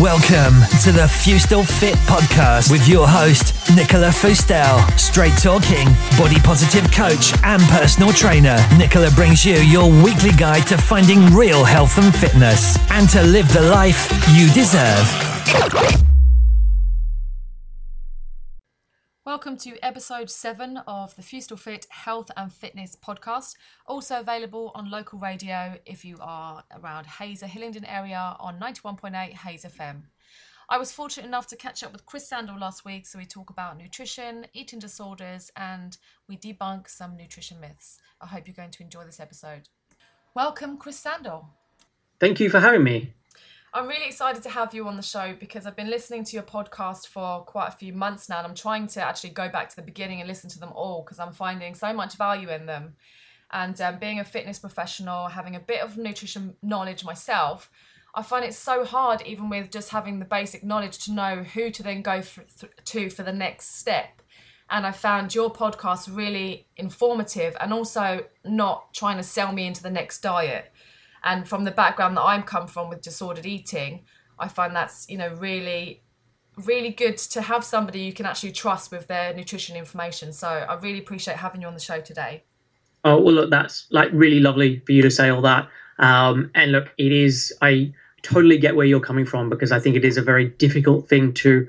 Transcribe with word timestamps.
Welcome 0.00 0.62
to 0.84 0.92
the 0.92 1.08
Fustel 1.08 1.66
Fit 1.66 1.96
podcast 2.06 2.70
with 2.70 2.86
your 2.86 3.08
host, 3.08 3.52
Nicola 3.74 4.10
Fustel. 4.10 4.78
Straight 4.96 5.36
talking, 5.36 5.88
body 6.16 6.38
positive 6.38 6.88
coach, 6.92 7.34
and 7.42 7.60
personal 7.62 8.12
trainer. 8.12 8.56
Nicola 8.76 9.10
brings 9.10 9.44
you 9.44 9.54
your 9.56 9.90
weekly 9.90 10.30
guide 10.30 10.68
to 10.68 10.78
finding 10.78 11.34
real 11.34 11.64
health 11.64 11.98
and 11.98 12.14
fitness 12.14 12.78
and 12.90 13.08
to 13.08 13.22
live 13.24 13.52
the 13.52 13.62
life 13.62 14.08
you 14.36 14.48
deserve. 14.52 16.17
Welcome 19.28 19.58
to 19.58 19.78
episode 19.84 20.30
seven 20.30 20.78
of 20.86 21.14
the 21.14 21.20
Fustel 21.20 21.58
Fit 21.58 21.86
Health 21.90 22.30
and 22.38 22.50
Fitness 22.50 22.96
podcast. 22.96 23.56
Also 23.84 24.20
available 24.20 24.72
on 24.74 24.90
local 24.90 25.18
radio 25.18 25.78
if 25.84 26.02
you 26.02 26.16
are 26.22 26.64
around 26.74 27.04
Hayes 27.04 27.42
Hillingdon 27.42 27.84
area 27.84 28.36
on 28.40 28.58
91.8 28.58 29.34
Hayes 29.34 29.66
FM. 29.66 30.04
I 30.70 30.78
was 30.78 30.92
fortunate 30.92 31.26
enough 31.26 31.46
to 31.48 31.56
catch 31.56 31.84
up 31.84 31.92
with 31.92 32.06
Chris 32.06 32.26
Sandel 32.26 32.58
last 32.58 32.86
week, 32.86 33.06
so 33.06 33.18
we 33.18 33.26
talk 33.26 33.50
about 33.50 33.76
nutrition, 33.76 34.46
eating 34.54 34.78
disorders, 34.78 35.52
and 35.54 35.98
we 36.26 36.38
debunk 36.38 36.88
some 36.88 37.14
nutrition 37.14 37.60
myths. 37.60 37.98
I 38.22 38.28
hope 38.28 38.46
you're 38.46 38.54
going 38.54 38.70
to 38.70 38.82
enjoy 38.82 39.04
this 39.04 39.20
episode. 39.20 39.68
Welcome, 40.34 40.78
Chris 40.78 40.98
Sandel. 40.98 41.50
Thank 42.18 42.40
you 42.40 42.48
for 42.48 42.60
having 42.60 42.82
me. 42.82 43.12
I'm 43.74 43.86
really 43.86 44.06
excited 44.06 44.42
to 44.44 44.48
have 44.48 44.72
you 44.72 44.88
on 44.88 44.96
the 44.96 45.02
show 45.02 45.34
because 45.38 45.66
I've 45.66 45.76
been 45.76 45.90
listening 45.90 46.24
to 46.24 46.32
your 46.34 46.42
podcast 46.42 47.08
for 47.08 47.42
quite 47.42 47.68
a 47.68 47.72
few 47.72 47.92
months 47.92 48.28
now, 48.28 48.38
and 48.38 48.46
I'm 48.46 48.54
trying 48.54 48.86
to 48.88 49.02
actually 49.02 49.30
go 49.30 49.50
back 49.50 49.68
to 49.68 49.76
the 49.76 49.82
beginning 49.82 50.20
and 50.20 50.28
listen 50.28 50.48
to 50.50 50.58
them 50.58 50.72
all 50.74 51.02
because 51.02 51.18
I'm 51.18 51.32
finding 51.32 51.74
so 51.74 51.92
much 51.92 52.14
value 52.16 52.48
in 52.48 52.64
them. 52.64 52.96
And 53.50 53.78
um, 53.80 53.98
being 53.98 54.20
a 54.20 54.24
fitness 54.24 54.58
professional, 54.58 55.28
having 55.28 55.54
a 55.54 55.60
bit 55.60 55.82
of 55.82 55.98
nutrition 55.98 56.54
knowledge 56.62 57.04
myself, 57.04 57.70
I 58.14 58.22
find 58.22 58.44
it 58.44 58.54
so 58.54 58.84
hard, 58.84 59.22
even 59.26 59.50
with 59.50 59.70
just 59.70 59.90
having 59.90 60.18
the 60.18 60.24
basic 60.24 60.64
knowledge, 60.64 61.04
to 61.04 61.12
know 61.12 61.42
who 61.42 61.70
to 61.70 61.82
then 61.82 62.00
go 62.00 62.22
for, 62.22 62.44
th- 62.44 62.72
to 62.86 63.10
for 63.10 63.22
the 63.22 63.32
next 63.32 63.78
step. 63.78 64.22
And 64.70 64.86
I 64.86 64.92
found 64.92 65.34
your 65.34 65.52
podcast 65.52 66.14
really 66.14 66.66
informative 66.76 67.54
and 67.60 67.72
also 67.72 68.24
not 68.44 68.94
trying 68.94 69.18
to 69.18 69.22
sell 69.22 69.52
me 69.52 69.66
into 69.66 69.82
the 69.82 69.90
next 69.90 70.20
diet 70.20 70.72
and 71.24 71.48
from 71.48 71.64
the 71.64 71.70
background 71.70 72.16
that 72.16 72.22
I'm 72.22 72.42
come 72.42 72.66
from 72.66 72.88
with 72.88 73.00
disordered 73.02 73.46
eating, 73.46 74.04
I 74.38 74.48
find 74.48 74.74
that's 74.74 75.08
you 75.08 75.18
know 75.18 75.34
really 75.34 76.02
really 76.64 76.90
good 76.90 77.16
to 77.16 77.40
have 77.40 77.64
somebody 77.64 78.00
you 78.00 78.12
can 78.12 78.26
actually 78.26 78.52
trust 78.52 78.90
with 78.90 79.06
their 79.06 79.32
nutrition 79.32 79.76
information. 79.76 80.32
So 80.32 80.48
I 80.48 80.74
really 80.74 80.98
appreciate 80.98 81.36
having 81.36 81.60
you 81.60 81.68
on 81.68 81.74
the 81.74 81.80
show 81.80 82.00
today. 82.00 82.42
Oh 83.04 83.20
well, 83.20 83.34
look, 83.34 83.50
that's 83.50 83.86
like 83.90 84.10
really 84.12 84.40
lovely 84.40 84.80
for 84.80 84.92
you 84.92 85.02
to 85.02 85.10
say 85.10 85.28
all 85.28 85.42
that. 85.42 85.68
Um, 85.98 86.50
and 86.54 86.72
look, 86.72 86.92
it 86.98 87.12
is 87.12 87.54
I 87.62 87.92
totally 88.22 88.58
get 88.58 88.76
where 88.76 88.86
you're 88.86 89.00
coming 89.00 89.24
from 89.24 89.48
because 89.48 89.72
I 89.72 89.78
think 89.78 89.96
it 89.96 90.04
is 90.04 90.16
a 90.16 90.22
very 90.22 90.48
difficult 90.48 91.08
thing 91.08 91.32
to 91.34 91.68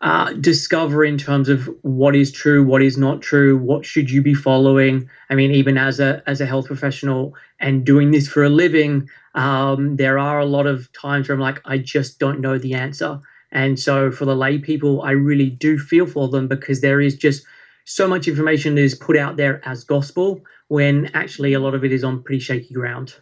uh, 0.00 0.32
discover 0.34 1.04
in 1.04 1.18
terms 1.18 1.48
of 1.48 1.68
what 1.82 2.14
is 2.14 2.30
true, 2.30 2.62
what 2.62 2.82
is 2.82 2.96
not 2.96 3.20
true, 3.20 3.56
what 3.56 3.84
should 3.84 4.10
you 4.10 4.22
be 4.22 4.34
following. 4.34 5.08
I 5.30 5.34
mean, 5.34 5.50
even 5.50 5.76
as 5.76 5.98
a 5.98 6.22
as 6.26 6.40
a 6.40 6.46
health 6.46 6.66
professional 6.66 7.34
and 7.58 7.84
doing 7.84 8.10
this 8.12 8.28
for 8.28 8.44
a 8.44 8.48
living, 8.48 9.08
um, 9.34 9.96
there 9.96 10.18
are 10.18 10.38
a 10.38 10.46
lot 10.46 10.66
of 10.66 10.92
times 10.92 11.28
where 11.28 11.34
I'm 11.34 11.40
like, 11.40 11.60
I 11.64 11.78
just 11.78 12.18
don't 12.18 12.40
know 12.40 12.58
the 12.58 12.74
answer. 12.74 13.20
And 13.50 13.78
so 13.78 14.10
for 14.10 14.24
the 14.24 14.36
lay 14.36 14.58
people, 14.58 15.02
I 15.02 15.12
really 15.12 15.50
do 15.50 15.78
feel 15.78 16.06
for 16.06 16.28
them 16.28 16.48
because 16.48 16.80
there 16.80 17.00
is 17.00 17.16
just 17.16 17.44
so 17.84 18.06
much 18.06 18.28
information 18.28 18.74
that 18.74 18.82
is 18.82 18.94
put 18.94 19.16
out 19.16 19.36
there 19.36 19.66
as 19.66 19.82
gospel 19.82 20.44
when 20.68 21.06
actually 21.14 21.54
a 21.54 21.60
lot 21.60 21.74
of 21.74 21.84
it 21.84 21.92
is 21.92 22.04
on 22.04 22.22
pretty 22.22 22.40
shaky 22.40 22.74
ground. 22.74 23.14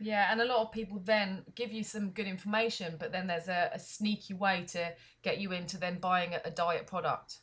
Yeah, 0.00 0.28
and 0.30 0.40
a 0.40 0.46
lot 0.46 0.62
of 0.62 0.72
people 0.72 1.00
then 1.04 1.42
give 1.54 1.72
you 1.72 1.84
some 1.84 2.10
good 2.10 2.26
information, 2.26 2.96
but 2.98 3.12
then 3.12 3.26
there's 3.26 3.48
a, 3.48 3.70
a 3.74 3.78
sneaky 3.78 4.32
way 4.32 4.64
to 4.68 4.92
get 5.22 5.38
you 5.38 5.52
into 5.52 5.78
then 5.78 5.98
buying 5.98 6.34
a, 6.34 6.40
a 6.46 6.50
diet 6.50 6.86
product. 6.86 7.38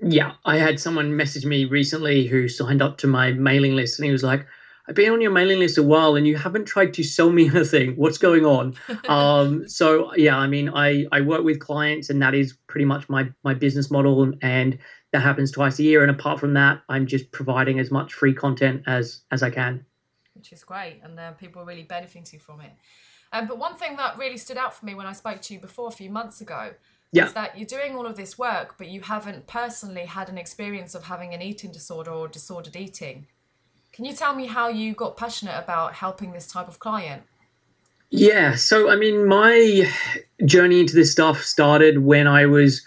Yeah, 0.00 0.34
I 0.44 0.56
had 0.56 0.78
someone 0.78 1.16
message 1.16 1.44
me 1.44 1.64
recently 1.64 2.26
who 2.26 2.48
signed 2.48 2.80
up 2.80 2.98
to 2.98 3.06
my 3.08 3.32
mailing 3.32 3.74
list, 3.74 3.98
and 3.98 4.06
he 4.06 4.12
was 4.12 4.22
like, 4.22 4.46
I've 4.88 4.94
been 4.94 5.12
on 5.12 5.20
your 5.20 5.32
mailing 5.32 5.58
list 5.58 5.78
a 5.78 5.82
while 5.82 6.16
and 6.16 6.26
you 6.26 6.36
haven't 6.36 6.64
tried 6.64 6.94
to 6.94 7.04
sell 7.04 7.30
me 7.30 7.48
anything. 7.54 7.96
What's 7.96 8.18
going 8.18 8.44
on? 8.44 8.74
um, 9.08 9.68
so 9.68 10.14
yeah, 10.14 10.36
I 10.36 10.46
mean, 10.46 10.68
I, 10.68 11.06
I 11.12 11.20
work 11.20 11.44
with 11.44 11.60
clients 11.60 12.10
and 12.10 12.22
that 12.22 12.34
is 12.34 12.54
pretty 12.66 12.86
much 12.86 13.08
my, 13.08 13.28
my 13.44 13.54
business 13.54 13.90
model 13.90 14.22
and, 14.22 14.36
and 14.42 14.78
that 15.12 15.20
happens 15.20 15.52
twice 15.52 15.78
a 15.78 15.84
year. 15.84 16.02
And 16.02 16.10
apart 16.10 16.40
from 16.40 16.54
that, 16.54 16.80
I'm 16.88 17.06
just 17.06 17.30
providing 17.30 17.78
as 17.78 17.92
much 17.92 18.14
free 18.14 18.34
content 18.34 18.82
as, 18.86 19.20
as 19.30 19.44
I 19.44 19.50
can 19.50 19.84
which 20.40 20.52
is 20.54 20.64
great, 20.64 21.00
and 21.04 21.20
uh, 21.20 21.32
people 21.32 21.60
are 21.60 21.66
really 21.66 21.82
benefiting 21.82 22.40
from 22.40 22.62
it. 22.62 22.72
Um, 23.32 23.46
but 23.46 23.58
one 23.58 23.76
thing 23.76 23.96
that 23.96 24.16
really 24.16 24.38
stood 24.38 24.56
out 24.56 24.72
for 24.74 24.86
me 24.86 24.94
when 24.94 25.06
I 25.06 25.12
spoke 25.12 25.42
to 25.42 25.54
you 25.54 25.60
before 25.60 25.88
a 25.88 25.92
few 25.92 26.08
months 26.08 26.40
ago 26.40 26.72
yeah. 27.12 27.26
is 27.26 27.34
that 27.34 27.58
you're 27.58 27.66
doing 27.66 27.94
all 27.94 28.06
of 28.06 28.16
this 28.16 28.38
work, 28.38 28.76
but 28.78 28.88
you 28.88 29.02
haven't 29.02 29.46
personally 29.46 30.06
had 30.06 30.30
an 30.30 30.38
experience 30.38 30.94
of 30.94 31.04
having 31.04 31.34
an 31.34 31.42
eating 31.42 31.70
disorder 31.70 32.10
or 32.10 32.26
disordered 32.26 32.74
eating. 32.74 33.26
Can 33.92 34.06
you 34.06 34.14
tell 34.14 34.34
me 34.34 34.46
how 34.46 34.68
you 34.68 34.94
got 34.94 35.18
passionate 35.18 35.58
about 35.58 35.92
helping 35.92 36.32
this 36.32 36.46
type 36.46 36.68
of 36.68 36.78
client? 36.78 37.22
Yeah, 38.08 38.54
so 38.54 38.90
I 38.90 38.96
mean, 38.96 39.26
my 39.26 39.92
journey 40.46 40.80
into 40.80 40.94
this 40.94 41.12
stuff 41.12 41.42
started 41.42 41.98
when 41.98 42.26
I 42.26 42.46
was 42.46 42.82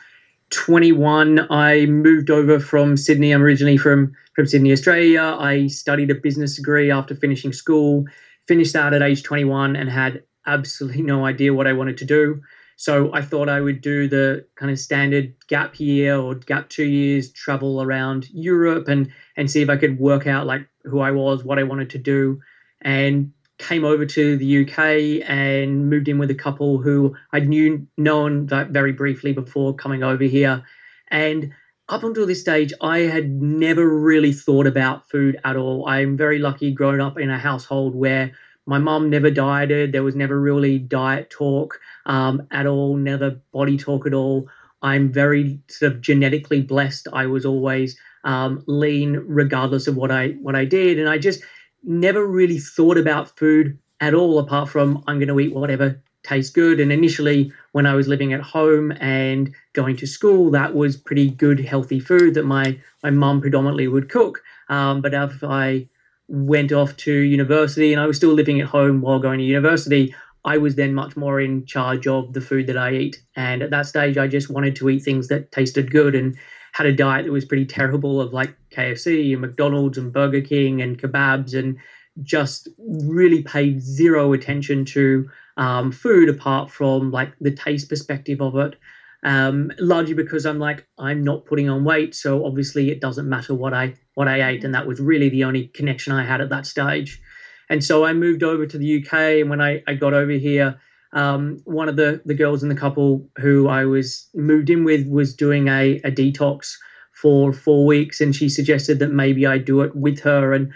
21. 0.54 1.48
I 1.52 1.88
moved 1.88 2.30
over 2.30 2.60
from 2.60 2.96
Sydney. 2.96 3.32
I'm 3.32 3.42
originally 3.42 3.78
from 3.78 4.14
from 4.36 4.46
Sydney, 4.46 4.72
Australia. 4.72 5.36
I 5.40 5.68
studied 5.68 6.12
a 6.12 6.16
business 6.16 6.56
degree 6.56 6.92
after 6.92 7.16
finishing 7.16 7.54
school, 7.54 8.06
finished 8.48 8.74
that 8.74 8.94
at 8.94 9.02
age 9.02 9.24
21, 9.24 9.76
and 9.76 9.90
had 9.90 10.24
absolutely 10.46 11.02
no 11.02 11.26
idea 11.26 11.54
what 11.54 11.68
I 11.68 11.74
wanted 11.74 11.98
to 11.98 12.06
do. 12.06 12.42
So 12.76 13.14
I 13.14 13.22
thought 13.22 13.50
I 13.50 13.62
would 13.62 13.82
do 13.82 14.08
the 14.08 14.46
kind 14.56 14.72
of 14.72 14.80
standard 14.80 15.34
gap 15.48 15.80
year 15.80 16.18
or 16.18 16.36
gap 16.36 16.70
two 16.70 16.86
years, 16.86 17.32
travel 17.32 17.82
around 17.82 18.30
Europe 18.32 18.88
and 18.88 19.12
and 19.36 19.50
see 19.50 19.62
if 19.62 19.70
I 19.70 19.78
could 19.78 20.00
work 20.00 20.28
out 20.28 20.46
like 20.46 20.68
who 20.84 21.00
I 21.00 21.12
was, 21.12 21.44
what 21.44 21.60
I 21.60 21.64
wanted 21.64 21.90
to 21.92 21.98
do, 21.98 22.40
and 22.82 23.32
came 23.58 23.86
over 23.86 24.06
to 24.06 24.38
the 24.38 24.64
UK 24.64 25.30
and 25.30 25.90
moved 25.90 26.08
in 26.08 26.18
with 26.18 26.32
a 26.32 26.36
couple 26.36 26.80
who 26.80 27.16
I'd 27.32 27.48
knew 27.48 27.88
known 27.98 28.48
very 28.48 28.92
briefly 28.92 29.34
before 29.34 29.76
coming 29.76 30.04
over 30.04 30.24
here, 30.24 30.64
and 31.10 31.54
up 31.90 32.04
until 32.04 32.26
this 32.26 32.40
stage, 32.40 32.74
I 32.82 33.00
had 33.00 33.30
never 33.30 33.88
really 33.88 34.32
thought 34.32 34.68
about 34.68 35.10
food 35.10 35.38
at 35.44 35.58
all. 35.58 35.88
I'm 35.88 36.16
very 36.16 36.40
lucky 36.40 36.72
growing 36.72 37.02
up 37.02 37.20
in 37.20 37.30
a 37.30 37.38
household 37.38 37.94
where 37.94 38.32
my 38.66 38.78
mum 38.78 39.10
never 39.10 39.30
dieted. 39.30 39.92
There 39.92 40.04
was 40.04 40.16
never 40.16 40.40
really 40.40 40.80
diet 40.80 41.30
talk 41.30 41.80
um, 42.06 42.48
at 42.52 42.66
all, 42.66 42.96
never 42.96 43.42
body 43.52 43.78
talk 43.78 44.08
at 44.08 44.14
all. 44.14 44.48
I'm 44.82 45.12
very 45.12 45.60
sort 45.68 45.94
of 45.94 46.02
genetically 46.02 46.62
blessed. 46.62 47.08
I 47.12 47.26
was 47.26 47.46
always 47.46 47.98
um, 48.24 48.64
lean, 48.68 49.22
regardless 49.26 49.88
of 49.88 49.98
what 49.98 50.12
I 50.12 50.30
what 50.42 50.56
I 50.56 50.66
did, 50.66 51.00
and 51.00 51.10
I 51.10 51.18
just 51.18 51.42
never 51.84 52.26
really 52.26 52.60
thought 52.60 52.98
about 52.98 53.38
food 53.38 53.78
at 54.00 54.14
all, 54.14 54.40
apart 54.40 54.70
from 54.70 55.04
I'm 55.08 55.20
going 55.20 55.28
to 55.28 55.40
eat 55.40 55.54
whatever 55.54 56.02
tastes 56.24 56.52
good. 56.52 56.80
And 56.80 56.92
initially, 56.92 57.52
when 57.74 57.86
I 57.86 57.96
was 57.96 58.08
living 58.08 58.34
at 58.34 58.42
home 58.42 58.92
and 59.00 59.54
going 59.74 59.98
to 59.98 60.08
school, 60.08 60.50
that 60.52 60.74
was 60.74 60.98
pretty 60.98 61.30
good, 61.30 61.60
healthy 61.60 62.00
food 62.00 62.34
that 62.34 62.46
my 62.46 62.80
my 63.04 63.10
mum 63.10 63.42
predominantly 63.42 63.88
would 63.88 64.10
cook. 64.10 64.42
Um, 64.70 65.02
but 65.02 65.14
if 65.14 65.44
I 65.44 65.88
went 66.28 66.72
off 66.72 66.96
to 66.98 67.12
university 67.14 67.92
and 67.92 68.02
I 68.02 68.08
was 68.08 68.18
still 68.18 68.34
living 68.34 68.62
at 68.62 68.68
home 68.68 69.02
while 69.02 69.20
going 69.20 69.40
to 69.40 69.46
university, 69.46 70.16
I 70.46 70.58
was 70.58 70.76
then 70.76 70.94
much 70.94 71.16
more 71.16 71.40
in 71.40 71.66
charge 71.66 72.08
of 72.08 72.34
the 72.34 72.42
food 72.42 72.68
that 72.68 72.78
I 72.78 72.94
eat. 72.94 73.22
And 73.36 73.62
at 73.62 73.70
that 73.72 73.86
stage, 73.86 74.18
I 74.18 74.28
just 74.28 74.50
wanted 74.50 74.76
to 74.78 74.90
eat 74.90 75.04
things 75.04 75.28
that 75.28 75.52
tasted 75.52 75.92
good 75.92 76.16
and 76.16 76.38
had 76.74 76.88
a 76.88 76.92
diet 76.92 77.26
that 77.26 77.32
was 77.32 77.46
pretty 77.46 77.66
terrible 77.66 78.20
of 78.20 78.34
like 78.34 78.56
KFC 78.72 79.32
and 79.32 79.42
McDonald's 79.42 79.98
and 79.98 80.12
Burger 80.12 80.42
King 80.42 80.82
and 80.82 81.00
kebabs 81.00 81.58
and 81.58 81.78
just 82.22 82.68
really 82.78 83.42
paid 83.44 83.82
zero 83.82 84.34
attention 84.34 84.84
to 84.86 85.30
um, 85.58 85.92
food 85.92 86.30
apart 86.30 86.70
from 86.70 87.12
like 87.12 87.32
the 87.40 87.52
taste 87.52 87.90
perspective 87.90 88.42
of 88.42 88.56
it. 88.58 88.76
Um, 89.24 89.72
largely 89.80 90.16
because 90.16 90.46
I'm 90.46 90.60
like 90.60 90.86
I'm 90.98 91.24
not 91.24 91.46
putting 91.46 91.70
on 91.70 91.86
weight, 91.86 92.14
so 92.14 92.46
obviously 92.46 92.90
it 92.92 93.00
doesn't 93.00 93.30
matter 93.30 93.54
what 93.54 93.74
I 93.74 93.94
what 94.16 94.28
I 94.28 94.50
ate, 94.50 94.66
and 94.66 94.76
that 94.76 94.86
was 94.86 95.00
really 95.00 95.30
the 95.30 95.46
only 95.46 95.68
connection 95.68 96.12
I 96.12 96.26
had 96.26 96.42
at 96.42 96.50
that 96.50 96.66
stage. 96.66 97.22
And 97.70 97.82
so 97.82 98.04
I 98.04 98.12
moved 98.14 98.44
over 98.44 98.66
to 98.66 98.78
the 98.78 99.02
UK, 99.02 99.14
and 99.14 99.50
when 99.50 99.62
I, 99.62 99.82
I 99.88 99.94
got 99.94 100.14
over 100.14 100.34
here, 100.34 100.78
um, 101.14 101.62
one 101.66 101.90
of 101.90 101.96
the 101.96 102.22
the 102.26 102.34
girls 102.34 102.64
in 102.64 102.70
the 102.70 102.76
couple 102.76 103.28
who 103.38 103.68
I 103.68 103.86
was 103.86 104.28
moved 104.34 104.70
in 104.70 104.84
with 104.84 105.08
was 105.08 105.36
doing 105.36 105.68
a, 105.68 105.98
a 106.04 106.12
detox 106.12 106.76
for 107.14 107.54
four 107.54 107.86
weeks, 107.86 108.20
and 108.20 108.36
she 108.36 108.50
suggested 108.50 109.00
that 109.00 109.12
maybe 109.12 109.46
I 109.46 109.58
do 109.58 109.82
it 109.82 109.96
with 109.96 110.20
her. 110.22 110.54
And 110.54 110.74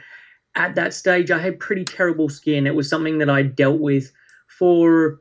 at 0.55 0.75
that 0.75 0.93
stage, 0.93 1.31
I 1.31 1.39
had 1.39 1.59
pretty 1.59 1.83
terrible 1.83 2.29
skin. 2.29 2.67
It 2.67 2.75
was 2.75 2.89
something 2.89 3.17
that 3.17 3.29
I 3.29 3.43
dealt 3.43 3.79
with 3.79 4.11
for 4.47 5.19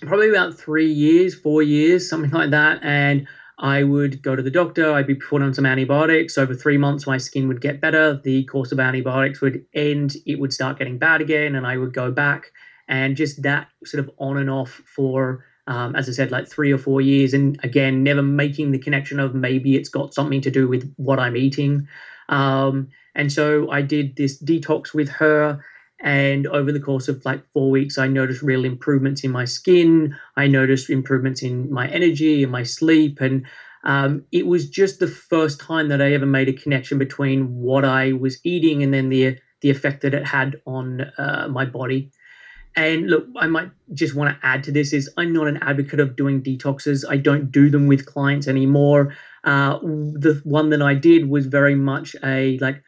probably 0.00 0.30
about 0.30 0.58
three 0.58 0.90
years, 0.90 1.34
four 1.34 1.62
years, 1.62 2.08
something 2.08 2.30
like 2.30 2.50
that. 2.50 2.80
And 2.82 3.26
I 3.58 3.82
would 3.84 4.22
go 4.22 4.34
to 4.34 4.42
the 4.42 4.50
doctor, 4.50 4.92
I'd 4.92 5.06
be 5.06 5.14
put 5.14 5.42
on 5.42 5.54
some 5.54 5.66
antibiotics. 5.66 6.36
Over 6.36 6.54
three 6.54 6.78
months, 6.78 7.06
my 7.06 7.18
skin 7.18 7.48
would 7.48 7.60
get 7.60 7.80
better. 7.80 8.20
The 8.22 8.44
course 8.44 8.72
of 8.72 8.80
antibiotics 8.80 9.40
would 9.40 9.64
end, 9.74 10.16
it 10.26 10.40
would 10.40 10.52
start 10.52 10.78
getting 10.78 10.98
bad 10.98 11.20
again, 11.20 11.54
and 11.54 11.66
I 11.66 11.76
would 11.76 11.92
go 11.92 12.10
back. 12.10 12.52
And 12.92 13.16
just 13.16 13.42
that 13.42 13.68
sort 13.84 14.04
of 14.04 14.10
on 14.18 14.36
and 14.36 14.50
off 14.50 14.70
for 14.70 15.44
um, 15.66 15.94
as 15.94 16.08
I 16.08 16.12
said, 16.12 16.30
like 16.30 16.48
three 16.48 16.72
or 16.72 16.78
four 16.78 17.00
years, 17.00 17.32
and 17.32 17.58
again, 17.62 18.02
never 18.02 18.22
making 18.22 18.72
the 18.72 18.78
connection 18.78 19.20
of 19.20 19.34
maybe 19.34 19.76
it's 19.76 19.88
got 19.88 20.12
something 20.12 20.40
to 20.40 20.50
do 20.50 20.66
with 20.66 20.92
what 20.96 21.20
I'm 21.20 21.36
eating. 21.36 21.86
Um, 22.28 22.88
and 23.14 23.30
so 23.30 23.70
I 23.70 23.82
did 23.82 24.16
this 24.16 24.42
detox 24.42 24.92
with 24.92 25.08
her. 25.08 25.64
And 26.00 26.48
over 26.48 26.72
the 26.72 26.80
course 26.80 27.06
of 27.06 27.24
like 27.24 27.44
four 27.52 27.70
weeks, 27.70 27.96
I 27.96 28.08
noticed 28.08 28.42
real 28.42 28.64
improvements 28.64 29.22
in 29.22 29.30
my 29.30 29.44
skin. 29.44 30.16
I 30.36 30.48
noticed 30.48 30.90
improvements 30.90 31.42
in 31.42 31.72
my 31.72 31.88
energy 31.88 32.42
and 32.42 32.50
my 32.50 32.64
sleep. 32.64 33.20
And 33.20 33.46
um, 33.84 34.24
it 34.32 34.48
was 34.48 34.68
just 34.68 34.98
the 34.98 35.06
first 35.06 35.60
time 35.60 35.88
that 35.88 36.02
I 36.02 36.12
ever 36.12 36.26
made 36.26 36.48
a 36.48 36.52
connection 36.52 36.98
between 36.98 37.54
what 37.54 37.84
I 37.84 38.12
was 38.12 38.38
eating 38.44 38.82
and 38.82 38.92
then 38.92 39.10
the 39.10 39.38
the 39.60 39.70
effect 39.70 40.02
that 40.02 40.12
it 40.12 40.26
had 40.26 40.60
on 40.66 41.02
uh, 41.18 41.46
my 41.48 41.64
body. 41.64 42.10
And 42.74 43.08
look, 43.08 43.26
I 43.36 43.46
might 43.46 43.70
just 43.92 44.14
want 44.14 44.34
to 44.34 44.46
add 44.46 44.64
to 44.64 44.72
this 44.72 44.92
is 44.92 45.10
I'm 45.16 45.32
not 45.32 45.46
an 45.46 45.58
advocate 45.62 46.00
of 46.00 46.16
doing 46.16 46.42
detoxes. 46.42 47.04
I 47.08 47.16
don't 47.16 47.52
do 47.52 47.68
them 47.68 47.86
with 47.86 48.06
clients 48.06 48.48
anymore. 48.48 49.14
Uh, 49.44 49.78
the 49.80 50.40
one 50.44 50.70
that 50.70 50.80
I 50.80 50.94
did 50.94 51.28
was 51.28 51.46
very 51.46 51.74
much 51.74 52.16
a 52.24 52.58
like 52.58 52.82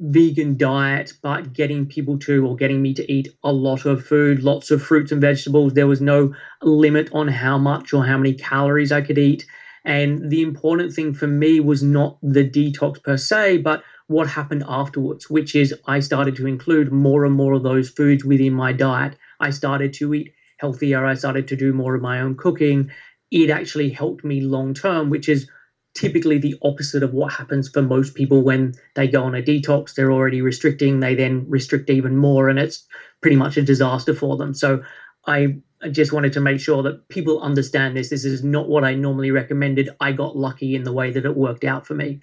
vegan 0.00 0.56
diet, 0.56 1.12
but 1.22 1.52
getting 1.52 1.86
people 1.86 2.18
to 2.20 2.46
or 2.46 2.56
getting 2.56 2.80
me 2.80 2.94
to 2.94 3.12
eat 3.12 3.28
a 3.42 3.52
lot 3.52 3.84
of 3.84 4.04
food, 4.04 4.42
lots 4.42 4.70
of 4.70 4.82
fruits 4.82 5.12
and 5.12 5.20
vegetables. 5.20 5.74
There 5.74 5.86
was 5.86 6.00
no 6.00 6.34
limit 6.62 7.10
on 7.12 7.28
how 7.28 7.58
much 7.58 7.92
or 7.92 8.06
how 8.06 8.16
many 8.16 8.34
calories 8.34 8.92
I 8.92 9.02
could 9.02 9.18
eat. 9.18 9.44
And 9.84 10.30
the 10.30 10.42
important 10.42 10.92
thing 10.92 11.14
for 11.14 11.26
me 11.26 11.60
was 11.60 11.82
not 11.82 12.18
the 12.22 12.48
detox 12.48 13.02
per 13.02 13.16
se, 13.16 13.58
but 13.58 13.82
what 14.08 14.26
happened 14.26 14.64
afterwards, 14.66 15.30
which 15.30 15.54
is 15.54 15.74
I 15.86 16.00
started 16.00 16.34
to 16.36 16.46
include 16.46 16.92
more 16.92 17.24
and 17.24 17.34
more 17.34 17.52
of 17.52 17.62
those 17.62 17.90
foods 17.90 18.24
within 18.24 18.54
my 18.54 18.72
diet. 18.72 19.16
I 19.38 19.50
started 19.50 19.92
to 19.94 20.12
eat 20.14 20.32
healthier. 20.58 21.04
I 21.04 21.14
started 21.14 21.46
to 21.48 21.56
do 21.56 21.72
more 21.72 21.94
of 21.94 22.02
my 22.02 22.20
own 22.20 22.36
cooking. 22.36 22.90
It 23.30 23.50
actually 23.50 23.90
helped 23.90 24.24
me 24.24 24.40
long 24.40 24.74
term, 24.74 25.10
which 25.10 25.28
is 25.28 25.48
typically 25.94 26.38
the 26.38 26.54
opposite 26.62 27.02
of 27.02 27.12
what 27.12 27.32
happens 27.32 27.68
for 27.68 27.82
most 27.82 28.14
people 28.14 28.42
when 28.42 28.72
they 28.94 29.08
go 29.08 29.24
on 29.24 29.34
a 29.34 29.42
detox. 29.42 29.94
They're 29.94 30.12
already 30.12 30.40
restricting, 30.40 31.00
they 31.00 31.14
then 31.14 31.44
restrict 31.48 31.90
even 31.90 32.16
more, 32.16 32.48
and 32.48 32.58
it's 32.58 32.86
pretty 33.20 33.36
much 33.36 33.56
a 33.56 33.62
disaster 33.62 34.14
for 34.14 34.36
them. 34.36 34.54
So 34.54 34.82
I 35.26 35.58
just 35.90 36.12
wanted 36.12 36.32
to 36.32 36.40
make 36.40 36.60
sure 36.60 36.82
that 36.82 37.08
people 37.08 37.42
understand 37.42 37.96
this. 37.96 38.10
This 38.10 38.24
is 38.24 38.42
not 38.42 38.68
what 38.68 38.84
I 38.84 38.94
normally 38.94 39.32
recommended. 39.32 39.90
I 40.00 40.12
got 40.12 40.36
lucky 40.36 40.74
in 40.74 40.84
the 40.84 40.92
way 40.92 41.10
that 41.10 41.24
it 41.24 41.36
worked 41.36 41.64
out 41.64 41.86
for 41.86 41.94
me. 41.94 42.20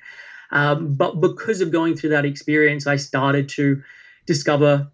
Um, 0.52 0.94
but 0.96 1.20
because 1.20 1.62
of 1.62 1.72
going 1.72 1.96
through 1.96 2.12
that 2.12 2.26
experience, 2.26 2.88
I 2.88 2.96
started 2.96 3.50
to 3.50 3.82
discover 4.26 4.88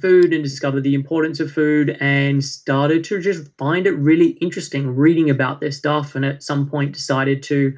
food 0.00 0.32
and 0.34 0.44
discover 0.44 0.80
the 0.80 0.94
importance 0.94 1.40
of 1.40 1.50
food 1.50 1.96
and 2.00 2.44
started 2.44 3.04
to 3.04 3.20
just 3.20 3.48
find 3.56 3.86
it 3.86 3.92
really 3.92 4.30
interesting 4.40 4.94
reading 4.94 5.30
about 5.30 5.60
this 5.60 5.78
stuff. 5.78 6.14
And 6.14 6.24
at 6.24 6.42
some 6.42 6.68
point, 6.68 6.92
decided 6.92 7.42
to 7.44 7.76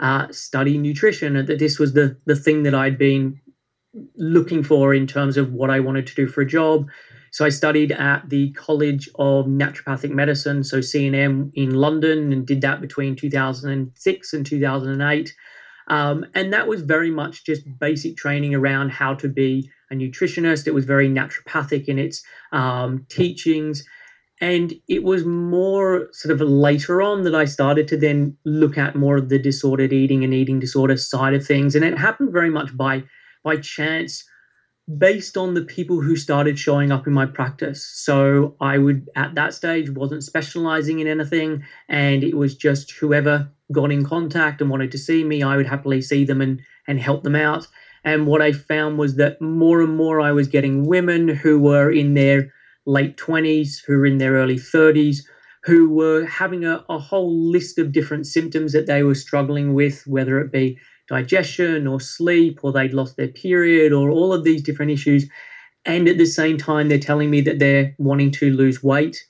uh, 0.00 0.26
study 0.32 0.78
nutrition 0.78 1.36
and 1.36 1.48
that 1.48 1.58
this 1.58 1.78
was 1.78 1.92
the, 1.92 2.16
the 2.26 2.34
thing 2.34 2.64
that 2.64 2.74
I'd 2.74 2.98
been 2.98 3.40
looking 4.16 4.62
for 4.62 4.94
in 4.94 5.06
terms 5.06 5.36
of 5.36 5.52
what 5.52 5.70
I 5.70 5.80
wanted 5.80 6.06
to 6.08 6.14
do 6.14 6.26
for 6.26 6.40
a 6.40 6.46
job. 6.46 6.88
So 7.30 7.46
I 7.46 7.48
studied 7.48 7.92
at 7.92 8.28
the 8.28 8.52
College 8.52 9.08
of 9.14 9.46
Naturopathic 9.46 10.10
Medicine, 10.10 10.64
so 10.64 10.80
CNM 10.80 11.50
in 11.54 11.74
London, 11.74 12.32
and 12.32 12.46
did 12.46 12.60
that 12.60 12.80
between 12.80 13.16
2006 13.16 14.32
and 14.34 14.46
2008. 14.46 15.34
Um, 15.88 16.26
and 16.34 16.52
that 16.52 16.68
was 16.68 16.82
very 16.82 17.10
much 17.10 17.44
just 17.44 17.62
basic 17.78 18.16
training 18.16 18.54
around 18.54 18.90
how 18.90 19.14
to 19.14 19.28
be 19.28 19.70
a 19.90 19.94
nutritionist. 19.94 20.66
It 20.66 20.74
was 20.74 20.84
very 20.84 21.08
naturopathic 21.08 21.86
in 21.86 21.98
its 21.98 22.22
um, 22.52 23.04
teachings. 23.08 23.84
And 24.40 24.74
it 24.88 25.04
was 25.04 25.24
more 25.24 26.08
sort 26.12 26.32
of 26.32 26.40
later 26.40 27.00
on 27.00 27.22
that 27.22 27.34
I 27.34 27.44
started 27.44 27.86
to 27.88 27.96
then 27.96 28.36
look 28.44 28.76
at 28.76 28.96
more 28.96 29.16
of 29.16 29.28
the 29.28 29.38
disordered 29.38 29.92
eating 29.92 30.24
and 30.24 30.34
eating 30.34 30.58
disorder 30.58 30.96
side 30.96 31.34
of 31.34 31.46
things. 31.46 31.76
And 31.76 31.84
it 31.84 31.96
happened 31.96 32.32
very 32.32 32.50
much 32.50 32.76
by 32.76 33.04
by 33.44 33.56
chance 33.56 34.24
based 34.98 35.36
on 35.36 35.54
the 35.54 35.62
people 35.62 36.00
who 36.00 36.16
started 36.16 36.58
showing 36.58 36.90
up 36.90 37.06
in 37.06 37.12
my 37.12 37.26
practice. 37.26 37.84
So 37.94 38.56
I 38.60 38.78
would 38.78 39.08
at 39.14 39.34
that 39.36 39.54
stage 39.54 39.90
wasn't 39.90 40.24
specializing 40.24 40.98
in 40.98 41.06
anything 41.06 41.62
and 41.88 42.24
it 42.24 42.36
was 42.36 42.56
just 42.56 42.90
whoever 42.92 43.48
got 43.70 43.92
in 43.92 44.04
contact 44.04 44.60
and 44.60 44.68
wanted 44.70 44.90
to 44.92 44.98
see 44.98 45.24
me, 45.24 45.42
I 45.42 45.56
would 45.56 45.66
happily 45.66 46.02
see 46.02 46.24
them 46.24 46.40
and, 46.40 46.60
and 46.86 46.98
help 46.98 47.22
them 47.22 47.36
out. 47.36 47.66
And 48.04 48.26
what 48.26 48.42
I 48.42 48.52
found 48.52 48.98
was 48.98 49.14
that 49.16 49.40
more 49.40 49.80
and 49.80 49.96
more 49.96 50.20
I 50.20 50.32
was 50.32 50.48
getting 50.48 50.84
women 50.84 51.28
who 51.28 51.58
were 51.60 51.90
in 51.90 52.14
their 52.14 52.52
late 52.84 53.16
20s, 53.16 53.82
who 53.86 53.96
were 53.98 54.06
in 54.06 54.18
their 54.18 54.32
early 54.32 54.58
30s, 54.58 55.24
who 55.64 55.88
were 55.88 56.24
having 56.24 56.64
a, 56.64 56.84
a 56.88 56.98
whole 56.98 57.32
list 57.50 57.78
of 57.78 57.92
different 57.92 58.26
symptoms 58.26 58.72
that 58.72 58.86
they 58.86 59.04
were 59.04 59.14
struggling 59.14 59.74
with, 59.74 60.02
whether 60.06 60.40
it 60.40 60.50
be 60.50 60.76
digestion 61.12 61.86
or 61.86 62.00
sleep, 62.00 62.60
or 62.62 62.72
they'd 62.72 62.94
lost 62.94 63.16
their 63.16 63.28
period, 63.28 63.92
or 63.92 64.10
all 64.10 64.32
of 64.32 64.44
these 64.44 64.62
different 64.62 64.90
issues. 64.90 65.28
And 65.84 66.08
at 66.08 66.16
the 66.16 66.26
same 66.26 66.56
time, 66.56 66.88
they're 66.88 66.98
telling 67.10 67.30
me 67.30 67.42
that 67.42 67.58
they're 67.58 67.94
wanting 67.98 68.30
to 68.32 68.50
lose 68.50 68.82
weight. 68.82 69.22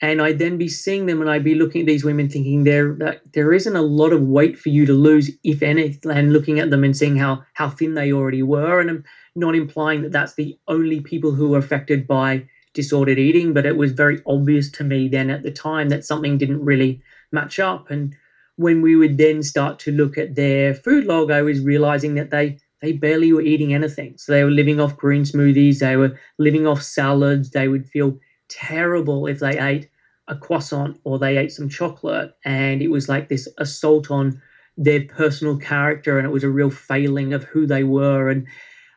And 0.00 0.20
I'd 0.22 0.38
then 0.38 0.58
be 0.58 0.68
seeing 0.68 1.06
them 1.06 1.20
and 1.20 1.30
I'd 1.30 1.44
be 1.44 1.54
looking 1.54 1.82
at 1.82 1.86
these 1.86 2.04
women 2.04 2.28
thinking 2.28 2.64
there 2.64 3.20
there 3.32 3.52
isn't 3.52 3.76
a 3.76 3.88
lot 4.00 4.12
of 4.12 4.22
weight 4.22 4.58
for 4.58 4.68
you 4.68 4.84
to 4.86 4.92
lose 4.92 5.30
if 5.44 5.62
any 5.62 5.98
and 6.04 6.32
looking 6.32 6.58
at 6.58 6.70
them 6.70 6.84
and 6.84 6.96
seeing 6.96 7.16
how 7.16 7.42
how 7.54 7.70
thin 7.70 7.94
they 7.94 8.12
already 8.12 8.42
were. 8.42 8.80
And 8.80 8.90
I'm 8.90 9.04
not 9.34 9.54
implying 9.54 10.02
that 10.02 10.12
that's 10.12 10.34
the 10.34 10.58
only 10.68 11.00
people 11.00 11.32
who 11.32 11.54
are 11.54 11.58
affected 11.58 12.06
by 12.06 12.44
disordered 12.74 13.20
eating 13.20 13.52
but 13.54 13.64
it 13.64 13.76
was 13.76 13.92
very 13.92 14.20
obvious 14.26 14.68
to 14.72 14.82
me 14.82 15.08
then 15.08 15.30
at 15.30 15.44
the 15.44 15.52
time 15.52 15.88
that 15.90 16.04
something 16.04 16.36
didn't 16.38 16.64
really 16.64 17.00
match 17.30 17.60
up. 17.60 17.90
And 17.90 18.14
when 18.56 18.82
we 18.82 18.96
would 18.96 19.18
then 19.18 19.42
start 19.42 19.78
to 19.80 19.92
look 19.92 20.16
at 20.18 20.34
their 20.34 20.74
food 20.74 21.04
log 21.04 21.30
I 21.30 21.42
was 21.42 21.60
realizing 21.60 22.14
that 22.14 22.30
they 22.30 22.58
they 22.82 22.92
barely 22.92 23.32
were 23.32 23.40
eating 23.40 23.72
anything. 23.72 24.14
So 24.18 24.32
they 24.32 24.44
were 24.44 24.50
living 24.50 24.80
off 24.80 24.96
green 24.96 25.22
smoothies 25.22 25.78
they 25.78 25.96
were 25.96 26.18
living 26.38 26.66
off 26.66 26.82
salads 26.82 27.50
they 27.50 27.68
would 27.68 27.86
feel 27.88 28.18
terrible 28.48 29.26
if 29.26 29.38
they 29.40 29.58
ate 29.58 29.88
a 30.28 30.36
croissant 30.36 30.98
or 31.04 31.18
they 31.18 31.36
ate 31.36 31.52
some 31.52 31.68
chocolate. 31.68 32.34
And 32.44 32.82
it 32.82 32.88
was 32.88 33.08
like 33.08 33.28
this 33.28 33.48
assault 33.58 34.10
on 34.10 34.40
their 34.76 35.02
personal 35.04 35.56
character 35.56 36.18
and 36.18 36.26
it 36.26 36.30
was 36.30 36.44
a 36.44 36.48
real 36.50 36.70
failing 36.70 37.32
of 37.32 37.44
who 37.44 37.66
they 37.66 37.84
were. 37.84 38.28
And 38.30 38.46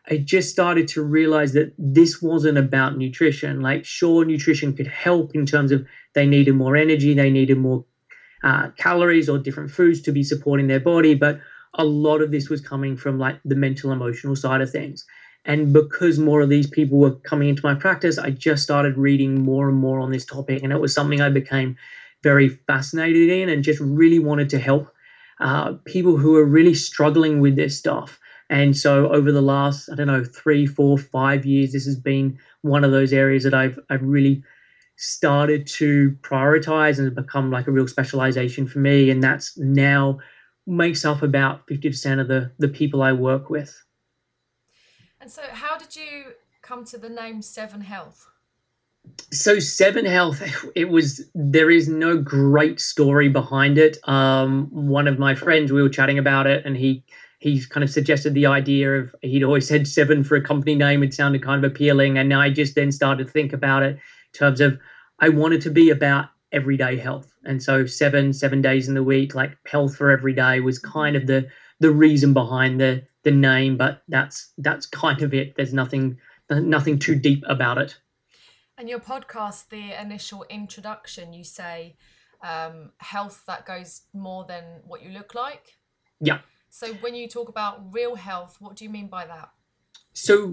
I 0.09 0.17
just 0.17 0.49
started 0.49 0.87
to 0.89 1.03
realize 1.03 1.53
that 1.53 1.73
this 1.77 2.21
wasn't 2.21 2.57
about 2.57 2.97
nutrition. 2.97 3.61
Like, 3.61 3.85
sure, 3.85 4.23
nutrition 4.25 4.73
could 4.73 4.87
help 4.87 5.35
in 5.35 5.45
terms 5.45 5.71
of 5.71 5.85
they 6.13 6.25
needed 6.25 6.55
more 6.55 6.75
energy, 6.77 7.13
they 7.13 7.29
needed 7.29 7.57
more 7.57 7.85
uh, 8.47 8.69
calories 8.77 9.27
or 9.27 9.37
different 9.37 9.69
foods 9.69 10.01
to 10.01 10.11
be 10.13 10.23
supporting 10.23 10.67
their 10.67 10.79
body, 10.79 11.13
but 11.15 11.37
a 11.73 11.83
lot 11.83 12.21
of 12.21 12.31
this 12.31 12.49
was 12.49 12.61
coming 12.61 12.95
from 12.95 13.19
like 13.19 13.37
the 13.43 13.55
mental 13.55 13.91
emotional 13.91 14.37
side 14.37 14.61
of 14.61 14.71
things. 14.71 15.05
And 15.43 15.73
because 15.73 16.17
more 16.17 16.41
of 16.41 16.49
these 16.49 16.67
people 16.67 16.97
were 16.97 17.15
coming 17.31 17.49
into 17.49 17.65
my 17.65 17.75
practice, 17.75 18.17
I 18.17 18.29
just 18.29 18.63
started 18.63 18.97
reading 18.97 19.41
more 19.41 19.67
and 19.67 19.77
more 19.77 19.99
on 19.99 20.11
this 20.11 20.25
topic. 20.25 20.63
And 20.63 20.71
it 20.71 20.79
was 20.79 20.93
something 20.93 21.19
I 21.21 21.29
became 21.29 21.75
very 22.23 22.47
fascinated 22.47 23.29
in 23.29 23.49
and 23.49 23.63
just 23.63 23.81
really 23.81 24.19
wanted 24.19 24.49
to 24.51 24.59
help 24.59 24.89
uh, 25.41 25.73
people 25.85 26.15
who 26.17 26.37
are 26.37 26.45
really 26.45 26.73
struggling 26.73 27.41
with 27.41 27.57
this 27.57 27.77
stuff. 27.77 28.17
And 28.49 28.77
so 28.77 29.09
over 29.11 29.31
the 29.33 29.41
last, 29.41 29.89
I 29.91 29.95
don't 29.95 30.07
know, 30.07 30.23
three, 30.23 30.65
four, 30.65 30.97
five 30.97 31.45
years, 31.45 31.73
this 31.73 31.85
has 31.85 31.99
been 31.99 32.37
one 32.61 32.85
of 32.85 32.91
those 32.91 33.11
areas 33.11 33.43
that 33.43 33.53
I've 33.53 33.77
I've 33.89 34.03
really 34.03 34.41
started 34.97 35.67
to 35.67 36.17
prioritize 36.21 36.99
and 36.99 37.15
become 37.15 37.51
like 37.51 37.67
a 37.67 37.71
real 37.71 37.87
specialization 37.87 38.67
for 38.67 38.79
me. 38.79 39.09
And 39.09 39.23
that's 39.23 39.57
now 39.57 40.19
makes 40.65 41.05
up 41.05 41.21
about 41.21 41.65
50% 41.67 42.19
of 42.19 42.27
the 42.27 42.51
the 42.59 42.67
people 42.67 43.01
I 43.01 43.13
work 43.13 43.49
with. 43.49 43.81
And 45.21 45.31
so, 45.31 45.41
how 45.49 45.77
did 45.77 45.95
you 45.95 46.33
come 46.61 46.83
to 46.85 46.97
the 46.97 47.09
name 47.09 47.41
Seven 47.41 47.81
Health? 47.81 48.27
So 49.31 49.59
Seven 49.59 50.05
Health, 50.05 50.41
it 50.75 50.89
was 50.89 51.21
there 51.33 51.71
is 51.71 51.87
no 51.87 52.17
great 52.17 52.79
story 52.79 53.29
behind 53.29 53.77
it. 53.77 53.97
Um, 54.07 54.67
one 54.71 55.07
of 55.07 55.17
my 55.17 55.35
friends, 55.35 55.71
we 55.71 55.81
were 55.81 55.89
chatting 55.89 56.17
about 56.17 56.47
it, 56.47 56.65
and 56.65 56.75
he 56.75 57.03
he 57.39 57.63
kind 57.65 57.83
of 57.83 57.89
suggested 57.89 58.33
the 58.33 58.47
idea 58.47 58.91
of 58.93 59.15
he'd 59.21 59.43
always 59.43 59.67
said 59.67 59.87
seven 59.87 60.23
for 60.23 60.35
a 60.35 60.41
company 60.41 60.75
name. 60.75 61.03
It 61.03 61.13
sounded 61.13 61.43
kind 61.43 61.63
of 61.63 61.71
appealing, 61.71 62.17
and 62.17 62.33
I 62.33 62.49
just 62.49 62.75
then 62.75 62.91
started 62.91 63.27
to 63.27 63.31
think 63.31 63.53
about 63.53 63.83
it 63.83 63.99
terms 64.37 64.61
of 64.61 64.79
I 65.19 65.29
wanted 65.29 65.61
to 65.61 65.69
be 65.69 65.89
about 65.89 66.29
everyday 66.51 66.97
health, 66.97 67.31
and 67.43 67.61
so 67.61 67.85
seven 67.85 68.33
seven 68.33 68.61
days 68.61 68.87
in 68.87 68.93
the 68.93 69.03
week, 69.03 69.35
like 69.35 69.57
health 69.65 69.95
for 69.95 70.11
every 70.11 70.33
day, 70.33 70.59
was 70.59 70.79
kind 70.79 71.15
of 71.15 71.27
the 71.27 71.47
the 71.79 71.91
reason 71.91 72.33
behind 72.33 72.79
the 72.79 73.03
the 73.23 73.31
name, 73.31 73.77
but 73.77 74.03
that's 74.07 74.53
that's 74.57 74.85
kind 74.85 75.21
of 75.21 75.33
it. 75.33 75.55
There's 75.55 75.73
nothing 75.73 76.17
nothing 76.49 76.99
too 76.99 77.15
deep 77.15 77.43
about 77.47 77.77
it. 77.77 77.97
And 78.77 78.87
your 78.87 78.99
podcast, 78.99 79.69
the 79.69 79.99
initial 79.99 80.45
introduction, 80.49 81.33
you 81.33 81.43
say 81.43 81.95
um, 82.43 82.91
health 82.99 83.43
that 83.47 83.65
goes 83.65 84.01
more 84.13 84.45
than 84.47 84.63
what 84.85 85.03
you 85.03 85.09
look 85.09 85.33
like. 85.33 85.77
Yeah. 86.19 86.39
So 86.69 86.93
when 86.95 87.15
you 87.15 87.27
talk 87.27 87.49
about 87.49 87.91
real 87.91 88.15
health, 88.15 88.57
what 88.59 88.75
do 88.75 88.83
you 88.83 88.89
mean 88.89 89.07
by 89.07 89.25
that? 89.25 89.49
So 90.13 90.47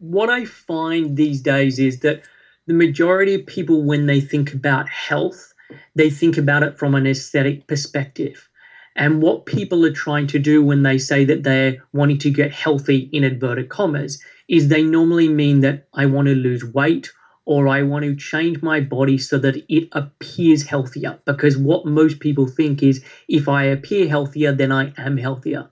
what 0.00 0.30
I 0.30 0.44
find 0.44 1.16
these 1.16 1.40
days 1.40 1.78
is 1.78 2.00
that 2.00 2.22
the 2.66 2.74
majority 2.74 3.34
of 3.34 3.46
people, 3.46 3.82
when 3.82 4.06
they 4.06 4.20
think 4.20 4.52
about 4.52 4.88
health, 4.88 5.52
they 5.94 6.10
think 6.10 6.36
about 6.36 6.62
it 6.62 6.78
from 6.78 6.94
an 6.94 7.06
aesthetic 7.06 7.66
perspective. 7.66 8.48
And 8.96 9.20
what 9.20 9.46
people 9.46 9.84
are 9.84 9.90
trying 9.90 10.26
to 10.28 10.38
do 10.38 10.62
when 10.62 10.82
they 10.82 10.98
say 10.98 11.24
that 11.24 11.42
they're 11.42 11.76
wanting 11.92 12.18
to 12.18 12.30
get 12.30 12.50
healthy 12.52 13.08
in 13.12 13.24
inverted 13.24 13.68
commas 13.68 14.18
is 14.48 14.68
they 14.68 14.82
normally 14.82 15.28
mean 15.28 15.60
that 15.60 15.86
I 15.92 16.06
want 16.06 16.28
to 16.28 16.34
lose 16.34 16.64
weight 16.64 17.10
or 17.44 17.68
I 17.68 17.82
want 17.82 18.04
to 18.04 18.16
change 18.16 18.62
my 18.62 18.80
body 18.80 19.18
so 19.18 19.38
that 19.38 19.56
it 19.68 19.88
appears 19.92 20.62
healthier. 20.64 21.18
Because 21.26 21.56
what 21.56 21.84
most 21.86 22.20
people 22.20 22.46
think 22.46 22.82
is 22.82 23.02
if 23.28 23.48
I 23.48 23.64
appear 23.64 24.08
healthier, 24.08 24.52
then 24.52 24.72
I 24.72 24.92
am 24.96 25.16
healthier. 25.18 25.68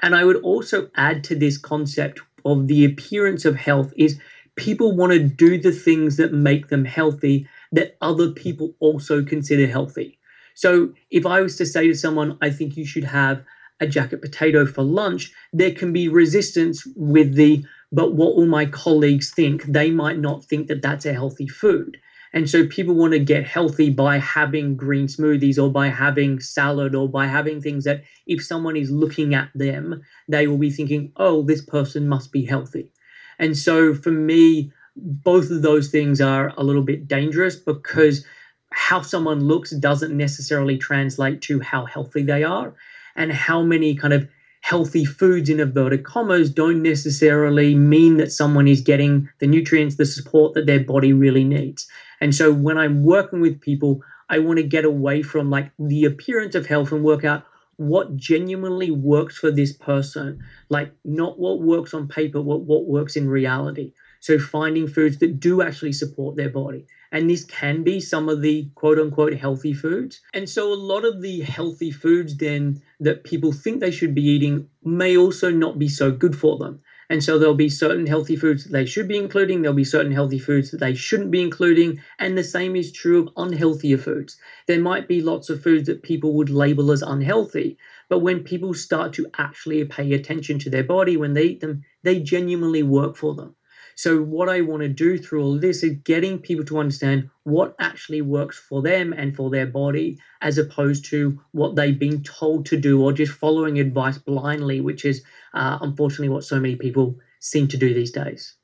And 0.00 0.14
I 0.14 0.24
would 0.24 0.36
also 0.36 0.88
add 0.96 1.24
to 1.24 1.34
this 1.34 1.58
concept 1.58 2.20
of 2.44 2.66
the 2.68 2.84
appearance 2.84 3.44
of 3.44 3.56
health 3.56 3.92
is 3.96 4.18
people 4.56 4.94
want 4.94 5.12
to 5.12 5.18
do 5.18 5.58
the 5.58 5.72
things 5.72 6.16
that 6.16 6.32
make 6.32 6.68
them 6.68 6.84
healthy 6.84 7.48
that 7.72 7.96
other 8.00 8.30
people 8.30 8.74
also 8.80 9.24
consider 9.24 9.66
healthy. 9.66 10.18
So 10.54 10.92
if 11.10 11.24
I 11.24 11.40
was 11.40 11.56
to 11.56 11.66
say 11.66 11.88
to 11.88 11.94
someone, 11.94 12.36
I 12.42 12.50
think 12.50 12.76
you 12.76 12.84
should 12.84 13.04
have 13.04 13.42
a 13.80 13.86
jacket 13.86 14.20
potato 14.20 14.66
for 14.66 14.82
lunch, 14.82 15.32
there 15.52 15.72
can 15.72 15.92
be 15.92 16.08
resistance 16.08 16.86
with 16.94 17.34
the, 17.34 17.64
but 17.90 18.14
what 18.14 18.36
will 18.36 18.46
my 18.46 18.66
colleagues 18.66 19.30
think? 19.30 19.64
They 19.64 19.90
might 19.90 20.18
not 20.18 20.44
think 20.44 20.68
that 20.68 20.82
that's 20.82 21.06
a 21.06 21.12
healthy 21.12 21.48
food. 21.48 21.96
And 22.34 22.48
so 22.48 22.66
people 22.66 22.94
want 22.94 23.12
to 23.12 23.18
get 23.18 23.44
healthy 23.46 23.90
by 23.90 24.18
having 24.18 24.76
green 24.76 25.06
smoothies 25.06 25.62
or 25.62 25.70
by 25.70 25.88
having 25.88 26.40
salad 26.40 26.94
or 26.94 27.08
by 27.08 27.26
having 27.26 27.60
things 27.60 27.84
that 27.84 28.04
if 28.26 28.42
someone 28.42 28.76
is 28.76 28.90
looking 28.90 29.34
at 29.34 29.50
them, 29.54 30.00
they 30.28 30.46
will 30.46 30.58
be 30.58 30.70
thinking, 30.70 31.12
oh, 31.16 31.42
this 31.42 31.62
person 31.62 32.08
must 32.08 32.32
be 32.32 32.44
healthy. 32.44 32.90
And 33.38 33.56
so 33.56 33.94
for 33.94 34.10
me, 34.10 34.72
both 34.96 35.50
of 35.50 35.62
those 35.62 35.88
things 35.88 36.20
are 36.20 36.52
a 36.56 36.62
little 36.62 36.82
bit 36.82 37.08
dangerous 37.08 37.56
because 37.56 38.24
how 38.72 39.02
someone 39.02 39.44
looks 39.44 39.70
doesn't 39.70 40.16
necessarily 40.16 40.78
translate 40.78 41.40
to 41.42 41.60
how 41.60 41.84
healthy 41.84 42.22
they 42.22 42.42
are 42.44 42.74
and 43.16 43.32
how 43.32 43.62
many 43.62 43.94
kind 43.94 44.14
of 44.14 44.28
healthy 44.62 45.04
foods 45.04 45.50
in 45.50 45.60
inverted 45.60 46.04
commas 46.04 46.48
don't 46.48 46.82
necessarily 46.82 47.74
mean 47.74 48.16
that 48.16 48.30
someone 48.30 48.68
is 48.68 48.80
getting 48.80 49.28
the 49.40 49.46
nutrients, 49.46 49.96
the 49.96 50.06
support 50.06 50.54
that 50.54 50.66
their 50.66 50.80
body 50.80 51.12
really 51.12 51.44
needs. 51.44 51.88
And 52.20 52.34
so 52.34 52.52
when 52.52 52.78
I'm 52.78 53.02
working 53.02 53.40
with 53.40 53.60
people, 53.60 54.02
I 54.30 54.38
want 54.38 54.58
to 54.58 54.62
get 54.62 54.84
away 54.84 55.22
from 55.22 55.50
like 55.50 55.70
the 55.78 56.04
appearance 56.04 56.54
of 56.54 56.66
health 56.66 56.92
and 56.92 57.02
work 57.02 57.24
out 57.24 57.44
what 57.88 58.16
genuinely 58.16 58.90
works 58.90 59.36
for 59.36 59.50
this 59.50 59.72
person, 59.72 60.42
like 60.68 60.92
not 61.04 61.38
what 61.38 61.60
works 61.60 61.94
on 61.94 62.08
paper, 62.08 62.40
what, 62.40 62.62
what 62.62 62.86
works 62.86 63.16
in 63.16 63.28
reality. 63.28 63.92
So 64.20 64.38
finding 64.38 64.86
foods 64.86 65.18
that 65.18 65.40
do 65.40 65.62
actually 65.62 65.92
support 65.92 66.36
their 66.36 66.48
body. 66.48 66.86
And 67.10 67.28
this 67.28 67.44
can 67.44 67.82
be 67.82 68.00
some 68.00 68.28
of 68.28 68.40
the 68.40 68.70
quote 68.74 68.98
unquote 68.98 69.34
healthy 69.34 69.74
foods. 69.74 70.20
And 70.32 70.48
so 70.48 70.72
a 70.72 70.74
lot 70.74 71.04
of 71.04 71.20
the 71.20 71.40
healthy 71.40 71.90
foods 71.90 72.36
then 72.36 72.80
that 73.00 73.24
people 73.24 73.52
think 73.52 73.80
they 73.80 73.90
should 73.90 74.14
be 74.14 74.22
eating 74.22 74.68
may 74.84 75.16
also 75.16 75.50
not 75.50 75.78
be 75.78 75.88
so 75.88 76.10
good 76.10 76.36
for 76.36 76.56
them. 76.58 76.80
And 77.12 77.22
so 77.22 77.38
there'll 77.38 77.54
be 77.54 77.68
certain 77.68 78.06
healthy 78.06 78.36
foods 78.36 78.64
that 78.64 78.72
they 78.72 78.86
should 78.86 79.06
be 79.06 79.18
including, 79.18 79.60
there'll 79.60 79.76
be 79.76 79.84
certain 79.84 80.12
healthy 80.12 80.38
foods 80.38 80.70
that 80.70 80.80
they 80.80 80.94
shouldn't 80.94 81.30
be 81.30 81.42
including, 81.42 82.00
and 82.18 82.38
the 82.38 82.42
same 82.42 82.74
is 82.74 82.90
true 82.90 83.20
of 83.20 83.34
unhealthier 83.36 83.98
foods. 83.98 84.38
There 84.66 84.80
might 84.80 85.08
be 85.08 85.20
lots 85.20 85.50
of 85.50 85.62
foods 85.62 85.88
that 85.88 86.02
people 86.02 86.32
would 86.32 86.48
label 86.48 86.90
as 86.90 87.02
unhealthy, 87.02 87.76
but 88.08 88.20
when 88.20 88.42
people 88.42 88.72
start 88.72 89.12
to 89.12 89.26
actually 89.36 89.84
pay 89.84 90.14
attention 90.14 90.58
to 90.60 90.70
their 90.70 90.84
body 90.84 91.18
when 91.18 91.34
they 91.34 91.44
eat 91.44 91.60
them, 91.60 91.82
they 92.02 92.18
genuinely 92.18 92.82
work 92.82 93.14
for 93.16 93.34
them. 93.34 93.56
So, 93.96 94.22
what 94.22 94.48
I 94.48 94.60
want 94.60 94.82
to 94.82 94.88
do 94.88 95.18
through 95.18 95.42
all 95.42 95.58
this 95.58 95.82
is 95.82 95.98
getting 96.04 96.38
people 96.38 96.64
to 96.66 96.78
understand 96.78 97.30
what 97.44 97.74
actually 97.78 98.22
works 98.22 98.58
for 98.58 98.82
them 98.82 99.12
and 99.12 99.34
for 99.34 99.50
their 99.50 99.66
body, 99.66 100.18
as 100.40 100.58
opposed 100.58 101.04
to 101.06 101.40
what 101.52 101.76
they've 101.76 101.98
been 101.98 102.22
told 102.22 102.66
to 102.66 102.76
do 102.76 103.02
or 103.02 103.12
just 103.12 103.32
following 103.32 103.78
advice 103.78 104.18
blindly, 104.18 104.80
which 104.80 105.04
is 105.04 105.22
uh, 105.54 105.78
unfortunately 105.80 106.28
what 106.28 106.44
so 106.44 106.58
many 106.58 106.76
people 106.76 107.16
seem 107.40 107.68
to 107.68 107.76
do 107.76 107.92
these 107.92 108.12
days. 108.12 108.54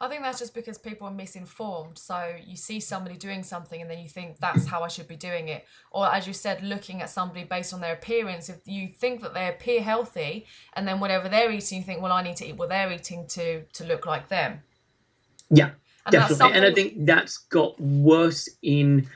I 0.00 0.08
think 0.08 0.22
that's 0.22 0.38
just 0.38 0.54
because 0.54 0.76
people 0.78 1.06
are 1.06 1.12
misinformed. 1.12 1.98
So 1.98 2.36
you 2.44 2.56
see 2.56 2.80
somebody 2.80 3.16
doing 3.16 3.42
something 3.42 3.80
and 3.80 3.90
then 3.90 3.98
you 3.98 4.08
think 4.08 4.38
that's 4.38 4.66
how 4.66 4.82
I 4.82 4.88
should 4.88 5.08
be 5.08 5.16
doing 5.16 5.48
it. 5.48 5.64
Or 5.90 6.12
as 6.12 6.26
you 6.26 6.32
said, 6.32 6.62
looking 6.62 7.00
at 7.00 7.10
somebody 7.10 7.44
based 7.44 7.72
on 7.72 7.80
their 7.80 7.94
appearance. 7.94 8.48
If 8.48 8.66
you 8.66 8.88
think 8.88 9.22
that 9.22 9.32
they 9.32 9.48
appear 9.48 9.82
healthy 9.82 10.46
and 10.74 10.86
then 10.86 11.00
whatever 11.00 11.28
they're 11.28 11.50
eating, 11.50 11.78
you 11.78 11.84
think, 11.84 12.02
well, 12.02 12.12
I 12.12 12.22
need 12.22 12.36
to 12.36 12.46
eat 12.46 12.56
what 12.56 12.68
they're 12.68 12.92
eating 12.92 13.26
to 13.28 13.62
to 13.62 13.84
look 13.84 14.06
like 14.06 14.28
them. 14.28 14.60
Yeah, 15.50 15.70
and 16.04 16.12
definitely. 16.12 16.56
And 16.56 16.64
I 16.64 16.72
think 16.72 17.06
that's 17.06 17.38
got 17.38 17.80
worse 17.80 18.48
in 18.62 19.08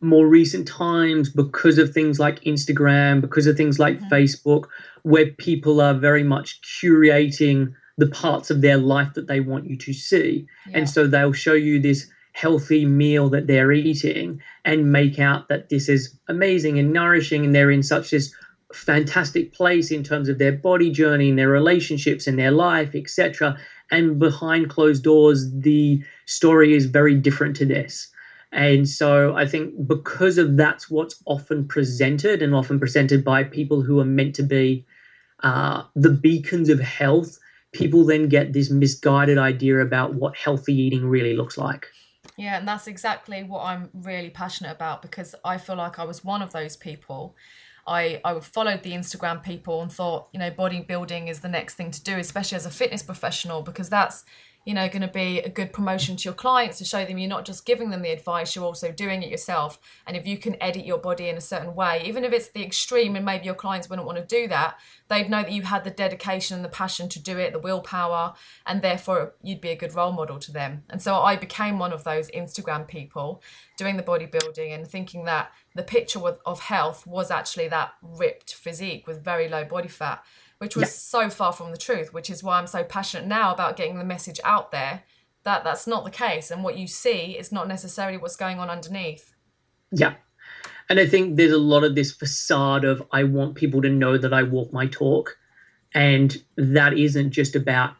more 0.00 0.26
recent 0.26 0.68
times 0.68 1.30
because 1.30 1.78
of 1.78 1.92
things 1.92 2.18
like 2.18 2.40
Instagram, 2.44 3.20
because 3.20 3.46
of 3.46 3.56
things 3.56 3.78
like 3.78 3.98
mm-hmm. 3.98 4.14
Facebook, 4.14 4.64
where 5.02 5.30
people 5.32 5.80
are 5.80 5.94
very 5.94 6.22
much 6.22 6.60
curating 6.62 7.72
the 7.98 8.08
parts 8.08 8.50
of 8.50 8.60
their 8.60 8.76
life 8.76 9.14
that 9.14 9.26
they 9.26 9.40
want 9.40 9.68
you 9.68 9.76
to 9.76 9.92
see. 9.92 10.46
Yeah. 10.68 10.78
And 10.78 10.90
so 10.90 11.06
they'll 11.06 11.32
show 11.32 11.54
you 11.54 11.80
this 11.80 12.10
healthy 12.36 12.84
meal 12.84 13.30
that 13.30 13.46
they're 13.46 13.72
eating 13.72 14.38
and 14.66 14.92
make 14.92 15.18
out 15.18 15.48
that 15.48 15.70
this 15.70 15.88
is 15.88 16.14
amazing 16.28 16.78
and 16.78 16.92
nourishing 16.92 17.46
and 17.46 17.54
they're 17.54 17.70
in 17.70 17.82
such 17.82 18.10
this 18.10 18.30
fantastic 18.74 19.54
place 19.54 19.90
in 19.90 20.02
terms 20.02 20.28
of 20.28 20.36
their 20.36 20.52
body 20.52 20.90
journey 20.90 21.30
and 21.30 21.38
their 21.38 21.48
relationships 21.48 22.26
and 22.26 22.38
their 22.38 22.50
life 22.50 22.94
etc 22.94 23.56
and 23.90 24.18
behind 24.18 24.68
closed 24.68 25.02
doors 25.02 25.50
the 25.54 26.02
story 26.26 26.74
is 26.74 26.84
very 26.84 27.14
different 27.14 27.56
to 27.56 27.64
this 27.64 28.08
and 28.52 28.86
so 28.86 29.34
i 29.34 29.46
think 29.46 29.72
because 29.86 30.36
of 30.36 30.58
that's 30.58 30.90
what's 30.90 31.22
often 31.24 31.66
presented 31.66 32.42
and 32.42 32.54
often 32.54 32.78
presented 32.78 33.24
by 33.24 33.42
people 33.42 33.80
who 33.80 33.98
are 33.98 34.04
meant 34.04 34.34
to 34.34 34.42
be 34.42 34.84
uh, 35.42 35.82
the 35.94 36.10
beacons 36.10 36.68
of 36.68 36.80
health 36.80 37.38
people 37.76 38.04
then 38.04 38.28
get 38.28 38.52
this 38.52 38.70
misguided 38.70 39.38
idea 39.38 39.80
about 39.80 40.14
what 40.14 40.36
healthy 40.36 40.74
eating 40.74 41.06
really 41.06 41.36
looks 41.36 41.58
like. 41.58 41.86
Yeah, 42.36 42.58
and 42.58 42.66
that's 42.66 42.86
exactly 42.86 43.42
what 43.44 43.62
I'm 43.62 43.90
really 43.94 44.30
passionate 44.30 44.72
about 44.72 45.02
because 45.02 45.34
I 45.44 45.58
feel 45.58 45.76
like 45.76 45.98
I 45.98 46.04
was 46.04 46.24
one 46.24 46.42
of 46.42 46.52
those 46.52 46.76
people. 46.76 47.36
I, 47.86 48.20
I 48.24 48.40
followed 48.40 48.82
the 48.82 48.92
Instagram 48.92 49.42
people 49.42 49.80
and 49.80 49.92
thought, 49.92 50.28
you 50.32 50.40
know, 50.40 50.50
bodybuilding 50.50 51.30
is 51.30 51.40
the 51.40 51.48
next 51.48 51.74
thing 51.74 51.90
to 51.92 52.02
do, 52.02 52.16
especially 52.16 52.56
as 52.56 52.66
a 52.66 52.70
fitness 52.70 53.02
professional, 53.02 53.62
because 53.62 53.88
that's, 53.88 54.24
you 54.66 54.74
know, 54.74 54.88
going 54.88 55.00
to 55.00 55.08
be 55.08 55.38
a 55.38 55.48
good 55.48 55.72
promotion 55.72 56.16
to 56.16 56.24
your 56.24 56.34
clients 56.34 56.78
to 56.78 56.84
show 56.84 57.04
them 57.04 57.18
you're 57.18 57.28
not 57.28 57.44
just 57.44 57.64
giving 57.64 57.90
them 57.90 58.02
the 58.02 58.10
advice, 58.10 58.56
you're 58.56 58.64
also 58.64 58.90
doing 58.90 59.22
it 59.22 59.30
yourself. 59.30 59.78
And 60.08 60.16
if 60.16 60.26
you 60.26 60.36
can 60.36 60.60
edit 60.60 60.84
your 60.84 60.98
body 60.98 61.28
in 61.28 61.36
a 61.36 61.40
certain 61.40 61.76
way, 61.76 62.02
even 62.04 62.24
if 62.24 62.32
it's 62.32 62.48
the 62.48 62.64
extreme 62.64 63.14
and 63.14 63.24
maybe 63.24 63.44
your 63.44 63.54
clients 63.54 63.88
wouldn't 63.88 64.06
want 64.06 64.18
to 64.18 64.26
do 64.26 64.48
that, 64.48 64.76
they'd 65.08 65.30
know 65.30 65.42
that 65.42 65.52
you 65.52 65.62
had 65.62 65.84
the 65.84 65.90
dedication 65.90 66.56
and 66.56 66.64
the 66.64 66.68
passion 66.68 67.08
to 67.10 67.22
do 67.22 67.38
it, 67.38 67.52
the 67.52 67.60
willpower, 67.60 68.34
and 68.66 68.82
therefore 68.82 69.34
you'd 69.40 69.60
be 69.60 69.70
a 69.70 69.76
good 69.76 69.94
role 69.94 70.10
model 70.10 70.40
to 70.40 70.50
them. 70.50 70.82
And 70.90 71.00
so 71.00 71.14
I 71.14 71.36
became 71.36 71.78
one 71.78 71.92
of 71.92 72.02
those 72.02 72.28
Instagram 72.32 72.88
people 72.88 73.40
doing 73.78 73.96
the 73.96 74.02
bodybuilding 74.02 74.74
and 74.74 74.84
thinking 74.84 75.26
that 75.26 75.52
the 75.76 75.84
picture 75.84 76.18
of 76.18 76.58
health 76.58 77.06
was 77.06 77.30
actually 77.30 77.68
that 77.68 77.92
ripped 78.02 78.54
physique 78.54 79.06
with 79.06 79.22
very 79.22 79.48
low 79.48 79.64
body 79.64 79.88
fat, 79.88 80.24
which 80.58 80.76
was 80.76 80.84
yeah. 80.84 80.88
so 80.88 81.30
far 81.30 81.52
from 81.52 81.70
the 81.70 81.76
truth, 81.76 82.12
which 82.12 82.30
is 82.30 82.42
why 82.42 82.58
I'm 82.58 82.66
so 82.66 82.82
passionate 82.82 83.26
now 83.26 83.52
about 83.52 83.76
getting 83.76 83.98
the 83.98 84.04
message 84.04 84.40
out 84.44 84.70
there 84.72 85.02
that 85.44 85.64
that's 85.64 85.86
not 85.86 86.04
the 86.04 86.10
case. 86.10 86.50
And 86.50 86.64
what 86.64 86.76
you 86.76 86.86
see 86.86 87.36
is 87.38 87.52
not 87.52 87.68
necessarily 87.68 88.18
what's 88.18 88.36
going 88.36 88.58
on 88.58 88.68
underneath. 88.68 89.32
Yeah. 89.92 90.14
And 90.88 90.98
I 90.98 91.06
think 91.06 91.36
there's 91.36 91.52
a 91.52 91.58
lot 91.58 91.84
of 91.84 91.94
this 91.94 92.12
facade 92.12 92.84
of 92.84 93.02
I 93.12 93.24
want 93.24 93.54
people 93.54 93.82
to 93.82 93.88
know 93.88 94.18
that 94.18 94.32
I 94.32 94.42
walk 94.42 94.72
my 94.72 94.86
talk. 94.86 95.36
And 95.94 96.36
that 96.56 96.98
isn't 96.98 97.30
just 97.30 97.54
about 97.54 97.94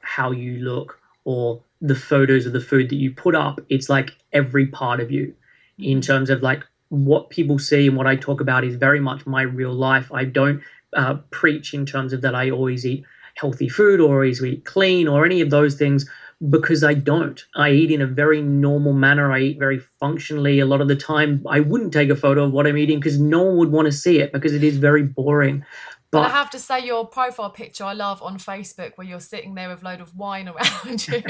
how 0.00 0.30
you 0.30 0.58
look 0.58 0.98
or 1.24 1.62
the 1.80 1.94
photos 1.94 2.46
of 2.46 2.52
the 2.52 2.60
food 2.60 2.88
that 2.90 2.96
you 2.96 3.12
put 3.12 3.34
up. 3.34 3.60
It's 3.68 3.88
like 3.88 4.10
every 4.32 4.66
part 4.66 5.00
of 5.00 5.10
you 5.10 5.34
in 5.78 5.98
mm-hmm. 5.98 6.00
terms 6.00 6.30
of 6.30 6.42
like 6.42 6.64
what 6.88 7.30
people 7.30 7.58
see 7.58 7.88
and 7.88 7.96
what 7.96 8.06
I 8.06 8.16
talk 8.16 8.40
about 8.40 8.64
is 8.64 8.76
very 8.76 9.00
much 9.00 9.26
my 9.26 9.42
real 9.42 9.72
life. 9.72 10.12
I 10.12 10.24
don't 10.24 10.62
uh, 10.94 11.14
preach 11.30 11.74
in 11.74 11.86
terms 11.86 12.12
of 12.12 12.20
that 12.22 12.34
I 12.34 12.50
always 12.50 12.86
eat 12.86 13.04
healthy 13.34 13.68
food 13.68 14.00
or 14.00 14.14
always 14.14 14.44
eat 14.44 14.64
clean 14.64 15.08
or 15.08 15.24
any 15.24 15.40
of 15.40 15.50
those 15.50 15.74
things 15.74 16.08
because 16.50 16.82
I 16.82 16.94
don't. 16.94 17.42
I 17.54 17.70
eat 17.70 17.90
in 17.90 18.02
a 18.02 18.06
very 18.06 18.42
normal 18.42 18.92
manner. 18.92 19.32
I 19.32 19.40
eat 19.40 19.58
very 19.58 19.78
functionally. 19.78 20.58
A 20.58 20.66
lot 20.66 20.80
of 20.80 20.88
the 20.88 20.96
time, 20.96 21.44
I 21.48 21.60
wouldn't 21.60 21.92
take 21.92 22.10
a 22.10 22.16
photo 22.16 22.44
of 22.44 22.52
what 22.52 22.66
I'm 22.66 22.76
eating 22.76 22.98
because 22.98 23.20
no 23.20 23.42
one 23.42 23.56
would 23.58 23.72
want 23.72 23.86
to 23.86 23.92
see 23.92 24.18
it 24.18 24.32
because 24.32 24.52
it 24.52 24.64
is 24.64 24.76
very 24.76 25.02
boring. 25.02 25.64
But, 26.10 26.22
but, 26.22 26.26
I 26.26 26.30
have 26.30 26.50
to 26.50 26.58
say, 26.58 26.84
your 26.84 27.06
profile 27.06 27.50
picture 27.50 27.84
I 27.84 27.94
love 27.94 28.22
on 28.22 28.38
Facebook 28.38 28.92
where 28.96 29.06
you're 29.06 29.20
sitting 29.20 29.54
there 29.54 29.68
with 29.68 29.82
a 29.82 29.84
load 29.84 30.00
of 30.00 30.14
wine 30.16 30.48
around 30.48 31.08
you. 31.08 31.22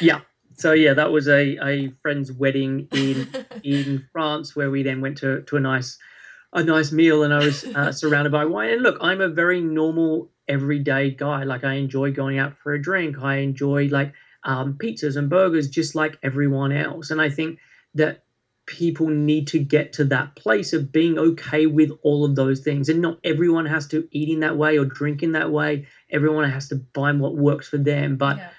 yeah, 0.00 0.20
so 0.60 0.72
yeah, 0.72 0.92
that 0.92 1.10
was 1.10 1.26
a, 1.26 1.56
a 1.66 1.90
friend's 2.02 2.30
wedding 2.30 2.86
in 2.92 3.28
in 3.64 4.06
France 4.12 4.54
where 4.54 4.70
we 4.70 4.82
then 4.82 5.00
went 5.00 5.16
to, 5.18 5.40
to 5.42 5.56
a 5.56 5.60
nice 5.60 5.98
a 6.52 6.64
nice 6.64 6.90
meal 6.90 7.22
and 7.22 7.32
I 7.32 7.38
was 7.38 7.64
uh, 7.64 7.92
surrounded 7.92 8.32
by 8.32 8.44
wine. 8.44 8.70
And 8.70 8.82
look, 8.82 8.98
I'm 9.00 9.20
a 9.20 9.28
very 9.28 9.60
normal 9.60 10.30
everyday 10.48 11.10
guy. 11.10 11.44
Like 11.44 11.64
I 11.64 11.74
enjoy 11.74 12.12
going 12.12 12.38
out 12.38 12.58
for 12.58 12.72
a 12.72 12.82
drink. 12.82 13.18
I 13.22 13.36
enjoy 13.36 13.88
like 13.88 14.12
um, 14.42 14.74
pizzas 14.74 15.16
and 15.16 15.30
burgers 15.30 15.68
just 15.68 15.94
like 15.94 16.18
everyone 16.22 16.72
else. 16.72 17.10
And 17.10 17.20
I 17.20 17.30
think 17.30 17.58
that 17.94 18.24
people 18.66 19.08
need 19.08 19.48
to 19.48 19.58
get 19.58 19.92
to 19.92 20.04
that 20.04 20.36
place 20.36 20.72
of 20.72 20.92
being 20.92 21.18
okay 21.18 21.66
with 21.66 21.90
all 22.02 22.24
of 22.24 22.36
those 22.36 22.60
things. 22.60 22.88
And 22.88 23.00
not 23.00 23.18
everyone 23.24 23.66
has 23.66 23.86
to 23.88 24.08
eat 24.10 24.28
in 24.28 24.40
that 24.40 24.56
way 24.56 24.78
or 24.78 24.84
drink 24.84 25.22
in 25.22 25.32
that 25.32 25.50
way. 25.50 25.86
Everyone 26.10 26.48
has 26.48 26.68
to 26.68 26.84
find 26.94 27.20
what 27.20 27.36
works 27.36 27.68
for 27.68 27.78
them. 27.78 28.16
But 28.16 28.38
yeah. 28.38 28.50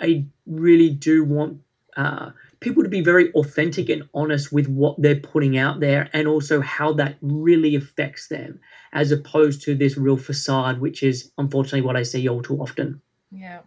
I 0.00 0.26
really 0.46 0.90
do 0.90 1.24
want 1.24 1.60
uh, 1.96 2.30
people 2.60 2.82
to 2.82 2.88
be 2.88 3.00
very 3.00 3.32
authentic 3.32 3.88
and 3.88 4.08
honest 4.14 4.52
with 4.52 4.68
what 4.68 5.00
they're 5.00 5.20
putting 5.20 5.56
out 5.56 5.80
there 5.80 6.10
and 6.12 6.26
also 6.26 6.60
how 6.60 6.92
that 6.94 7.16
really 7.20 7.74
affects 7.74 8.28
them, 8.28 8.60
as 8.92 9.12
opposed 9.12 9.62
to 9.62 9.74
this 9.74 9.96
real 9.96 10.16
facade, 10.16 10.80
which 10.80 11.02
is 11.02 11.30
unfortunately 11.38 11.82
what 11.82 11.96
I 11.96 12.02
see 12.02 12.28
all 12.28 12.42
too 12.42 12.60
often. 12.60 13.00
Yeah. 13.30 13.60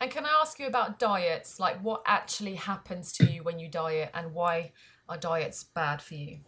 And 0.00 0.10
can 0.10 0.24
I 0.24 0.30
ask 0.40 0.58
you 0.58 0.66
about 0.66 0.98
diets? 0.98 1.58
Like, 1.60 1.80
what 1.82 2.02
actually 2.06 2.54
happens 2.54 3.12
to 3.12 3.24
you 3.24 3.42
when 3.42 3.58
you 3.58 3.68
diet 3.68 4.10
and 4.14 4.32
why 4.32 4.72
are 5.08 5.16
diets 5.16 5.64
bad 5.64 6.00
for 6.02 6.14
you? 6.14 6.38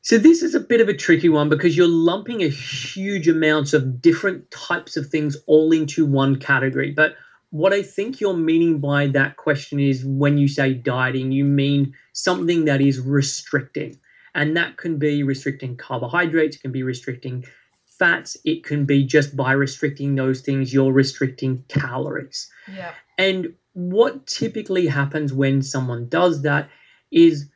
So 0.00 0.16
this 0.16 0.42
is 0.42 0.54
a 0.54 0.60
bit 0.60 0.80
of 0.80 0.88
a 0.88 0.94
tricky 0.94 1.28
one 1.28 1.48
because 1.48 1.76
you're 1.76 1.88
lumping 1.88 2.42
a 2.42 2.48
huge 2.48 3.28
amounts 3.28 3.74
of 3.74 4.00
different 4.00 4.50
types 4.50 4.96
of 4.96 5.08
things 5.08 5.36
all 5.46 5.72
into 5.72 6.06
one 6.06 6.36
category. 6.36 6.92
But 6.92 7.14
what 7.50 7.72
I 7.72 7.82
think 7.82 8.20
you're 8.20 8.36
meaning 8.36 8.78
by 8.78 9.06
that 9.08 9.36
question 9.36 9.80
is 9.80 10.04
when 10.04 10.36
you 10.36 10.48
say 10.48 10.74
dieting, 10.74 11.32
you 11.32 11.44
mean 11.44 11.94
something 12.12 12.66
that 12.66 12.80
is 12.80 13.00
restricting. 13.00 13.98
And 14.34 14.56
that 14.56 14.76
can 14.76 14.98
be 14.98 15.22
restricting 15.22 15.76
carbohydrates, 15.76 16.56
it 16.56 16.62
can 16.62 16.72
be 16.72 16.82
restricting 16.82 17.44
fats, 17.86 18.36
it 18.44 18.64
can 18.64 18.84
be 18.84 19.04
just 19.04 19.34
by 19.36 19.52
restricting 19.52 20.14
those 20.14 20.42
things, 20.42 20.72
you're 20.72 20.92
restricting 20.92 21.64
calories. 21.68 22.50
Yeah. 22.72 22.92
And 23.16 23.54
what 23.72 24.26
typically 24.26 24.86
happens 24.86 25.32
when 25.32 25.62
someone 25.62 26.08
does 26.08 26.42
that 26.42 26.68
is 27.10 27.48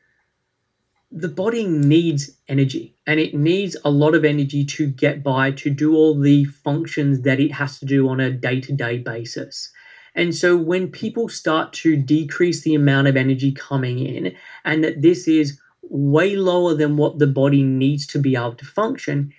the 1.10 1.28
body 1.28 1.66
needs 1.66 2.30
energy 2.48 2.96
and 3.06 3.20
it 3.20 3.34
needs 3.34 3.76
a 3.84 3.90
lot 3.90 4.14
of 4.14 4.24
energy 4.24 4.64
to 4.64 4.86
get 4.86 5.22
by 5.22 5.50
to 5.50 5.68
do 5.68 5.94
all 5.94 6.18
the 6.18 6.44
functions 6.44 7.20
that 7.22 7.38
it 7.38 7.52
has 7.52 7.78
to 7.78 7.86
do 7.86 8.08
on 8.08 8.18
a 8.18 8.30
day 8.30 8.60
to 8.62 8.72
day 8.72 8.96
basis. 8.96 9.70
And 10.14 10.34
so 10.34 10.56
when 10.56 10.88
people 10.88 11.28
start 11.28 11.72
to 11.74 11.96
decrease 11.96 12.62
the 12.62 12.74
amount 12.74 13.08
of 13.08 13.16
energy 13.16 13.52
coming 13.52 13.98
in 13.98 14.34
and 14.64 14.84
that 14.84 15.00
this 15.02 15.26
is 15.26 15.58
way 15.82 16.36
lower 16.36 16.74
than 16.74 16.96
what 16.96 17.18
the 17.18 17.26
body 17.26 17.62
needs 17.62 18.06
to 18.08 18.18
be 18.18 18.36
able 18.36 18.54
to 18.54 18.64
function, 18.64 19.32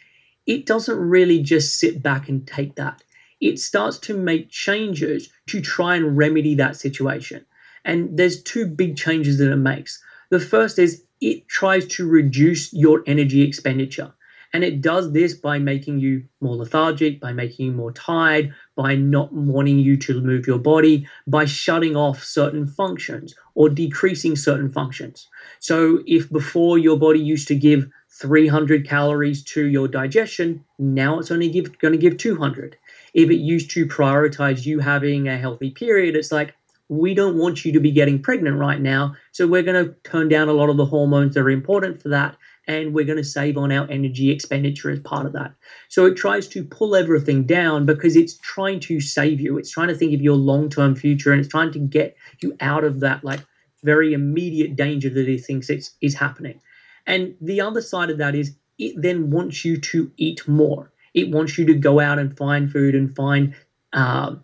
it 0.45 0.65
doesn't 0.65 0.97
really 0.97 1.41
just 1.41 1.79
sit 1.79 2.01
back 2.01 2.27
and 2.27 2.45
take 2.47 2.75
that. 2.75 3.03
It 3.39 3.59
starts 3.59 3.97
to 3.99 4.17
make 4.17 4.49
changes 4.49 5.29
to 5.47 5.61
try 5.61 5.95
and 5.95 6.17
remedy 6.17 6.55
that 6.55 6.75
situation. 6.75 7.45
And 7.85 8.17
there's 8.17 8.41
two 8.41 8.65
big 8.65 8.97
changes 8.97 9.37
that 9.37 9.51
it 9.51 9.57
makes. 9.57 10.01
The 10.29 10.39
first 10.39 10.79
is 10.79 11.03
it 11.21 11.47
tries 11.47 11.85
to 11.87 12.07
reduce 12.07 12.73
your 12.73 13.03
energy 13.05 13.41
expenditure. 13.41 14.13
And 14.53 14.63
it 14.63 14.81
does 14.81 15.11
this 15.11 15.33
by 15.33 15.57
making 15.59 15.99
you 15.99 16.23
more 16.39 16.55
lethargic, 16.55 17.19
by 17.19 17.33
making 17.33 17.65
you 17.65 17.71
more 17.71 17.91
tired, 17.91 18.53
by 18.75 18.95
not 18.95 19.31
wanting 19.31 19.79
you 19.79 19.97
to 19.97 20.21
move 20.21 20.47
your 20.47 20.59
body, 20.59 21.07
by 21.27 21.45
shutting 21.45 21.95
off 21.95 22.23
certain 22.23 22.65
functions 22.65 23.35
or 23.55 23.69
decreasing 23.69 24.35
certain 24.35 24.71
functions. 24.71 25.27
So, 25.59 26.01
if 26.07 26.29
before 26.31 26.77
your 26.77 26.97
body 26.97 27.19
used 27.19 27.47
to 27.49 27.55
give 27.55 27.87
300 28.11 28.87
calories 28.87 29.43
to 29.43 29.65
your 29.65 29.87
digestion, 29.87 30.63
now 30.79 31.19
it's 31.19 31.31
only 31.31 31.49
give, 31.49 31.77
going 31.79 31.93
to 31.93 31.97
give 31.97 32.17
200. 32.17 32.77
If 33.13 33.29
it 33.29 33.37
used 33.37 33.71
to 33.71 33.85
prioritize 33.85 34.65
you 34.65 34.79
having 34.79 35.27
a 35.27 35.37
healthy 35.37 35.71
period, 35.71 36.15
it's 36.15 36.31
like, 36.31 36.53
we 36.89 37.13
don't 37.13 37.37
want 37.37 37.65
you 37.65 37.71
to 37.73 37.79
be 37.79 37.91
getting 37.91 38.21
pregnant 38.21 38.57
right 38.57 38.79
now. 38.79 39.15
So 39.31 39.47
we're 39.47 39.63
going 39.63 39.85
to 39.85 39.93
turn 40.03 40.29
down 40.29 40.49
a 40.49 40.53
lot 40.53 40.69
of 40.69 40.77
the 40.77 40.85
hormones 40.85 41.33
that 41.33 41.41
are 41.41 41.49
important 41.49 42.01
for 42.01 42.09
that. 42.09 42.35
And 42.67 42.93
we're 42.93 43.05
going 43.05 43.17
to 43.17 43.23
save 43.23 43.57
on 43.57 43.71
our 43.71 43.89
energy 43.89 44.31
expenditure 44.31 44.89
as 44.89 44.99
part 44.99 45.25
of 45.25 45.33
that. 45.33 45.53
So 45.89 46.05
it 46.05 46.15
tries 46.15 46.47
to 46.49 46.63
pull 46.63 46.95
everything 46.95 47.45
down 47.45 47.85
because 47.85 48.15
it's 48.15 48.37
trying 48.37 48.79
to 48.81 49.01
save 49.01 49.41
you. 49.41 49.57
It's 49.57 49.71
trying 49.71 49.89
to 49.89 49.95
think 49.95 50.13
of 50.13 50.21
your 50.21 50.37
long 50.37 50.69
term 50.69 50.95
future 50.95 51.31
and 51.31 51.39
it's 51.39 51.49
trying 51.49 51.71
to 51.73 51.79
get 51.79 52.15
you 52.41 52.55
out 52.61 52.83
of 52.83 53.01
that 53.01 53.23
like 53.23 53.41
very 53.83 54.13
immediate 54.13 54.75
danger 54.75 55.09
that 55.09 55.27
it 55.27 55.43
thinks 55.43 55.69
it's, 55.69 55.91
is 56.01 56.15
happening. 56.15 56.59
And 57.05 57.35
the 57.41 57.61
other 57.61 57.81
side 57.81 58.09
of 58.09 58.17
that 58.19 58.33
is 58.33 58.55
it 58.79 58.93
then 59.01 59.29
wants 59.29 59.65
you 59.65 59.77
to 59.77 60.11
eat 60.17 60.47
more. 60.47 60.91
It 61.13 61.29
wants 61.29 61.57
you 61.57 61.65
to 61.65 61.73
go 61.73 61.99
out 61.99 62.17
and 62.17 62.35
find 62.35 62.71
food 62.71 62.95
and 62.95 63.13
find 63.15 63.53
uh, 63.91 64.35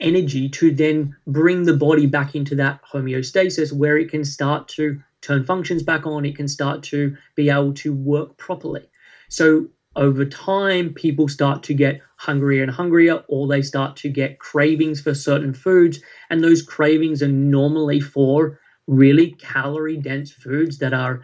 energy 0.00 0.48
to 0.48 0.72
then 0.72 1.16
bring 1.26 1.64
the 1.64 1.76
body 1.76 2.06
back 2.06 2.34
into 2.34 2.54
that 2.56 2.80
homeostasis 2.84 3.72
where 3.72 3.98
it 3.98 4.10
can 4.10 4.24
start 4.24 4.68
to 4.68 5.02
turn 5.22 5.42
functions 5.42 5.82
back 5.82 6.06
on, 6.06 6.24
it 6.24 6.34
can 6.36 6.48
start 6.48 6.82
to 6.84 7.12
be 7.36 7.48
able 7.50 7.72
to 7.74 7.92
work 7.92 8.36
properly. 8.36 8.82
So 9.28 9.66
over 9.96 10.24
time, 10.24 10.90
people 10.90 11.28
start 11.28 11.62
to 11.64 11.74
get 11.74 11.98
hungrier 12.18 12.62
and 12.62 12.70
hungrier, 12.70 13.18
or 13.28 13.46
they 13.46 13.62
start 13.62 13.96
to 13.96 14.08
get 14.08 14.38
cravings 14.38 15.00
for 15.00 15.14
certain 15.14 15.52
foods. 15.52 15.98
And 16.30 16.42
those 16.42 16.62
cravings 16.62 17.22
are 17.22 17.28
normally 17.28 18.00
for 18.00 18.52
really 18.86 19.34
calorie 19.38 19.96
dense 19.96 20.30
foods 20.30 20.78
that 20.78 20.92
are 20.92 21.20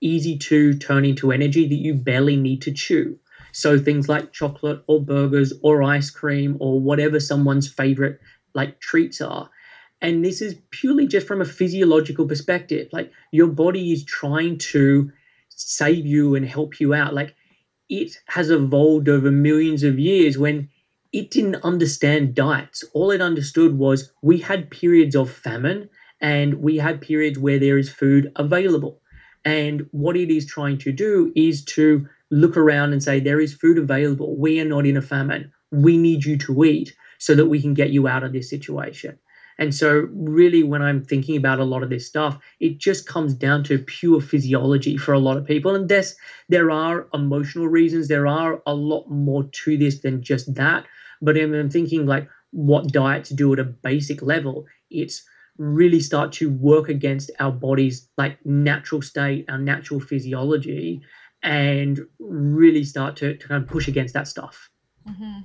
easy 0.00 0.36
to 0.36 0.72
turn 0.74 1.04
into 1.04 1.32
energy 1.32 1.66
that 1.66 1.74
you 1.74 1.94
barely 1.94 2.36
need 2.36 2.60
to 2.62 2.72
chew. 2.72 3.16
So 3.52 3.78
things 3.78 4.08
like 4.08 4.32
chocolate 4.32 4.78
or 4.86 5.00
burgers 5.00 5.52
or 5.62 5.82
ice 5.82 6.10
cream 6.10 6.56
or 6.60 6.80
whatever 6.80 7.20
someone's 7.20 7.68
favorite 7.68 8.16
like 8.54 8.78
treats 8.80 9.20
are. 9.20 9.48
And 10.02 10.24
this 10.24 10.40
is 10.40 10.56
purely 10.70 11.06
just 11.06 11.26
from 11.26 11.40
a 11.40 11.44
physiological 11.46 12.26
perspective. 12.26 12.88
Like 12.92 13.12
your 13.32 13.48
body 13.48 13.92
is 13.92 14.04
trying 14.04 14.58
to 14.72 15.10
save 15.48 16.06
you 16.06 16.34
and 16.34 16.46
help 16.46 16.80
you 16.80 16.94
out. 16.94 17.14
Like 17.14 17.34
it 17.88 18.18
has 18.26 18.50
evolved 18.50 19.08
over 19.08 19.30
millions 19.30 19.82
of 19.82 19.98
years 19.98 20.38
when 20.38 20.68
it 21.12 21.30
didn't 21.30 21.64
understand 21.64 22.34
diets. 22.34 22.84
All 22.94 23.10
it 23.10 23.20
understood 23.20 23.76
was 23.78 24.12
we 24.22 24.38
had 24.38 24.70
periods 24.70 25.16
of 25.16 25.30
famine 25.30 25.88
and 26.20 26.54
we 26.54 26.76
had 26.78 27.00
periods 27.00 27.38
where 27.38 27.58
there 27.58 27.78
is 27.78 27.90
food 27.90 28.32
available. 28.36 29.00
And 29.44 29.86
what 29.92 30.16
it 30.16 30.30
is 30.30 30.46
trying 30.46 30.78
to 30.78 30.92
do 30.92 31.32
is 31.36 31.64
to 31.66 32.06
look 32.30 32.56
around 32.56 32.92
and 32.92 33.02
say, 33.02 33.20
there 33.20 33.40
is 33.40 33.54
food 33.54 33.78
available. 33.78 34.36
We 34.38 34.60
are 34.60 34.64
not 34.64 34.86
in 34.86 34.96
a 34.96 35.02
famine. 35.02 35.52
We 35.72 35.96
need 35.96 36.24
you 36.24 36.36
to 36.38 36.64
eat 36.64 36.94
so 37.18 37.34
that 37.34 37.46
we 37.46 37.60
can 37.60 37.74
get 37.74 37.90
you 37.90 38.08
out 38.08 38.22
of 38.24 38.32
this 38.32 38.50
situation. 38.50 39.18
And 39.60 39.74
so, 39.74 40.08
really, 40.12 40.62
when 40.62 40.80
I'm 40.80 41.04
thinking 41.04 41.36
about 41.36 41.60
a 41.60 41.64
lot 41.64 41.82
of 41.82 41.90
this 41.90 42.06
stuff, 42.06 42.38
it 42.60 42.78
just 42.78 43.06
comes 43.06 43.34
down 43.34 43.62
to 43.64 43.78
pure 43.78 44.22
physiology 44.22 44.96
for 44.96 45.12
a 45.12 45.18
lot 45.18 45.36
of 45.36 45.44
people. 45.44 45.74
And 45.74 45.86
this, 45.86 46.16
there 46.48 46.70
are 46.70 47.06
emotional 47.12 47.68
reasons. 47.68 48.08
There 48.08 48.26
are 48.26 48.62
a 48.66 48.74
lot 48.74 49.10
more 49.10 49.44
to 49.44 49.76
this 49.76 50.00
than 50.00 50.22
just 50.22 50.54
that. 50.54 50.86
But 51.20 51.36
I'm 51.36 51.68
thinking 51.68 52.06
like 52.06 52.26
what 52.52 52.90
diets 52.90 53.28
do 53.28 53.52
at 53.52 53.58
a 53.58 53.64
basic 53.64 54.22
level. 54.22 54.64
It's 54.90 55.22
really 55.58 56.00
start 56.00 56.32
to 56.32 56.48
work 56.48 56.88
against 56.88 57.30
our 57.38 57.52
body's 57.52 58.08
like 58.16 58.38
natural 58.46 59.02
state, 59.02 59.44
our 59.50 59.58
natural 59.58 60.00
physiology, 60.00 61.02
and 61.42 62.00
really 62.18 62.82
start 62.82 63.14
to, 63.16 63.36
to 63.36 63.48
kind 63.48 63.62
of 63.62 63.68
push 63.68 63.88
against 63.88 64.14
that 64.14 64.26
stuff. 64.26 64.70
Mm-hmm. 65.06 65.40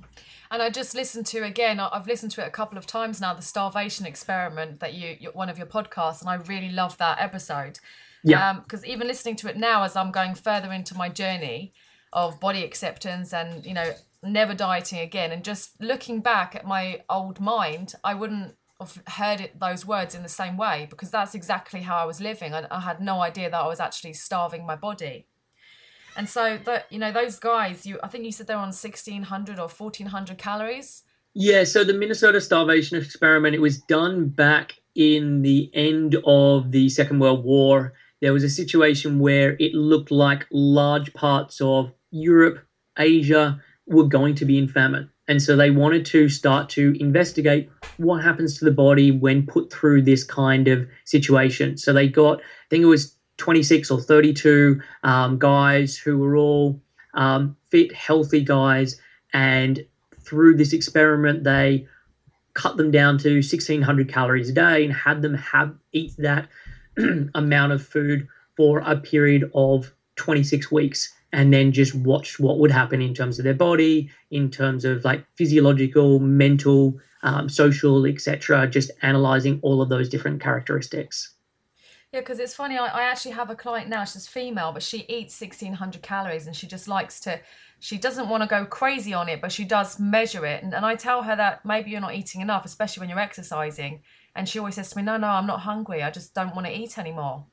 And 0.50 0.62
I 0.62 0.70
just 0.70 0.94
listened 0.94 1.26
to 1.26 1.44
again. 1.44 1.80
I've 1.80 2.06
listened 2.06 2.32
to 2.32 2.42
it 2.42 2.48
a 2.48 2.50
couple 2.50 2.78
of 2.78 2.86
times 2.86 3.20
now. 3.20 3.34
The 3.34 3.42
starvation 3.42 4.06
experiment 4.06 4.80
that 4.80 4.94
you, 4.94 5.30
one 5.32 5.48
of 5.48 5.58
your 5.58 5.66
podcasts, 5.66 6.20
and 6.20 6.30
I 6.30 6.34
really 6.34 6.70
love 6.70 6.96
that 6.98 7.20
episode. 7.20 7.78
Yeah. 8.22 8.54
Because 8.54 8.84
um, 8.84 8.90
even 8.90 9.06
listening 9.06 9.36
to 9.36 9.48
it 9.48 9.56
now, 9.56 9.82
as 9.82 9.96
I'm 9.96 10.10
going 10.10 10.34
further 10.34 10.72
into 10.72 10.96
my 10.96 11.08
journey 11.08 11.72
of 12.12 12.40
body 12.40 12.64
acceptance 12.64 13.34
and 13.34 13.66
you 13.66 13.74
know 13.74 13.92
never 14.22 14.54
dieting 14.54 15.00
again, 15.00 15.32
and 15.32 15.44
just 15.44 15.80
looking 15.80 16.20
back 16.20 16.54
at 16.54 16.66
my 16.66 17.02
old 17.08 17.40
mind, 17.40 17.94
I 18.02 18.14
wouldn't 18.14 18.54
have 18.80 19.02
heard 19.06 19.40
it, 19.40 19.58
those 19.58 19.86
words 19.86 20.14
in 20.14 20.22
the 20.22 20.28
same 20.28 20.56
way 20.56 20.86
because 20.90 21.10
that's 21.10 21.34
exactly 21.34 21.80
how 21.82 21.96
I 21.96 22.04
was 22.04 22.20
living. 22.20 22.54
I, 22.54 22.66
I 22.70 22.80
had 22.80 23.00
no 23.00 23.20
idea 23.20 23.50
that 23.50 23.60
I 23.60 23.66
was 23.66 23.80
actually 23.80 24.12
starving 24.12 24.66
my 24.66 24.76
body. 24.76 25.26
And 26.16 26.28
so 26.28 26.58
that 26.64 26.86
you 26.90 26.98
know 26.98 27.12
those 27.12 27.38
guys, 27.38 27.86
you 27.86 27.98
I 28.02 28.08
think 28.08 28.24
you 28.24 28.32
said 28.32 28.46
they're 28.46 28.56
on 28.56 28.72
sixteen 28.72 29.22
hundred 29.22 29.58
or 29.58 29.68
fourteen 29.68 30.06
hundred 30.06 30.38
calories. 30.38 31.02
Yeah, 31.34 31.64
so 31.64 31.84
the 31.84 31.92
Minnesota 31.92 32.40
starvation 32.40 32.96
experiment 32.96 33.54
it 33.54 33.60
was 33.60 33.78
done 33.78 34.30
back 34.30 34.76
in 34.94 35.42
the 35.42 35.70
end 35.74 36.16
of 36.26 36.72
the 36.72 36.88
Second 36.88 37.18
World 37.18 37.44
War. 37.44 37.92
There 38.22 38.32
was 38.32 38.44
a 38.44 38.48
situation 38.48 39.18
where 39.18 39.56
it 39.58 39.74
looked 39.74 40.10
like 40.10 40.46
large 40.50 41.12
parts 41.12 41.60
of 41.60 41.92
Europe, 42.10 42.66
Asia 42.98 43.60
were 43.86 44.08
going 44.08 44.34
to 44.36 44.46
be 44.46 44.56
in 44.56 44.68
famine. 44.68 45.10
And 45.28 45.42
so 45.42 45.56
they 45.56 45.70
wanted 45.70 46.06
to 46.06 46.28
start 46.28 46.70
to 46.70 46.96
investigate 47.00 47.68
what 47.98 48.22
happens 48.22 48.58
to 48.58 48.64
the 48.64 48.70
body 48.70 49.10
when 49.10 49.46
put 49.46 49.72
through 49.72 50.02
this 50.02 50.24
kind 50.24 50.68
of 50.68 50.88
situation. 51.04 51.76
So 51.76 51.92
they 51.92 52.08
got, 52.08 52.38
I 52.38 52.68
think 52.70 52.82
it 52.82 52.86
was 52.86 53.15
26 53.38 53.90
or 53.90 54.00
32 54.00 54.80
um, 55.02 55.38
guys 55.38 55.96
who 55.96 56.18
were 56.18 56.36
all 56.36 56.80
um, 57.14 57.56
fit, 57.70 57.92
healthy 57.92 58.42
guys. 58.42 59.00
And 59.32 59.84
through 60.20 60.56
this 60.56 60.72
experiment, 60.72 61.44
they 61.44 61.86
cut 62.54 62.76
them 62.76 62.90
down 62.90 63.18
to 63.18 63.34
1600 63.36 64.08
calories 64.08 64.48
a 64.48 64.52
day 64.52 64.84
and 64.84 64.92
had 64.92 65.22
them 65.22 65.34
have 65.34 65.74
eat 65.92 66.14
that 66.18 66.48
amount 67.34 67.72
of 67.72 67.86
food 67.86 68.26
for 68.56 68.78
a 68.78 68.96
period 68.96 69.50
of 69.54 69.92
26 70.16 70.70
weeks 70.72 71.12
and 71.32 71.52
then 71.52 71.70
just 71.72 71.94
watched 71.94 72.40
what 72.40 72.58
would 72.58 72.70
happen 72.70 73.02
in 73.02 73.12
terms 73.12 73.38
of 73.38 73.44
their 73.44 73.54
body, 73.54 74.10
in 74.30 74.50
terms 74.50 74.84
of 74.84 75.04
like 75.04 75.24
physiological, 75.36 76.18
mental, 76.18 76.98
um, 77.22 77.48
social, 77.48 78.06
etc. 78.06 78.66
Just 78.66 78.90
analyzing 79.02 79.58
all 79.62 79.82
of 79.82 79.90
those 79.90 80.08
different 80.08 80.40
characteristics. 80.40 81.35
Yeah, 82.12 82.20
because 82.20 82.38
it's 82.38 82.54
funny. 82.54 82.78
I, 82.78 82.86
I 82.86 83.02
actually 83.02 83.32
have 83.32 83.50
a 83.50 83.56
client 83.56 83.88
now. 83.88 84.04
She's 84.04 84.26
female, 84.26 84.72
but 84.72 84.82
she 84.82 84.98
eats 85.08 85.40
1600 85.40 86.02
calories 86.02 86.46
and 86.46 86.54
she 86.54 86.66
just 86.66 86.88
likes 86.88 87.20
to 87.20 87.40
she 87.78 87.98
doesn't 87.98 88.28
want 88.28 88.42
to 88.42 88.48
go 88.48 88.64
crazy 88.64 89.12
on 89.12 89.28
it, 89.28 89.40
but 89.40 89.52
she 89.52 89.64
does 89.64 90.00
measure 90.00 90.46
it. 90.46 90.62
And, 90.62 90.74
and 90.74 90.84
I 90.84 90.96
tell 90.96 91.22
her 91.22 91.36
that 91.36 91.64
maybe 91.64 91.90
you're 91.90 92.00
not 92.00 92.14
eating 92.14 92.40
enough, 92.40 92.64
especially 92.64 93.00
when 93.00 93.10
you're 93.10 93.18
exercising. 93.18 94.02
And 94.34 94.48
she 94.48 94.58
always 94.58 94.74
says 94.74 94.90
to 94.90 94.96
me, 94.96 95.02
No, 95.02 95.16
no, 95.16 95.28
I'm 95.28 95.46
not 95.46 95.60
hungry. 95.60 96.02
I 96.02 96.10
just 96.10 96.34
don't 96.34 96.54
want 96.54 96.66
to 96.66 96.76
eat 96.76 96.98
anymore. 96.98 97.46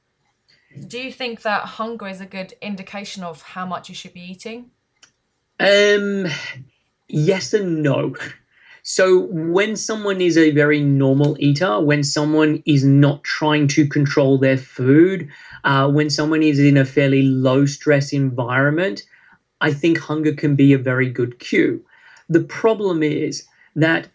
Do 0.87 0.99
you 0.99 1.11
think 1.11 1.43
that 1.43 1.63
hunger 1.63 2.07
is 2.07 2.19
a 2.19 2.25
good 2.25 2.53
indication 2.61 3.23
of 3.23 3.41
how 3.41 3.65
much 3.65 3.89
you 3.89 3.95
should 3.95 4.13
be 4.13 4.21
eating? 4.21 4.71
Um, 5.59 6.27
yes 7.07 7.53
and 7.53 7.83
no. 7.83 8.15
So, 8.85 9.27
when 9.31 9.77
someone 9.77 10.19
is 10.19 10.37
a 10.37 10.51
very 10.51 10.81
normal 10.81 11.37
eater, 11.39 11.79
when 11.79 12.03
someone 12.03 12.61
is 12.65 12.83
not 12.83 13.23
trying 13.23 13.69
to 13.69 13.87
control 13.87 14.37
their 14.37 14.57
food, 14.57 15.29
uh, 15.63 15.89
when 15.89 16.09
someone 16.09 16.43
is 16.43 16.59
in 16.59 16.75
a 16.75 16.83
fairly 16.83 17.21
low 17.21 17.65
stress 17.65 18.11
environment, 18.11 19.03
I 19.61 19.71
think 19.71 19.99
hunger 19.99 20.33
can 20.33 20.57
be 20.57 20.73
a 20.73 20.77
very 20.77 21.09
good 21.09 21.39
cue. 21.39 21.81
The 22.27 22.43
problem 22.43 23.03
is 23.03 23.47
that 23.77 24.09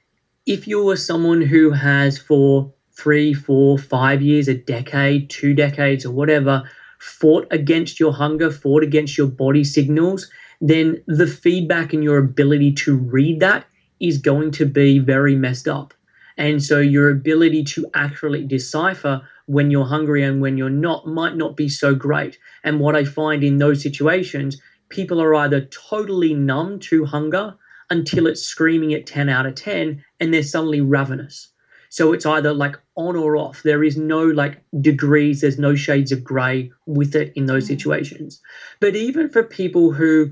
if 0.45 0.69
you 0.69 0.87
are 0.91 0.97
someone 0.97 1.41
who 1.41 1.71
has 1.71 2.19
for 2.19 2.71
three, 2.93 3.33
four, 3.33 3.79
five 3.79 4.21
years, 4.21 4.49
a 4.49 4.55
decade, 4.55 5.31
two 5.31 5.55
decades, 5.55 6.05
or 6.05 6.13
whatever, 6.13 6.63
fought 6.99 7.47
against 7.51 7.99
your 7.99 8.13
hunger, 8.13 8.51
fought 8.51 8.83
against 8.83 9.17
your 9.17 9.29
body 9.29 9.65
signals, 9.65 10.31
then 10.61 11.03
the 11.07 11.27
feedback 11.27 11.95
and 11.95 12.05
your 12.05 12.19
ability 12.19 12.73
to 12.73 12.99
read 12.99 13.41
that 13.41 13.65
is 14.01 14.19
going 14.19 14.51
to 14.53 14.67
be 14.67 14.99
very 14.99 15.35
messed 15.35 15.69
up. 15.69 15.95
And 16.37 16.63
so 16.63 16.79
your 16.79 17.11
ability 17.11 17.65
to 17.65 17.87
accurately 17.95 18.45
decipher 18.45 19.23
when 19.47 19.71
you're 19.71 19.87
hungry 19.87 20.23
and 20.23 20.41
when 20.41 20.57
you're 20.57 20.71
not 20.71 21.07
might 21.07 21.37
not 21.37 21.57
be 21.57 21.69
so 21.69 21.95
great. 21.95 22.39
And 22.63 22.79
what 22.81 22.95
I 22.95 23.05
find 23.05 23.43
in 23.43 23.59
those 23.59 23.83
situations 23.83 24.61
people 24.89 25.21
are 25.21 25.35
either 25.35 25.63
totally 25.67 26.35
numb 26.35 26.79
to 26.81 27.05
hunger 27.05 27.55
until 27.91 28.27
it's 28.27 28.43
screaming 28.43 28.95
at 28.95 29.07
10 29.07 29.29
out 29.29 29.47
of 29.47 29.55
10 29.55 30.03
and 30.21 30.35
they're 30.35 30.43
suddenly 30.43 30.81
ravenous. 30.81 31.49
So 31.91 32.13
it's 32.13 32.27
either 32.27 32.53
like 32.53 32.77
on 32.97 33.17
or 33.17 33.37
off. 33.37 33.63
There 33.63 33.83
is 33.83 33.97
no 33.97 34.23
like 34.23 34.63
degrees, 34.81 35.41
there's 35.41 35.59
no 35.59 35.75
shades 35.75 36.13
of 36.13 36.23
gray 36.23 36.71
with 36.87 37.15
it 37.15 37.33
in 37.35 37.47
those 37.47 37.65
mm. 37.65 37.69
situations. 37.69 38.41
But 38.81 38.95
even 38.95 39.31
for 39.31 39.43
people 39.43 39.93
who 39.93 40.31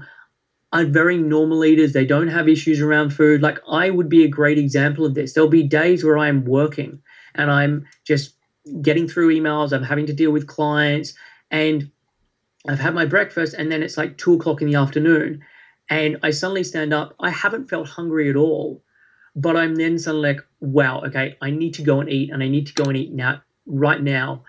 are 0.82 0.86
very 0.86 1.16
normal 1.16 1.64
eaters, 1.64 1.92
they 1.92 2.04
don't 2.04 2.28
have 2.28 2.48
issues 2.48 2.80
around 2.80 3.10
food, 3.10 3.42
like 3.42 3.58
I 3.68 3.90
would 3.90 4.08
be 4.08 4.24
a 4.24 4.28
great 4.28 4.58
example 4.58 5.04
of 5.04 5.14
this. 5.14 5.32
There'll 5.32 5.48
be 5.48 5.62
days 5.62 6.04
where 6.04 6.18
I'm 6.18 6.44
working 6.44 7.00
and 7.34 7.50
I'm 7.50 7.86
just 8.04 8.34
getting 8.82 9.08
through 9.08 9.34
emails, 9.34 9.72
I'm 9.72 9.82
having 9.82 10.06
to 10.06 10.12
deal 10.12 10.32
with 10.32 10.46
clients, 10.46 11.14
and 11.50 11.90
I've 12.68 12.80
had 12.80 12.94
my 12.94 13.06
breakfast 13.06 13.54
and 13.54 13.70
then 13.70 13.82
it's 13.82 13.96
like 13.96 14.18
two 14.18 14.34
o'clock 14.34 14.60
in 14.60 14.68
the 14.68 14.76
afternoon 14.78 15.42
and 15.88 16.18
I 16.22 16.30
suddenly 16.30 16.64
stand 16.64 16.92
up. 16.92 17.14
I 17.20 17.30
haven't 17.30 17.70
felt 17.70 17.88
hungry 17.88 18.28
at 18.28 18.36
all, 18.36 18.82
but 19.36 19.56
I'm 19.56 19.76
then 19.76 19.98
suddenly 19.98 20.34
like, 20.34 20.40
wow, 20.60 21.00
okay, 21.02 21.36
I 21.40 21.50
need 21.50 21.74
to 21.74 21.82
go 21.82 22.00
and 22.00 22.10
eat 22.10 22.30
and 22.30 22.42
I 22.42 22.48
need 22.48 22.66
to 22.66 22.74
go 22.74 22.84
and 22.84 22.96
eat 22.96 23.12
now, 23.12 23.42
right 23.66 24.02
now, 24.02 24.44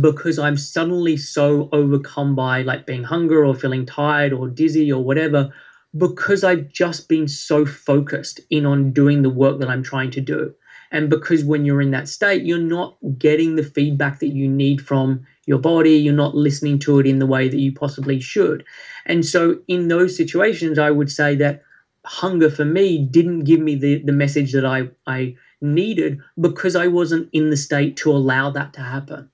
because 0.00 0.38
I'm 0.38 0.56
suddenly 0.56 1.16
so 1.16 1.68
overcome 1.72 2.34
by 2.34 2.62
like 2.62 2.86
being 2.86 3.04
hungry 3.04 3.38
or 3.38 3.54
feeling 3.54 3.86
tired 3.86 4.32
or 4.32 4.48
dizzy 4.48 4.92
or 4.92 5.02
whatever, 5.02 5.52
because 5.96 6.44
I've 6.44 6.68
just 6.68 7.08
been 7.08 7.26
so 7.26 7.64
focused 7.64 8.40
in 8.50 8.66
on 8.66 8.92
doing 8.92 9.22
the 9.22 9.30
work 9.30 9.58
that 9.60 9.70
I'm 9.70 9.82
trying 9.82 10.10
to 10.12 10.20
do. 10.20 10.54
And 10.92 11.08
because 11.08 11.44
when 11.44 11.64
you're 11.64 11.80
in 11.80 11.92
that 11.92 12.08
state, 12.08 12.44
you're 12.44 12.58
not 12.58 12.96
getting 13.18 13.56
the 13.56 13.62
feedback 13.62 14.18
that 14.18 14.34
you 14.34 14.48
need 14.48 14.84
from 14.84 15.24
your 15.46 15.58
body, 15.58 15.92
you're 15.92 16.12
not 16.12 16.34
listening 16.34 16.78
to 16.80 16.98
it 16.98 17.06
in 17.06 17.18
the 17.18 17.26
way 17.26 17.48
that 17.48 17.58
you 17.58 17.72
possibly 17.72 18.20
should. 18.20 18.64
And 19.06 19.24
so, 19.24 19.60
in 19.68 19.88
those 19.88 20.16
situations, 20.16 20.78
I 20.78 20.90
would 20.90 21.10
say 21.10 21.36
that 21.36 21.62
hunger 22.04 22.50
for 22.50 22.64
me 22.64 22.98
didn't 22.98 23.44
give 23.44 23.60
me 23.60 23.76
the, 23.76 24.02
the 24.02 24.12
message 24.12 24.52
that 24.52 24.64
I, 24.64 24.88
I 25.06 25.36
needed 25.60 26.18
because 26.40 26.76
I 26.76 26.86
wasn't 26.88 27.28
in 27.32 27.50
the 27.50 27.56
state 27.56 27.96
to 27.98 28.10
allow 28.10 28.50
that 28.50 28.72
to 28.74 28.80
happen. 28.80 29.29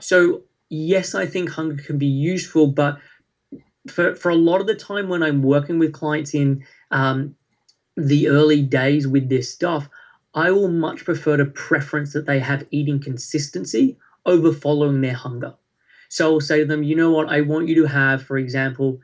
So, 0.00 0.42
yes, 0.68 1.14
I 1.14 1.26
think 1.26 1.50
hunger 1.50 1.82
can 1.82 1.98
be 1.98 2.06
useful, 2.06 2.68
but 2.68 2.98
for, 3.88 4.14
for 4.14 4.30
a 4.30 4.36
lot 4.36 4.60
of 4.60 4.66
the 4.66 4.74
time 4.74 5.08
when 5.08 5.22
I'm 5.22 5.42
working 5.42 5.78
with 5.78 5.92
clients 5.92 6.34
in 6.34 6.64
um, 6.90 7.34
the 7.96 8.28
early 8.28 8.62
days 8.62 9.06
with 9.06 9.28
this 9.28 9.52
stuff, 9.52 9.88
I 10.34 10.50
will 10.50 10.68
much 10.68 11.04
prefer 11.04 11.36
to 11.36 11.46
preference 11.46 12.12
that 12.12 12.26
they 12.26 12.38
have 12.40 12.66
eating 12.70 13.00
consistency 13.00 13.96
over 14.26 14.52
following 14.52 15.00
their 15.00 15.14
hunger. 15.14 15.54
So 16.08 16.34
I'll 16.34 16.40
say 16.40 16.60
to 16.60 16.66
them, 16.66 16.82
you 16.82 16.94
know 16.94 17.10
what, 17.10 17.28
I 17.28 17.40
want 17.40 17.68
you 17.68 17.74
to 17.76 17.86
have, 17.86 18.22
for 18.22 18.38
example, 18.38 19.00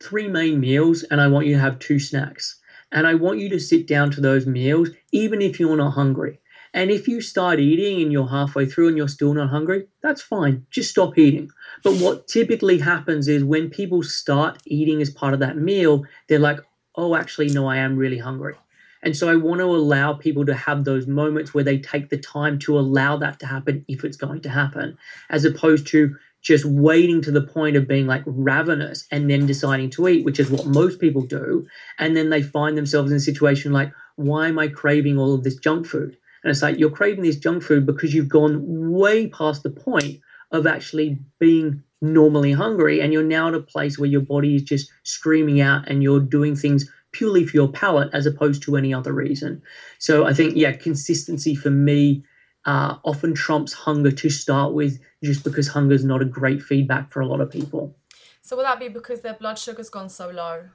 three 0.00 0.28
main 0.28 0.60
meals 0.60 1.02
and 1.04 1.20
I 1.20 1.28
want 1.28 1.46
you 1.46 1.54
to 1.54 1.60
have 1.60 1.78
two 1.78 1.98
snacks. 1.98 2.60
And 2.92 3.06
I 3.06 3.14
want 3.14 3.38
you 3.38 3.48
to 3.50 3.60
sit 3.60 3.86
down 3.86 4.10
to 4.12 4.20
those 4.20 4.46
meals, 4.46 4.90
even 5.12 5.42
if 5.42 5.60
you're 5.60 5.76
not 5.76 5.90
hungry. 5.90 6.40
And 6.74 6.90
if 6.90 7.08
you 7.08 7.20
start 7.20 7.60
eating 7.60 8.02
and 8.02 8.12
you're 8.12 8.28
halfway 8.28 8.66
through 8.66 8.88
and 8.88 8.96
you're 8.96 9.08
still 9.08 9.34
not 9.34 9.50
hungry, 9.50 9.86
that's 10.02 10.22
fine. 10.22 10.66
Just 10.70 10.90
stop 10.90 11.16
eating. 11.18 11.50
But 11.82 11.94
what 11.96 12.28
typically 12.28 12.78
happens 12.78 13.28
is 13.28 13.44
when 13.44 13.70
people 13.70 14.02
start 14.02 14.58
eating 14.66 15.00
as 15.00 15.10
part 15.10 15.34
of 15.34 15.40
that 15.40 15.56
meal, 15.56 16.04
they're 16.28 16.38
like, 16.38 16.60
oh, 16.94 17.14
actually, 17.14 17.48
no, 17.48 17.66
I 17.66 17.76
am 17.76 17.96
really 17.96 18.18
hungry. 18.18 18.54
And 19.02 19.16
so 19.16 19.28
I 19.28 19.36
want 19.36 19.60
to 19.60 19.64
allow 19.64 20.12
people 20.12 20.44
to 20.46 20.54
have 20.54 20.84
those 20.84 21.06
moments 21.06 21.54
where 21.54 21.64
they 21.64 21.78
take 21.78 22.10
the 22.10 22.18
time 22.18 22.58
to 22.60 22.78
allow 22.78 23.16
that 23.18 23.38
to 23.40 23.46
happen 23.46 23.84
if 23.86 24.04
it's 24.04 24.16
going 24.16 24.40
to 24.42 24.48
happen, 24.48 24.98
as 25.30 25.44
opposed 25.44 25.86
to 25.88 26.16
just 26.42 26.64
waiting 26.64 27.20
to 27.22 27.30
the 27.30 27.42
point 27.42 27.76
of 27.76 27.88
being 27.88 28.06
like 28.06 28.22
ravenous 28.26 29.06
and 29.10 29.30
then 29.30 29.46
deciding 29.46 29.90
to 29.90 30.08
eat, 30.08 30.24
which 30.24 30.40
is 30.40 30.50
what 30.50 30.66
most 30.66 31.00
people 31.00 31.22
do. 31.22 31.66
And 31.98 32.16
then 32.16 32.30
they 32.30 32.42
find 32.42 32.76
themselves 32.76 33.10
in 33.10 33.16
a 33.16 33.20
situation 33.20 33.72
like, 33.72 33.92
why 34.16 34.48
am 34.48 34.58
I 34.58 34.68
craving 34.68 35.18
all 35.18 35.34
of 35.34 35.44
this 35.44 35.56
junk 35.56 35.86
food? 35.86 36.16
And 36.48 36.54
it's 36.54 36.62
like, 36.62 36.78
you're 36.78 36.88
craving 36.88 37.24
this 37.24 37.36
junk 37.36 37.62
food 37.62 37.84
because 37.84 38.14
you've 38.14 38.30
gone 38.30 38.62
way 38.90 39.26
past 39.28 39.62
the 39.62 39.68
point 39.68 40.22
of 40.50 40.66
actually 40.66 41.18
being 41.38 41.82
normally 42.00 42.52
hungry. 42.52 43.02
And 43.02 43.12
you're 43.12 43.22
now 43.22 43.48
at 43.48 43.54
a 43.54 43.60
place 43.60 43.98
where 43.98 44.08
your 44.08 44.22
body 44.22 44.56
is 44.56 44.62
just 44.62 44.90
screaming 45.02 45.60
out 45.60 45.86
and 45.88 46.02
you're 46.02 46.20
doing 46.20 46.56
things 46.56 46.90
purely 47.12 47.44
for 47.44 47.54
your 47.54 47.68
palate 47.68 48.08
as 48.14 48.24
opposed 48.24 48.62
to 48.62 48.78
any 48.78 48.94
other 48.94 49.12
reason. 49.12 49.60
So 49.98 50.24
I 50.24 50.32
think, 50.32 50.56
yeah, 50.56 50.72
consistency 50.72 51.54
for 51.54 51.68
me 51.68 52.24
uh, 52.64 52.94
often 53.04 53.34
trumps 53.34 53.74
hunger 53.74 54.10
to 54.10 54.30
start 54.30 54.72
with, 54.72 54.98
just 55.22 55.44
because 55.44 55.68
hunger 55.68 55.96
is 55.96 56.02
not 56.02 56.22
a 56.22 56.24
great 56.24 56.62
feedback 56.62 57.12
for 57.12 57.20
a 57.20 57.26
lot 57.26 57.42
of 57.42 57.50
people. 57.50 57.94
So 58.40 58.56
will 58.56 58.64
that 58.64 58.80
be 58.80 58.88
because 58.88 59.20
their 59.20 59.34
blood 59.34 59.58
sugar's 59.58 59.90
gone 59.90 60.08
so 60.08 60.30
low? 60.30 60.70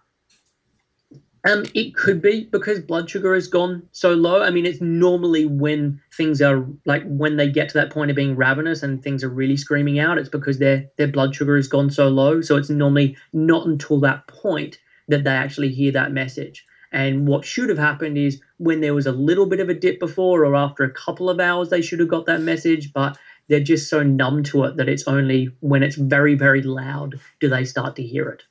Um, 1.45 1.65
it 1.73 1.93
could 1.93 2.21
be 2.21 2.47
because 2.51 2.79
blood 2.79 3.09
sugar 3.09 3.33
has 3.33 3.47
gone 3.47 3.83
so 3.91 4.13
low. 4.13 4.41
I 4.41 4.49
mean, 4.49 4.65
it's 4.65 4.79
normally 4.79 5.45
when 5.45 5.99
things 6.15 6.41
are 6.41 6.65
like 6.85 7.03
when 7.05 7.35
they 7.35 7.49
get 7.49 7.67
to 7.69 7.73
that 7.75 7.89
point 7.89 8.09
of 8.09 8.15
being 8.15 8.37
ravenous 8.37 8.81
and 8.81 9.01
things 9.01 9.23
are 9.25 9.29
really 9.29 9.57
screaming 9.57 9.99
out. 9.99 10.17
It's 10.17 10.29
because 10.29 10.57
their 10.59 10.85
their 10.97 11.07
blood 11.07 11.35
sugar 11.35 11.57
has 11.57 11.67
gone 11.67 11.89
so 11.89 12.07
low. 12.07 12.39
So 12.39 12.55
it's 12.55 12.69
normally 12.69 13.17
not 13.33 13.65
until 13.67 13.99
that 14.01 14.25
point 14.27 14.77
that 15.09 15.25
they 15.25 15.31
actually 15.31 15.69
hear 15.69 15.91
that 15.91 16.13
message. 16.13 16.63
And 16.93 17.27
what 17.27 17.43
should 17.43 17.67
have 17.69 17.77
happened 17.77 18.17
is 18.17 18.39
when 18.57 18.79
there 18.79 18.93
was 18.93 19.05
a 19.07 19.11
little 19.11 19.45
bit 19.45 19.59
of 19.59 19.67
a 19.67 19.73
dip 19.73 19.99
before 19.99 20.45
or 20.45 20.55
after 20.55 20.83
a 20.85 20.91
couple 20.93 21.29
of 21.29 21.39
hours, 21.41 21.69
they 21.69 21.81
should 21.81 21.99
have 21.99 22.07
got 22.07 22.25
that 22.27 22.39
message, 22.39 22.93
but 22.93 23.17
they're 23.49 23.59
just 23.59 23.89
so 23.89 24.01
numb 24.01 24.43
to 24.43 24.63
it 24.63 24.77
that 24.77 24.87
it's 24.87 25.03
only 25.07 25.49
when 25.59 25.83
it's 25.83 25.95
very, 25.97 26.35
very 26.35 26.61
loud 26.61 27.19
do 27.41 27.49
they 27.49 27.65
start 27.65 27.95
to 27.97 28.03
hear 28.03 28.29
it. 28.29 28.43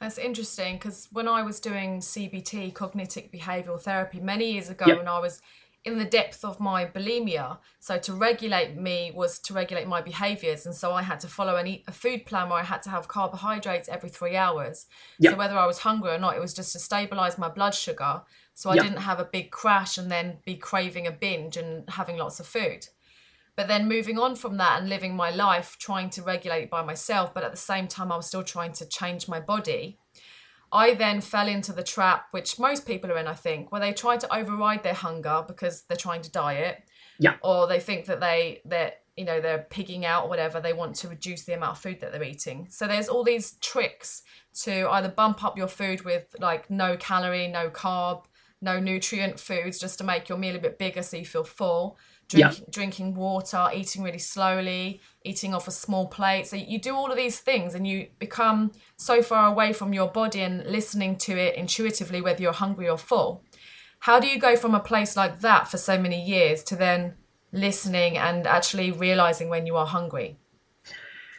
That's 0.00 0.18
interesting 0.18 0.76
because 0.76 1.08
when 1.10 1.26
I 1.26 1.42
was 1.42 1.58
doing 1.58 2.00
CBT, 2.00 2.72
cognitive 2.72 3.30
behavioral 3.32 3.80
therapy, 3.80 4.20
many 4.20 4.52
years 4.52 4.70
ago, 4.70 4.84
yep. 4.86 4.98
when 4.98 5.08
I 5.08 5.18
was 5.18 5.42
in 5.84 5.98
the 5.98 6.04
depth 6.04 6.44
of 6.44 6.60
my 6.60 6.84
bulimia. 6.84 7.58
So 7.80 7.98
to 7.98 8.12
regulate 8.12 8.76
me 8.76 9.12
was 9.14 9.38
to 9.40 9.54
regulate 9.54 9.86
my 9.86 10.00
behaviors. 10.00 10.66
And 10.66 10.74
so 10.74 10.92
I 10.92 11.02
had 11.02 11.20
to 11.20 11.28
follow 11.28 11.56
an 11.56 11.82
a 11.86 11.92
food 11.92 12.26
plan 12.26 12.48
where 12.48 12.58
I 12.58 12.64
had 12.64 12.82
to 12.82 12.90
have 12.90 13.08
carbohydrates 13.08 13.88
every 13.88 14.08
three 14.08 14.36
hours. 14.36 14.86
Yep. 15.18 15.32
So 15.32 15.38
whether 15.38 15.56
I 15.56 15.66
was 15.66 15.78
hungry 15.78 16.10
or 16.10 16.18
not, 16.18 16.36
it 16.36 16.40
was 16.40 16.54
just 16.54 16.72
to 16.72 16.78
stabilize 16.78 17.38
my 17.38 17.48
blood 17.48 17.74
sugar. 17.74 18.22
So 18.54 18.70
I 18.70 18.74
yep. 18.74 18.84
didn't 18.84 19.02
have 19.02 19.20
a 19.20 19.24
big 19.24 19.50
crash 19.50 19.98
and 19.98 20.10
then 20.10 20.38
be 20.44 20.56
craving 20.56 21.06
a 21.06 21.12
binge 21.12 21.56
and 21.56 21.88
having 21.88 22.16
lots 22.18 22.40
of 22.40 22.46
food. 22.46 22.88
But 23.58 23.68
then 23.68 23.88
moving 23.88 24.18
on 24.18 24.36
from 24.36 24.56
that 24.56 24.80
and 24.80 24.88
living 24.88 25.14
my 25.14 25.30
life, 25.30 25.76
trying 25.78 26.08
to 26.10 26.22
regulate 26.22 26.70
by 26.70 26.82
myself, 26.82 27.34
but 27.34 27.44
at 27.44 27.50
the 27.50 27.58
same 27.58 27.88
time, 27.88 28.10
I 28.10 28.16
was 28.16 28.26
still 28.26 28.44
trying 28.44 28.72
to 28.74 28.86
change 28.86 29.28
my 29.28 29.40
body 29.40 29.98
I 30.72 30.94
then 30.94 31.20
fell 31.20 31.48
into 31.48 31.72
the 31.72 31.82
trap, 31.82 32.26
which 32.30 32.58
most 32.58 32.86
people 32.86 33.10
are 33.10 33.18
in, 33.18 33.26
I 33.26 33.34
think, 33.34 33.72
where 33.72 33.80
they 33.80 33.92
try 33.92 34.16
to 34.18 34.34
override 34.34 34.82
their 34.82 34.94
hunger 34.94 35.44
because 35.46 35.82
they're 35.82 35.96
trying 35.96 36.22
to 36.22 36.30
diet. 36.30 36.82
Yeah. 37.18 37.36
Or 37.42 37.66
they 37.66 37.80
think 37.80 38.06
that 38.06 38.20
they 38.20 38.60
that 38.66 39.02
you 39.16 39.24
know 39.24 39.40
they're 39.40 39.66
pigging 39.70 40.04
out 40.04 40.24
or 40.24 40.28
whatever 40.28 40.60
they 40.60 40.72
want 40.72 40.94
to 40.96 41.08
reduce 41.08 41.44
the 41.44 41.54
amount 41.54 41.72
of 41.72 41.78
food 41.78 41.98
that 42.00 42.12
they're 42.12 42.22
eating 42.22 42.68
so 42.70 42.86
there's 42.86 43.08
all 43.08 43.24
these 43.24 43.54
tricks 43.54 44.22
to 44.62 44.88
either 44.92 45.08
bump 45.08 45.42
up 45.42 45.58
your 45.58 45.66
food 45.66 46.04
with 46.04 46.36
like 46.38 46.70
no 46.70 46.96
calorie 46.96 47.48
no 47.48 47.68
carb 47.68 48.26
no 48.60 48.78
nutrient 48.78 49.40
foods 49.40 49.80
just 49.80 49.98
to 49.98 50.04
make 50.04 50.28
your 50.28 50.38
meal 50.38 50.54
a 50.54 50.60
bit 50.60 50.78
bigger 50.78 51.02
so 51.02 51.16
you 51.16 51.24
feel 51.24 51.42
full 51.42 51.98
drink, 52.28 52.58
yeah. 52.58 52.64
drinking 52.70 53.14
water 53.14 53.68
eating 53.74 54.02
really 54.02 54.18
slowly 54.18 55.00
eating 55.24 55.54
off 55.54 55.66
a 55.66 55.70
small 55.70 56.06
plate 56.06 56.46
so 56.46 56.56
you 56.56 56.78
do 56.78 56.94
all 56.94 57.10
of 57.10 57.16
these 57.16 57.38
things 57.38 57.74
and 57.74 57.86
you 57.86 58.06
become 58.18 58.70
so 58.96 59.22
far 59.22 59.50
away 59.50 59.72
from 59.72 59.92
your 59.92 60.08
body 60.08 60.40
and 60.40 60.64
listening 60.66 61.16
to 61.16 61.36
it 61.36 61.54
intuitively 61.54 62.20
whether 62.20 62.42
you're 62.42 62.52
hungry 62.52 62.88
or 62.88 62.98
full 62.98 63.42
how 64.00 64.20
do 64.20 64.28
you 64.28 64.38
go 64.38 64.56
from 64.56 64.74
a 64.74 64.80
place 64.80 65.16
like 65.16 65.40
that 65.40 65.68
for 65.68 65.76
so 65.76 65.98
many 65.98 66.24
years 66.24 66.62
to 66.64 66.76
then 66.76 67.14
listening 67.52 68.16
and 68.16 68.46
actually 68.46 68.92
realizing 68.92 69.48
when 69.48 69.66
you 69.66 69.76
are 69.76 69.86
hungry? 69.86 70.36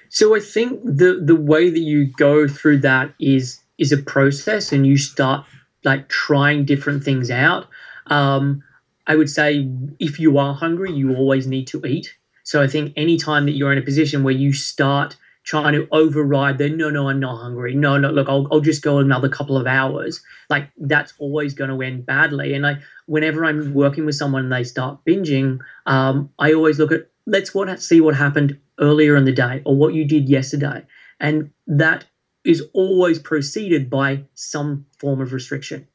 So 0.09 0.35
I 0.35 0.39
think 0.39 0.83
the 0.83 1.21
the 1.23 1.35
way 1.35 1.69
that 1.69 1.79
you 1.79 2.07
go 2.17 2.47
through 2.47 2.79
that 2.79 3.13
is 3.19 3.59
is 3.77 3.91
a 3.91 3.97
process, 3.97 4.71
and 4.71 4.85
you 4.85 4.97
start 4.97 5.45
like 5.83 6.09
trying 6.09 6.65
different 6.65 7.03
things 7.03 7.29
out. 7.29 7.67
Um, 8.07 8.63
I 9.09 9.15
would 9.15 9.29
say 9.29 9.67
if 9.99 10.19
you 10.19 10.37
are 10.37 10.53
hungry, 10.53 10.91
you 10.93 11.15
always 11.15 11.47
need 11.47 11.65
to 11.67 11.85
eat. 11.85 12.15
So 12.43 12.61
I 12.61 12.67
think 12.67 12.93
anytime 12.95 13.45
that 13.47 13.53
you're 13.53 13.71
in 13.71 13.77
a 13.79 13.81
position 13.81 14.23
where 14.23 14.33
you 14.33 14.53
start 14.53 15.17
trying 15.43 15.73
to 15.73 15.87
override 15.91 16.59
the 16.59 16.69
no, 16.69 16.91
no, 16.91 17.09
I'm 17.09 17.19
not 17.19 17.41
hungry. 17.41 17.73
No, 17.73 17.97
no, 17.97 18.11
look, 18.11 18.29
I'll, 18.29 18.47
I'll 18.51 18.59
just 18.59 18.83
go 18.83 18.99
another 18.99 19.27
couple 19.27 19.57
of 19.57 19.65
hours. 19.65 20.21
Like 20.49 20.69
that's 20.77 21.13
always 21.17 21.55
going 21.55 21.71
to 21.71 21.81
end 21.81 22.05
badly. 22.05 22.53
And 22.53 22.61
like 22.61 22.77
whenever 23.07 23.43
I'm 23.43 23.73
working 23.73 24.05
with 24.05 24.15
someone 24.15 24.43
and 24.43 24.53
they 24.53 24.63
start 24.63 25.03
binging, 25.05 25.59
um, 25.87 26.29
I 26.37 26.53
always 26.53 26.77
look 26.77 26.91
at 26.91 27.09
let's 27.25 27.55
what 27.55 27.81
see 27.81 28.01
what 28.01 28.15
happened 28.15 28.59
earlier 28.79 29.15
in 29.15 29.25
the 29.25 29.31
day 29.31 29.63
or 29.65 29.75
what 29.75 29.95
you 29.95 30.05
did 30.05 30.29
yesterday, 30.29 30.85
and 31.19 31.49
that 31.65 32.05
is 32.45 32.63
always 32.73 33.17
preceded 33.19 33.89
by 33.89 34.23
some 34.35 34.85
form 34.99 35.19
of 35.19 35.33
restriction. 35.33 35.87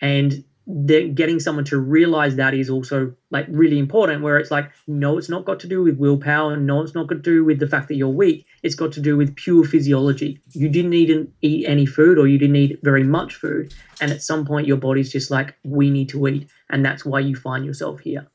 And 0.00 0.44
getting 0.94 1.40
someone 1.40 1.64
to 1.64 1.76
realize 1.76 2.36
that 2.36 2.54
is 2.54 2.70
also 2.70 3.12
like 3.30 3.46
really 3.48 3.80
important 3.80 4.22
where 4.22 4.38
it's 4.38 4.52
like 4.52 4.70
no 4.86 5.18
it's 5.18 5.28
not 5.28 5.44
got 5.44 5.58
to 5.58 5.66
do 5.66 5.82
with 5.82 5.98
willpower 5.98 6.56
no 6.56 6.82
it's 6.82 6.94
not 6.94 7.08
got 7.08 7.16
to 7.16 7.20
do 7.20 7.44
with 7.44 7.58
the 7.58 7.66
fact 7.66 7.88
that 7.88 7.96
you're 7.96 8.08
weak. 8.08 8.46
It's 8.62 8.76
got 8.76 8.92
to 8.92 9.00
do 9.00 9.16
with 9.16 9.34
pure 9.34 9.64
physiology. 9.64 10.40
You 10.52 10.68
didn't 10.68 10.94
eat, 10.94 11.28
eat 11.40 11.66
any 11.66 11.84
food 11.84 12.16
or 12.16 12.28
you 12.28 12.38
didn't 12.38 12.54
eat 12.56 12.78
very 12.84 13.02
much 13.02 13.34
food 13.34 13.74
and 14.00 14.12
at 14.12 14.22
some 14.22 14.46
point 14.46 14.68
your 14.68 14.76
body's 14.76 15.10
just 15.10 15.32
like 15.32 15.56
we 15.64 15.90
need 15.90 16.08
to 16.10 16.28
eat 16.28 16.48
and 16.70 16.84
that's 16.84 17.04
why 17.04 17.18
you 17.18 17.34
find 17.34 17.64
yourself 17.64 17.98
here. 18.00 18.28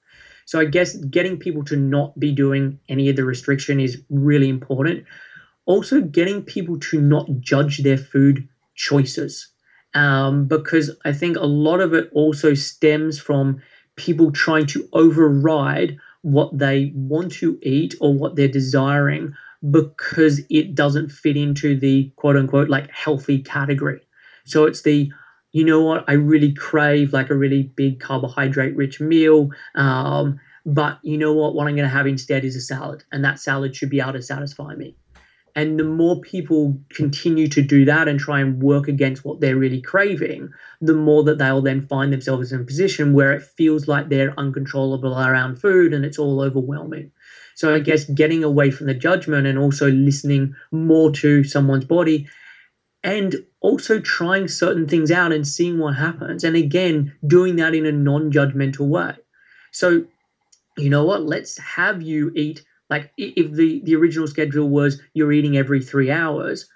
So 0.45 0.59
i 0.59 0.65
guess 0.65 0.97
getting 0.97 1.37
people 1.37 1.63
to 1.65 1.77
not 1.77 2.19
be 2.19 2.33
doing 2.33 2.79
any 2.89 3.07
of 3.09 3.15
the 3.15 3.23
restriction 3.23 3.79
is 3.79 4.01
really 4.09 4.49
important. 4.49 5.05
Also 5.65 6.01
getting 6.01 6.43
people 6.43 6.77
to 6.79 6.99
not 6.99 7.27
judge 7.39 7.83
their 7.83 7.97
food 7.97 8.49
choices 8.75 9.47
um, 9.93 10.47
because 10.47 10.95
I 11.05 11.13
think 11.13 11.37
a 11.37 11.45
lot 11.45 11.79
of 11.79 11.93
it 11.93 12.09
also 12.11 12.53
stems 12.53 13.19
from 13.19 13.61
people 13.95 14.31
trying 14.31 14.65
to 14.67 14.87
override 14.93 15.97
what 16.21 16.57
they 16.57 16.91
want 16.95 17.31
to 17.31 17.57
eat 17.63 17.95
or 17.99 18.13
what 18.13 18.35
they're 18.35 18.47
desiring 18.47 19.33
because 19.71 20.41
it 20.49 20.75
doesn't 20.75 21.11
fit 21.11 21.35
into 21.35 21.77
the 21.79 22.11
quote 22.15 22.35
unquote 22.35 22.69
like 22.69 22.89
healthy 22.91 23.39
category. 23.39 24.01
So 24.45 24.65
it's 24.65 24.81
the 24.81 25.11
you 25.51 25.63
know 25.63 25.81
what 25.81 26.03
I 26.07 26.13
really 26.13 26.53
crave 26.53 27.13
like 27.13 27.29
a 27.29 27.35
really 27.35 27.71
big 27.75 27.99
carbohydrate 27.99 28.75
rich 28.75 28.99
meal. 28.99 29.49
Um, 29.75 30.39
but 30.65 30.99
you 31.01 31.17
know 31.17 31.33
what? 31.33 31.55
What 31.55 31.67
I'm 31.67 31.75
going 31.75 31.87
to 31.87 31.95
have 31.95 32.05
instead 32.07 32.43
is 32.43 32.55
a 32.55 32.61
salad, 32.61 33.03
and 33.11 33.23
that 33.23 33.39
salad 33.39 33.75
should 33.75 33.89
be 33.89 34.01
able 34.01 34.13
to 34.13 34.21
satisfy 34.21 34.75
me. 34.75 34.95
And 35.57 35.79
the 35.79 35.83
more 35.83 36.21
people 36.21 36.79
continue 36.89 37.47
to 37.47 37.63
do 37.63 37.83
that 37.85 38.07
and 38.07 38.19
try 38.19 38.41
and 38.41 38.61
work 38.61 38.87
against 38.87 39.25
what 39.25 39.41
they're 39.41 39.55
really 39.55 39.81
craving, 39.81 40.51
the 40.81 40.93
more 40.93 41.23
that 41.23 41.39
they'll 41.39 41.63
then 41.63 41.87
find 41.87 42.13
themselves 42.13 42.51
in 42.51 42.61
a 42.61 42.63
position 42.63 43.11
where 43.11 43.33
it 43.33 43.41
feels 43.41 43.87
like 43.87 44.07
they're 44.07 44.39
uncontrollable 44.39 45.17
around 45.17 45.59
food 45.59 45.95
and 45.95 46.05
it's 46.05 46.19
all 46.19 46.41
overwhelming. 46.41 47.11
So 47.55 47.73
I 47.73 47.79
guess 47.79 48.05
getting 48.05 48.43
away 48.43 48.69
from 48.69 48.85
the 48.85 48.93
judgment 48.93 49.47
and 49.47 49.57
also 49.57 49.89
listening 49.89 50.53
more 50.71 51.11
to 51.13 51.43
someone's 51.43 51.85
body 51.85 52.27
and 53.03 53.35
also 53.59 53.99
trying 53.99 54.47
certain 54.47 54.87
things 54.87 55.09
out 55.09 55.33
and 55.33 55.47
seeing 55.47 55.79
what 55.79 55.95
happens. 55.95 56.43
And 56.43 56.55
again, 56.55 57.15
doing 57.25 57.55
that 57.55 57.73
in 57.73 57.87
a 57.87 57.91
non 57.91 58.31
judgmental 58.31 58.89
way. 58.89 59.15
So, 59.71 60.05
you 60.77 60.91
know 60.91 61.03
what? 61.03 61.23
Let's 61.23 61.57
have 61.57 62.03
you 62.03 62.31
eat 62.35 62.63
like 62.89 63.11
if 63.17 63.51
the, 63.51 63.81
the 63.83 63.95
original 63.95 64.27
schedule 64.27 64.69
was 64.69 65.01
you're 65.13 65.31
eating 65.31 65.57
every 65.57 65.81
three 65.81 66.11
hours, 66.11 66.67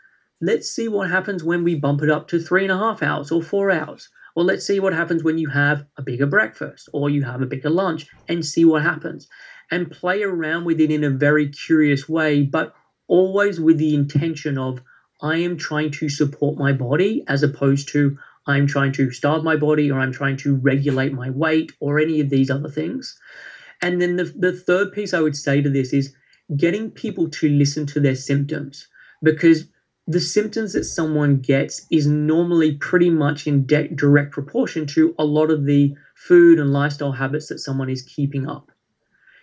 let's 0.42 0.70
see 0.70 0.88
what 0.88 1.10
happens 1.10 1.44
when 1.44 1.64
we 1.64 1.76
bump 1.76 2.02
it 2.02 2.10
up 2.10 2.28
to 2.30 2.40
three 2.40 2.64
and 2.64 2.72
a 2.72 2.78
half 2.78 3.02
hours 3.02 3.32
or 3.32 3.42
four 3.42 3.72
hours. 3.72 4.10
Or 4.36 4.44
let's 4.44 4.66
see 4.66 4.80
what 4.80 4.94
happens 4.94 5.24
when 5.24 5.38
you 5.38 5.50
have 5.50 5.86
a 5.98 6.02
bigger 6.02 6.26
breakfast 6.26 6.90
or 6.94 7.10
you 7.10 7.24
have 7.24 7.42
a 7.42 7.46
bigger 7.46 7.70
lunch 7.70 8.08
and 8.28 8.46
see 8.46 8.64
what 8.64 8.82
happens. 8.82 9.28
And 9.70 9.92
play 9.92 10.24
around 10.24 10.66
with 10.66 10.80
it 10.80 10.92
in 10.92 11.04
a 11.04 11.10
very 11.10 11.50
curious 11.50 12.08
way, 12.08 12.44
but 12.44 12.74
always 13.08 13.60
with 13.60 13.78
the 13.78 13.94
intention 13.94 14.58
of 14.58 14.82
I 15.22 15.38
am 15.38 15.58
trying 15.58 15.92
to 15.92 16.10
support 16.10 16.58
my 16.58 16.74
body 16.74 17.24
as 17.28 17.44
opposed 17.44 17.90
to 17.90 18.18
I'm 18.48 18.68
trying 18.68 18.94
to 18.94 19.12
starve 19.12 19.44
my 19.44 19.56
body 19.56 19.92
or 19.92 20.00
I'm 20.00 20.12
trying 20.12 20.38
to 20.38 20.56
regulate 20.56 21.14
my 21.14 21.30
weight 21.30 21.74
or 21.80 22.00
any 22.00 22.22
of 22.22 22.30
these 22.30 22.50
other 22.50 22.70
things. 22.70 23.18
And 23.82 24.02
then 24.02 24.16
the, 24.16 24.26
the 24.26 24.54
third 24.54 24.92
piece 24.94 25.14
I 25.14 25.22
would 25.22 25.36
say 25.36 25.62
to 25.62 25.70
this 25.70 25.94
is 25.94 26.14
getting 26.56 26.92
people 26.92 27.30
to 27.30 27.50
listen 27.50 27.86
to 27.88 28.00
their 28.00 28.16
symptoms 28.16 28.88
because 29.24 29.66
the 30.08 30.20
symptoms 30.20 30.74
that 30.74 30.84
someone 30.84 31.38
gets 31.38 31.86
is 31.92 32.08
normally 32.08 32.74
pretty 32.74 33.10
much 33.10 33.48
in 33.48 33.66
de- 33.66 33.88
direct 33.90 34.32
proportion 34.32 34.86
to 34.88 35.16
a 35.18 35.26
lot 35.26 35.52
of 35.52 35.66
the 35.66 35.96
food 36.16 36.60
and 36.60 36.74
lifestyle 36.74 37.12
habits 37.12 37.48
that 37.48 37.60
someone 37.60 37.90
is 37.90 38.02
keeping 38.02 38.48
up. 38.48 38.72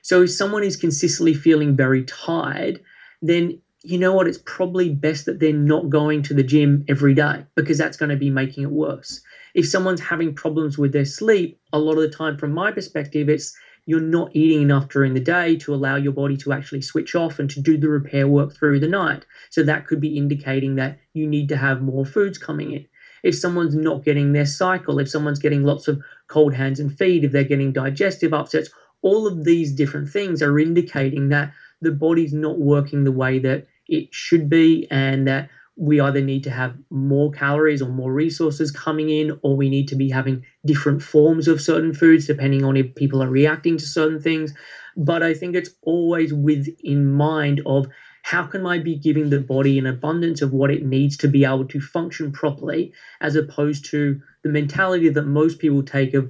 So 0.02 0.22
if 0.22 0.30
someone 0.30 0.62
is 0.62 0.76
consistently 0.76 1.34
feeling 1.34 1.76
very 1.76 2.04
tired, 2.04 2.80
then 3.22 3.60
you 3.82 3.98
know 3.98 4.12
what? 4.12 4.26
It's 4.26 4.40
probably 4.44 4.90
best 4.90 5.26
that 5.26 5.38
they're 5.38 5.52
not 5.52 5.88
going 5.88 6.22
to 6.22 6.34
the 6.34 6.42
gym 6.42 6.84
every 6.88 7.14
day 7.14 7.44
because 7.54 7.78
that's 7.78 7.96
going 7.96 8.10
to 8.10 8.16
be 8.16 8.30
making 8.30 8.64
it 8.64 8.70
worse. 8.70 9.20
If 9.54 9.68
someone's 9.68 10.00
having 10.00 10.34
problems 10.34 10.76
with 10.76 10.92
their 10.92 11.04
sleep, 11.04 11.60
a 11.72 11.78
lot 11.78 11.96
of 11.96 12.02
the 12.02 12.10
time, 12.10 12.36
from 12.36 12.52
my 12.52 12.72
perspective, 12.72 13.28
it's 13.28 13.56
you're 13.88 14.00
not 14.00 14.28
eating 14.36 14.60
enough 14.60 14.86
during 14.90 15.14
the 15.14 15.20
day 15.20 15.56
to 15.56 15.74
allow 15.74 15.96
your 15.96 16.12
body 16.12 16.36
to 16.36 16.52
actually 16.52 16.82
switch 16.82 17.14
off 17.14 17.38
and 17.38 17.48
to 17.48 17.58
do 17.58 17.78
the 17.78 17.88
repair 17.88 18.28
work 18.28 18.54
through 18.54 18.78
the 18.78 18.86
night. 18.86 19.24
So 19.48 19.62
that 19.62 19.86
could 19.86 19.98
be 19.98 20.18
indicating 20.18 20.74
that 20.74 20.98
you 21.14 21.26
need 21.26 21.48
to 21.48 21.56
have 21.56 21.80
more 21.80 22.04
foods 22.04 22.36
coming 22.36 22.72
in. 22.72 22.86
If 23.22 23.34
someone's 23.34 23.74
not 23.74 24.04
getting 24.04 24.32
their 24.32 24.44
cycle, 24.44 24.98
if 24.98 25.08
someone's 25.08 25.38
getting 25.38 25.62
lots 25.62 25.88
of 25.88 26.02
cold 26.26 26.52
hands 26.52 26.78
and 26.78 26.94
feet, 26.98 27.24
if 27.24 27.32
they're 27.32 27.44
getting 27.44 27.72
digestive 27.72 28.34
upsets, 28.34 28.68
all 29.00 29.26
of 29.26 29.44
these 29.44 29.72
different 29.72 30.10
things 30.10 30.42
are 30.42 30.58
indicating 30.58 31.30
that 31.30 31.50
the 31.80 31.90
body's 31.90 32.34
not 32.34 32.58
working 32.58 33.04
the 33.04 33.12
way 33.12 33.38
that 33.38 33.64
it 33.88 34.08
should 34.12 34.50
be 34.50 34.86
and 34.90 35.26
that 35.26 35.48
we 35.78 36.00
either 36.00 36.20
need 36.20 36.42
to 36.44 36.50
have 36.50 36.74
more 36.90 37.30
calories 37.30 37.80
or 37.80 37.88
more 37.88 38.12
resources 38.12 38.70
coming 38.70 39.10
in, 39.10 39.38
or 39.42 39.56
we 39.56 39.70
need 39.70 39.88
to 39.88 39.96
be 39.96 40.10
having 40.10 40.44
different 40.66 41.02
forms 41.02 41.48
of 41.48 41.60
certain 41.60 41.94
foods 41.94 42.26
depending 42.26 42.64
on 42.64 42.76
if 42.76 42.94
people 42.96 43.22
are 43.22 43.28
reacting 43.30 43.76
to 43.78 43.86
certain 43.86 44.20
things. 44.20 44.52
But 44.96 45.22
I 45.22 45.34
think 45.34 45.54
it's 45.54 45.70
always 45.82 46.32
with 46.34 46.66
in 46.82 47.10
mind 47.12 47.62
of 47.66 47.86
how 48.22 48.44
can 48.44 48.66
I 48.66 48.78
be 48.78 48.96
giving 48.96 49.30
the 49.30 49.40
body 49.40 49.78
an 49.78 49.86
abundance 49.86 50.42
of 50.42 50.52
what 50.52 50.70
it 50.70 50.84
needs 50.84 51.16
to 51.18 51.28
be 51.28 51.44
able 51.44 51.64
to 51.66 51.80
function 51.80 52.32
properly, 52.32 52.92
as 53.20 53.36
opposed 53.36 53.84
to 53.90 54.20
the 54.42 54.48
mentality 54.50 55.08
that 55.08 55.22
most 55.26 55.58
people 55.58 55.82
take 55.82 56.12
of 56.14 56.28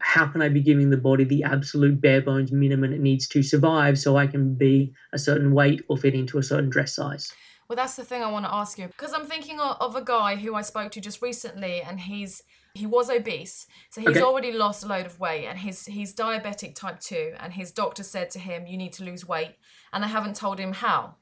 how 0.00 0.26
can 0.26 0.42
I 0.42 0.48
be 0.48 0.60
giving 0.62 0.90
the 0.90 0.96
body 0.96 1.24
the 1.24 1.42
absolute 1.44 2.00
bare 2.00 2.20
bones 2.22 2.52
minimum 2.52 2.92
it 2.92 3.00
needs 3.00 3.26
to 3.28 3.42
survive 3.42 3.98
so 3.98 4.16
I 4.16 4.26
can 4.26 4.54
be 4.54 4.92
a 5.12 5.18
certain 5.18 5.52
weight 5.52 5.80
or 5.88 5.96
fit 5.96 6.14
into 6.14 6.38
a 6.38 6.42
certain 6.42 6.70
dress 6.70 6.94
size. 6.94 7.32
Well, 7.68 7.76
that's 7.76 7.96
the 7.96 8.04
thing 8.04 8.22
I 8.22 8.30
want 8.30 8.46
to 8.46 8.54
ask 8.54 8.78
you 8.78 8.86
because 8.86 9.12
I'm 9.12 9.26
thinking 9.26 9.60
of, 9.60 9.76
of, 9.78 9.94
a 9.94 10.02
guy 10.02 10.36
who 10.36 10.54
I 10.54 10.62
spoke 10.62 10.90
to 10.92 11.02
just 11.02 11.20
recently, 11.20 11.82
and 11.82 12.00
he's 12.00 12.42
he 12.72 12.86
was 12.86 13.10
obese, 13.10 13.66
so 13.90 14.00
he's 14.00 14.10
okay. 14.10 14.22
already 14.22 14.52
lost 14.52 14.84
a 14.84 14.86
load 14.86 15.04
of 15.04 15.20
weight, 15.20 15.46
and 15.46 15.58
he's 15.58 15.84
he's 15.84 16.14
diabetic 16.14 16.74
type 16.74 16.98
two, 16.98 17.34
and 17.38 17.52
his 17.52 17.70
doctor 17.70 18.02
said 18.02 18.30
to 18.30 18.38
him, 18.38 18.66
"You 18.66 18.78
need 18.78 18.94
to 18.94 19.04
lose 19.04 19.28
weight," 19.28 19.56
and 19.92 20.02
they 20.02 20.08
haven't 20.08 20.36
told 20.36 20.58
him 20.58 20.72
how. 20.72 21.16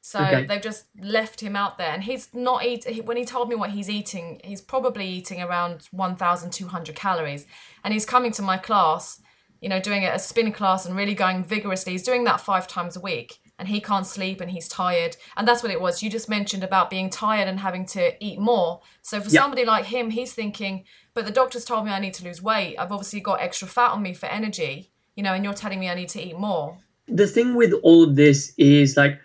So 0.00 0.20
okay. 0.20 0.46
they've 0.46 0.62
just 0.62 0.84
left 1.00 1.40
him 1.40 1.56
out 1.56 1.78
there, 1.78 1.90
and 1.90 2.04
he's 2.04 2.28
not 2.32 2.64
eating. 2.64 3.04
When 3.04 3.16
he 3.16 3.24
told 3.24 3.48
me 3.48 3.56
what 3.56 3.70
he's 3.70 3.90
eating, 3.90 4.40
he's 4.44 4.60
probably 4.60 5.08
eating 5.08 5.42
around 5.42 5.88
1,200 5.90 6.94
calories, 6.94 7.44
and 7.82 7.92
he's 7.92 8.06
coming 8.06 8.30
to 8.32 8.42
my 8.42 8.56
class, 8.56 9.20
you 9.60 9.68
know, 9.68 9.80
doing 9.80 10.04
a 10.04 10.16
spin 10.20 10.52
class 10.52 10.86
and 10.86 10.96
really 10.96 11.14
going 11.14 11.42
vigorously. 11.42 11.90
He's 11.90 12.04
doing 12.04 12.22
that 12.24 12.40
five 12.40 12.68
times 12.68 12.96
a 12.96 13.00
week 13.00 13.41
and 13.62 13.68
he 13.68 13.80
can't 13.80 14.04
sleep 14.04 14.40
and 14.40 14.50
he's 14.50 14.66
tired. 14.66 15.16
And 15.36 15.46
that's 15.46 15.62
what 15.62 15.70
it 15.70 15.80
was. 15.80 16.02
You 16.02 16.10
just 16.10 16.28
mentioned 16.28 16.64
about 16.64 16.90
being 16.90 17.10
tired 17.10 17.46
and 17.46 17.60
having 17.60 17.86
to 17.86 18.12
eat 18.18 18.40
more. 18.40 18.80
So 19.02 19.20
for 19.20 19.30
yep. 19.30 19.40
somebody 19.40 19.64
like 19.64 19.84
him, 19.84 20.10
he's 20.10 20.32
thinking, 20.32 20.82
but 21.14 21.26
the 21.26 21.30
doctors 21.30 21.64
told 21.64 21.84
me 21.84 21.92
I 21.92 22.00
need 22.00 22.14
to 22.14 22.24
lose 22.24 22.42
weight. 22.42 22.74
I've 22.76 22.90
obviously 22.90 23.20
got 23.20 23.40
extra 23.40 23.68
fat 23.68 23.92
on 23.92 24.02
me 24.02 24.14
for 24.14 24.26
energy, 24.26 24.90
you 25.14 25.22
know, 25.22 25.32
and 25.32 25.44
you're 25.44 25.54
telling 25.54 25.78
me 25.78 25.88
I 25.88 25.94
need 25.94 26.08
to 26.08 26.20
eat 26.20 26.36
more. 26.36 26.76
the 27.06 27.28
thing 27.28 27.54
with 27.54 27.72
all 27.84 28.02
of 28.02 28.16
this 28.16 28.52
is 28.58 28.96
like 28.96 29.20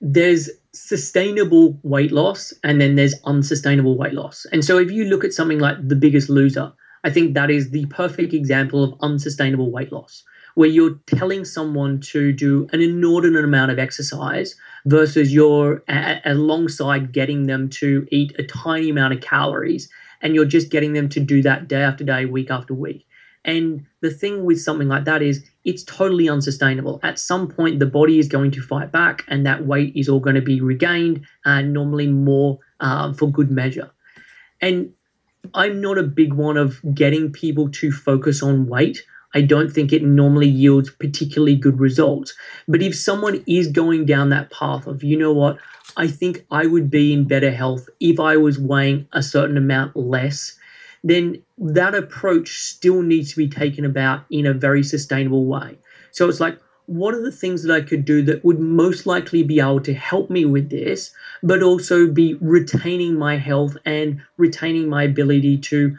there's 0.00 0.48
sustainable 0.72 1.78
weight 1.82 2.12
loss 2.12 2.52
and 2.62 2.80
then 2.80 2.94
there's 2.94 3.14
unsustainable 3.24 3.96
weight 3.96 4.14
loss. 4.14 4.46
And 4.52 4.64
so 4.64 4.78
if 4.78 4.92
you 4.92 5.06
look 5.06 5.24
at 5.24 5.32
something 5.32 5.58
like 5.58 5.76
The 5.86 5.96
Biggest 5.96 6.30
Loser, 6.30 6.72
I 7.02 7.10
think 7.10 7.34
that 7.34 7.50
is 7.50 7.70
the 7.70 7.86
perfect 7.86 8.32
example 8.32 8.84
of 8.84 8.94
unsustainable 9.00 9.70
weight 9.70 9.92
loss, 9.92 10.22
where 10.60 10.68
you're 10.68 11.00
telling 11.06 11.42
someone 11.42 11.98
to 11.98 12.34
do 12.34 12.68
an 12.74 12.82
inordinate 12.82 13.44
amount 13.44 13.70
of 13.70 13.78
exercise 13.78 14.54
versus 14.84 15.32
you're 15.32 15.82
a- 15.88 16.20
alongside 16.26 17.12
getting 17.12 17.46
them 17.46 17.66
to 17.66 18.06
eat 18.10 18.34
a 18.38 18.42
tiny 18.42 18.90
amount 18.90 19.14
of 19.14 19.22
calories 19.22 19.88
and 20.20 20.34
you're 20.34 20.44
just 20.44 20.68
getting 20.70 20.92
them 20.92 21.08
to 21.08 21.18
do 21.18 21.40
that 21.40 21.66
day 21.66 21.80
after 21.80 22.04
day, 22.04 22.26
week 22.26 22.50
after 22.50 22.74
week. 22.74 23.06
And 23.42 23.86
the 24.02 24.10
thing 24.10 24.44
with 24.44 24.60
something 24.60 24.86
like 24.86 25.06
that 25.06 25.22
is 25.22 25.42
it's 25.64 25.82
totally 25.84 26.28
unsustainable. 26.28 27.00
At 27.02 27.18
some 27.18 27.48
point, 27.48 27.78
the 27.78 27.86
body 27.86 28.18
is 28.18 28.28
going 28.28 28.50
to 28.50 28.60
fight 28.60 28.92
back, 28.92 29.24
and 29.28 29.46
that 29.46 29.64
weight 29.64 29.94
is 29.96 30.10
all 30.10 30.20
going 30.20 30.36
to 30.36 30.42
be 30.42 30.60
regained, 30.60 31.24
and 31.46 31.72
normally 31.72 32.06
more 32.08 32.58
um, 32.80 33.14
for 33.14 33.30
good 33.30 33.50
measure. 33.50 33.90
And 34.60 34.92
I'm 35.54 35.80
not 35.80 35.96
a 35.96 36.02
big 36.02 36.34
one 36.34 36.58
of 36.58 36.80
getting 36.94 37.32
people 37.32 37.70
to 37.70 37.90
focus 37.90 38.42
on 38.42 38.66
weight. 38.66 39.02
I 39.34 39.42
don't 39.42 39.70
think 39.70 39.92
it 39.92 40.02
normally 40.02 40.48
yields 40.48 40.90
particularly 40.90 41.56
good 41.56 41.78
results. 41.78 42.34
But 42.66 42.82
if 42.82 42.96
someone 42.96 43.42
is 43.46 43.68
going 43.68 44.06
down 44.06 44.30
that 44.30 44.50
path 44.50 44.86
of, 44.86 45.04
you 45.04 45.16
know 45.16 45.32
what, 45.32 45.58
I 45.96 46.06
think 46.06 46.44
I 46.50 46.66
would 46.66 46.90
be 46.90 47.12
in 47.12 47.28
better 47.28 47.50
health 47.50 47.88
if 48.00 48.18
I 48.18 48.36
was 48.36 48.58
weighing 48.58 49.06
a 49.12 49.22
certain 49.22 49.56
amount 49.56 49.96
less 49.96 50.56
then 51.02 51.42
that 51.58 51.94
approach 51.94 52.58
still 52.58 53.02
needs 53.02 53.30
to 53.30 53.36
be 53.36 53.48
taken 53.48 53.84
about 53.84 54.24
in 54.30 54.46
a 54.46 54.54
very 54.54 54.82
sustainable 54.82 55.46
way. 55.46 55.78
So 56.10 56.28
it's 56.28 56.40
like, 56.40 56.58
what 56.86 57.14
are 57.14 57.22
the 57.22 57.32
things 57.32 57.62
that 57.62 57.72
I 57.72 57.80
could 57.82 58.04
do 58.04 58.22
that 58.22 58.44
would 58.44 58.58
most 58.58 59.06
likely 59.06 59.42
be 59.42 59.60
able 59.60 59.80
to 59.80 59.94
help 59.94 60.28
me 60.28 60.44
with 60.44 60.70
this, 60.70 61.12
but 61.42 61.62
also 61.62 62.08
be 62.08 62.34
retaining 62.40 63.14
my 63.14 63.36
health 63.36 63.76
and 63.84 64.20
retaining 64.36 64.88
my 64.88 65.04
ability 65.04 65.58
to 65.58 65.96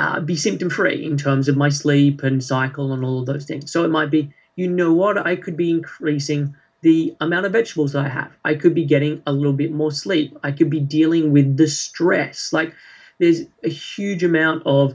uh, 0.00 0.18
be 0.18 0.34
symptom 0.34 0.70
free 0.70 1.04
in 1.04 1.18
terms 1.18 1.46
of 1.46 1.58
my 1.58 1.68
sleep 1.68 2.22
and 2.22 2.42
cycle 2.42 2.92
and 2.92 3.04
all 3.04 3.20
of 3.20 3.26
those 3.26 3.44
things. 3.44 3.70
So 3.70 3.84
it 3.84 3.88
might 3.88 4.10
be, 4.10 4.32
you 4.56 4.66
know 4.66 4.94
what, 4.94 5.18
I 5.18 5.36
could 5.36 5.58
be 5.58 5.70
increasing 5.70 6.56
the 6.80 7.14
amount 7.20 7.44
of 7.44 7.52
vegetables 7.52 7.94
I 7.94 8.08
have. 8.08 8.32
I 8.42 8.54
could 8.54 8.74
be 8.74 8.86
getting 8.86 9.22
a 9.26 9.32
little 9.32 9.52
bit 9.52 9.72
more 9.72 9.92
sleep. 9.92 10.38
I 10.42 10.52
could 10.52 10.70
be 10.70 10.80
dealing 10.80 11.32
with 11.32 11.58
the 11.58 11.68
stress. 11.68 12.50
Like 12.50 12.72
there's 13.18 13.42
a 13.62 13.68
huge 13.68 14.24
amount 14.24 14.62
of 14.64 14.94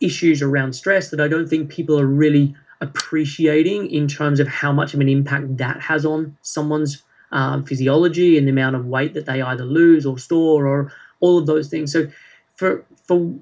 issues 0.00 0.40
around 0.40 0.72
stress 0.72 1.10
that 1.10 1.20
I 1.20 1.28
don't 1.28 1.48
think 1.48 1.68
people 1.68 2.00
are 2.00 2.06
really 2.06 2.54
appreciating 2.80 3.90
in 3.90 4.08
terms 4.08 4.40
of 4.40 4.48
how 4.48 4.72
much 4.72 4.94
of 4.94 5.00
an 5.00 5.10
impact 5.10 5.58
that 5.58 5.82
has 5.82 6.06
on 6.06 6.38
someone's 6.40 7.02
um, 7.32 7.64
physiology 7.64 8.38
and 8.38 8.46
the 8.46 8.52
amount 8.52 8.76
of 8.76 8.86
weight 8.86 9.12
that 9.12 9.26
they 9.26 9.42
either 9.42 9.64
lose 9.64 10.06
or 10.06 10.16
store 10.18 10.66
or 10.66 10.90
all 11.20 11.36
of 11.36 11.44
those 11.44 11.68
things. 11.68 11.92
So 11.92 12.08
for 12.54 12.86
for 13.06 13.34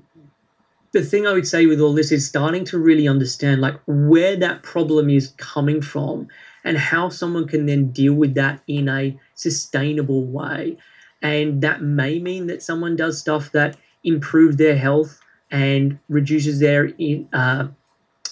the 0.93 1.03
thing 1.03 1.27
I 1.27 1.33
would 1.33 1.47
say 1.47 1.67
with 1.67 1.81
all 1.81 1.93
this 1.93 2.13
is 2.13 2.27
starting 2.27 2.65
to 2.67 2.79
really 2.79 3.09
understand 3.09 3.61
like 3.61 3.79
where 3.87 4.37
that 4.37 4.63
problem 4.63 5.11
is 5.11 5.35
coming 5.37 5.83
from 5.83 6.29
and 6.65 6.77
how 6.77 7.09
someone 7.09 7.47
can 7.47 7.67
then 7.67 7.91
deal 7.93 8.15
with 8.15 8.35
that 8.35 8.61
in 8.67 8.89
a 8.89 9.19
sustainable 9.35 10.25
way. 10.25 10.77
And 11.23 11.63
that 11.63 11.83
may 11.83 12.19
mean 12.19 12.47
that 12.49 12.63
someone 12.63 12.97
does 12.97 13.19
stuff 13.19 13.53
that 13.53 13.77
improves 14.05 14.57
their 14.57 14.77
health 14.77 15.21
and 15.51 15.99
reduces 16.09 16.61
their 16.61 16.91
uh, 17.33 17.69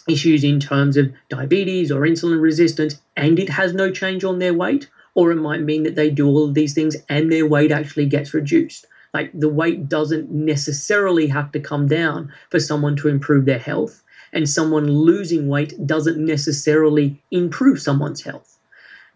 issues 0.09 0.45
in 0.45 0.61
terms 0.61 0.97
of 0.97 1.13
diabetes 1.29 1.91
or 1.91 2.03
insulin 2.03 2.41
resistance, 2.41 3.01
and 3.17 3.39
it 3.39 3.49
has 3.49 3.73
no 3.73 3.91
change 3.91 4.25
on 4.25 4.39
their 4.39 4.55
weight, 4.55 4.89
or 5.15 5.31
it 5.31 5.37
might 5.37 5.63
mean 5.63 5.85
that 5.85 5.95
they 5.95 6.11
do 6.11 6.27
all 6.27 6.45
of 6.45 6.55
these 6.55 6.75
things 6.75 6.97
and 7.09 7.33
their 7.33 7.47
weight 7.47 7.71
actually 7.73 8.07
gets 8.07 8.35
reduced. 8.35 8.87
Like 9.15 9.31
the 9.33 9.49
weight 9.49 9.89
doesn't 9.89 10.31
necessarily 10.31 11.29
have 11.29 11.53
to 11.53 11.61
come 11.61 11.87
down 11.87 12.33
for 12.51 12.59
someone 12.61 12.97
to 12.97 13.09
improve 13.09 13.45
their 13.47 13.59
health, 13.59 14.03
and 14.33 14.51
someone 14.51 14.91
losing 14.91 15.49
weight 15.49 15.87
doesn't 15.87 16.19
necessarily 16.19 17.23
improve 17.31 17.81
someone's 17.81 18.23
health. 18.23 18.59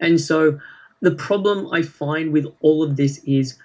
And 0.01 0.21
so 0.21 0.61
the 1.01 1.11
problem 1.11 1.69
I 1.73 1.83
find 1.83 2.33
with 2.33 2.47
all 2.61 2.83
of 2.83 2.97
this 2.97 3.19
is 3.25 3.59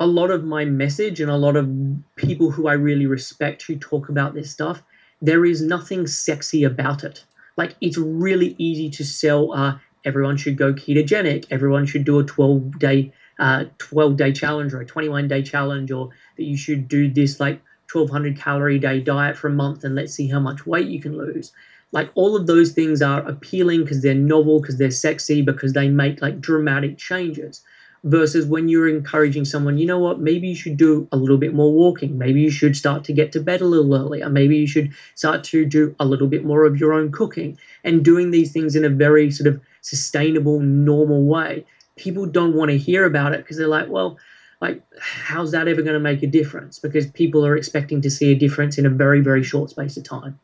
a 0.00 0.06
lot 0.06 0.30
of 0.30 0.44
my 0.44 0.64
message 0.64 1.20
and 1.20 1.30
a 1.30 1.36
lot 1.36 1.56
of 1.56 1.68
people 2.16 2.50
who 2.50 2.68
I 2.68 2.74
really 2.74 3.06
respect 3.06 3.62
who 3.62 3.76
talk 3.76 4.08
about 4.08 4.34
this 4.34 4.50
stuff, 4.50 4.82
there 5.20 5.44
is 5.44 5.60
nothing 5.62 6.06
sexy 6.06 6.64
about 6.64 7.04
it. 7.04 7.24
Like 7.56 7.74
it's 7.80 7.98
really 7.98 8.54
easy 8.58 8.90
to 8.90 9.04
sell. 9.04 9.52
Uh, 9.52 9.78
everyone 10.04 10.36
should 10.36 10.56
go 10.56 10.72
ketogenic. 10.72 11.46
Everyone 11.50 11.86
should 11.86 12.04
do 12.04 12.20
a 12.20 12.24
12 12.24 12.78
day, 12.78 13.12
uh, 13.38 13.64
12 13.78 14.16
day 14.16 14.32
challenge 14.32 14.72
or 14.74 14.80
a 14.80 14.86
21 14.86 15.28
day 15.28 15.42
challenge, 15.42 15.90
or 15.90 16.10
that 16.36 16.44
you 16.44 16.56
should 16.56 16.88
do 16.88 17.10
this 17.10 17.40
like 17.40 17.60
1200 17.92 18.36
calorie 18.36 18.78
day 18.78 19.00
diet 19.00 19.36
for 19.36 19.48
a 19.48 19.52
month 19.52 19.84
and 19.84 19.94
let's 19.94 20.12
see 20.12 20.28
how 20.28 20.40
much 20.40 20.66
weight 20.66 20.88
you 20.88 21.00
can 21.00 21.16
lose. 21.16 21.52
Like 21.90 22.10
all 22.14 22.36
of 22.36 22.46
those 22.46 22.72
things 22.72 23.00
are 23.00 23.26
appealing 23.26 23.82
because 23.82 24.02
they're 24.02 24.14
novel, 24.14 24.60
because 24.60 24.76
they're 24.76 24.90
sexy, 24.90 25.40
because 25.40 25.72
they 25.72 25.88
make 25.88 26.20
like 26.20 26.40
dramatic 26.40 26.98
changes 26.98 27.62
versus 28.04 28.46
when 28.46 28.68
you're 28.68 28.88
encouraging 28.88 29.44
someone, 29.44 29.78
you 29.78 29.86
know 29.86 29.98
what, 29.98 30.20
maybe 30.20 30.48
you 30.48 30.54
should 30.54 30.76
do 30.76 31.08
a 31.12 31.16
little 31.16 31.36
bit 31.36 31.54
more 31.54 31.72
walking. 31.72 32.16
Maybe 32.16 32.40
you 32.40 32.50
should 32.50 32.76
start 32.76 33.04
to 33.04 33.12
get 33.12 33.32
to 33.32 33.40
bed 33.40 33.60
a 33.60 33.66
little 33.66 33.94
earlier. 33.94 34.28
Maybe 34.28 34.56
you 34.56 34.66
should 34.66 34.92
start 35.14 35.42
to 35.44 35.64
do 35.64 35.94
a 35.98 36.04
little 36.04 36.28
bit 36.28 36.44
more 36.44 36.64
of 36.64 36.78
your 36.78 36.92
own 36.92 37.10
cooking 37.10 37.58
and 37.84 38.04
doing 38.04 38.30
these 38.30 38.52
things 38.52 38.76
in 38.76 38.84
a 38.84 38.88
very 38.88 39.30
sort 39.30 39.48
of 39.48 39.60
sustainable, 39.80 40.60
normal 40.60 41.24
way. 41.24 41.64
People 41.98 42.26
don't 42.26 42.54
want 42.54 42.70
to 42.70 42.78
hear 42.78 43.04
about 43.04 43.34
it 43.34 43.38
because 43.38 43.58
they're 43.58 43.68
like, 43.68 43.88
well, 43.88 44.18
like, 44.60 44.82
how's 45.00 45.52
that 45.52 45.68
ever 45.68 45.82
going 45.82 45.94
to 45.94 46.00
make 46.00 46.22
a 46.22 46.26
difference? 46.26 46.78
Because 46.78 47.06
people 47.10 47.44
are 47.46 47.56
expecting 47.56 48.00
to 48.02 48.10
see 48.10 48.32
a 48.32 48.34
difference 48.34 48.78
in 48.78 48.86
a 48.86 48.90
very, 48.90 49.20
very 49.20 49.42
short 49.42 49.70
space 49.70 49.96
of 49.96 50.04
time. 50.04 50.38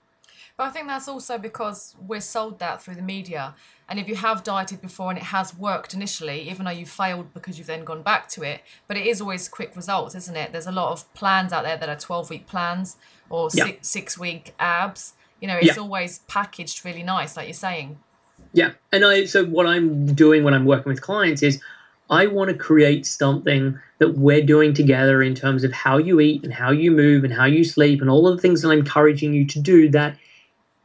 But 0.57 0.64
I 0.64 0.71
think 0.71 0.87
that's 0.87 1.09
also 1.09 1.37
because 1.37 1.97
we're 2.07 2.21
sold 2.21 2.61
that 2.61 2.81
through 2.81 2.95
the 2.95 3.03
media. 3.03 3.57
And 3.88 3.99
if 3.99 4.09
you 4.09 4.14
have 4.14 4.45
dieted 4.45 4.81
before 4.81 5.11
and 5.11 5.19
it 5.19 5.25
has 5.25 5.57
worked 5.57 5.95
initially, 5.95 6.49
even 6.49 6.64
though 6.64 6.71
you 6.71 6.87
failed 6.87 7.35
because 7.35 7.59
you've 7.59 7.67
then 7.67 7.85
gone 7.85 8.03
back 8.03 8.29
to 8.31 8.43
it, 8.43 8.61
but 8.87 8.97
it 8.97 9.05
is 9.05 9.21
always 9.21 9.49
quick 9.49 9.75
results, 9.75 10.14
isn't 10.14 10.37
it? 10.37 10.53
There's 10.53 10.69
a 10.69 10.73
lot 10.73 10.93
of 10.93 11.12
plans 11.14 11.53
out 11.53 11.64
there 11.64 11.77
that 11.77 11.88
are 11.88 11.97
12 11.97 12.31
week 12.31 12.47
plans 12.47 12.97
or 13.31 13.49
yeah. 13.53 13.64
six, 13.64 13.88
six 13.88 14.19
week 14.19 14.55
abs. 14.61 15.14
You 15.40 15.49
know, 15.49 15.57
it's 15.57 15.77
yeah. 15.77 15.83
always 15.83 16.21
packaged 16.21 16.85
really 16.85 17.03
nice, 17.03 17.37
like 17.37 17.49
you're 17.49 17.55
saying. 17.55 17.99
Yeah. 18.55 18.71
And 18.93 19.05
I, 19.05 19.25
so 19.25 19.45
what 19.45 19.67
I'm 19.67 20.14
doing 20.14 20.45
when 20.45 20.55
I'm 20.55 20.64
working 20.64 20.90
with 20.90 21.03
clients 21.03 21.43
is 21.43 21.61
I 22.09 22.27
want 22.29 22.51
to 22.51 22.57
create 22.57 23.05
something 23.05 23.79
that 23.99 24.17
we're 24.17 24.45
doing 24.45 24.73
together 24.73 25.23
in 25.23 25.35
terms 25.35 25.64
of 25.64 25.73
how 25.73 25.99
you 25.99 26.21
eat 26.21 26.45
and 26.45 26.55
how 26.55 26.71
you 26.71 26.90
move 26.93 27.25
and 27.25 27.33
how 27.33 27.47
you 27.47 27.64
sleep 27.64 28.01
and 28.01 28.09
all 28.09 28.29
of 28.29 28.37
the 28.37 28.40
things 28.43 28.62
that 28.62 28.71
I'm 28.71 28.79
encouraging 28.79 29.35
you 29.35 29.45
to 29.49 29.59
do 29.61 29.88
that 29.90 30.17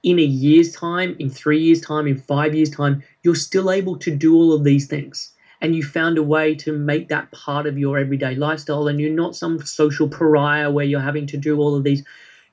in 0.02 0.18
a 0.18 0.24
year's 0.24 0.74
time, 0.74 1.16
in 1.20 1.30
three 1.30 1.60
years' 1.60 1.82
time, 1.82 2.08
in 2.08 2.18
five 2.18 2.56
years' 2.56 2.70
time, 2.70 3.04
you're 3.24 3.36
still 3.36 3.70
able 3.70 3.98
to 3.98 4.16
do 4.16 4.34
all 4.34 4.54
of 4.54 4.64
these 4.64 4.88
things. 4.88 5.32
And 5.62 5.76
you 5.76 5.84
found 5.84 6.18
a 6.18 6.24
way 6.24 6.56
to 6.56 6.72
make 6.72 7.10
that 7.10 7.30
part 7.32 7.68
of 7.68 7.78
your 7.78 7.98
everyday 7.98 8.34
lifestyle, 8.36 8.88
and 8.88 9.00
you're 9.00 9.12
not 9.12 9.36
some 9.36 9.60
social 9.60 10.08
pariah 10.08 10.72
where 10.72 10.86
you're 10.86 11.02
having 11.02 11.28
to 11.28 11.38
do 11.38 11.60
all 11.60 11.76
of 11.76 11.84
these 11.84 12.04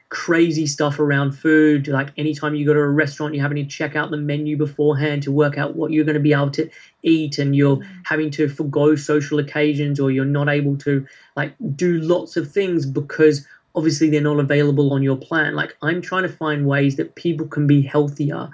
crazy 0.08 0.66
stuff 0.66 0.98
around 0.98 1.32
food. 1.32 1.88
Like 1.88 2.10
anytime 2.16 2.54
you 2.54 2.64
go 2.64 2.74
to 2.74 2.80
a 2.80 2.88
restaurant, 2.88 3.34
you're 3.34 3.42
having 3.42 3.62
to 3.62 3.70
check 3.70 3.96
out 3.96 4.10
the 4.10 4.16
menu 4.16 4.56
beforehand 4.56 5.22
to 5.24 5.32
work 5.32 5.58
out 5.58 5.76
what 5.76 5.90
you're 5.90 6.04
going 6.04 6.14
to 6.14 6.20
be 6.20 6.32
able 6.32 6.50
to 6.52 6.70
eat, 7.02 7.38
and 7.38 7.56
you're 7.56 7.76
mm. 7.76 7.86
having 8.04 8.30
to 8.32 8.48
forego 8.48 8.94
social 8.96 9.38
occasions, 9.38 9.98
or 9.98 10.10
you're 10.10 10.24
not 10.24 10.48
able 10.48 10.76
to 10.78 11.06
like 11.34 11.54
do 11.74 11.98
lots 11.98 12.36
of 12.36 12.50
things 12.50 12.86
because 12.86 13.46
obviously 13.74 14.08
they're 14.08 14.20
not 14.20 14.40
available 14.40 14.92
on 14.92 15.02
your 15.02 15.16
plan. 15.16 15.54
Like 15.54 15.76
I'm 15.82 16.00
trying 16.00 16.22
to 16.22 16.28
find 16.28 16.66
ways 16.66 16.96
that 16.96 17.14
people 17.14 17.46
can 17.46 17.66
be 17.66 17.82
healthier 17.82 18.48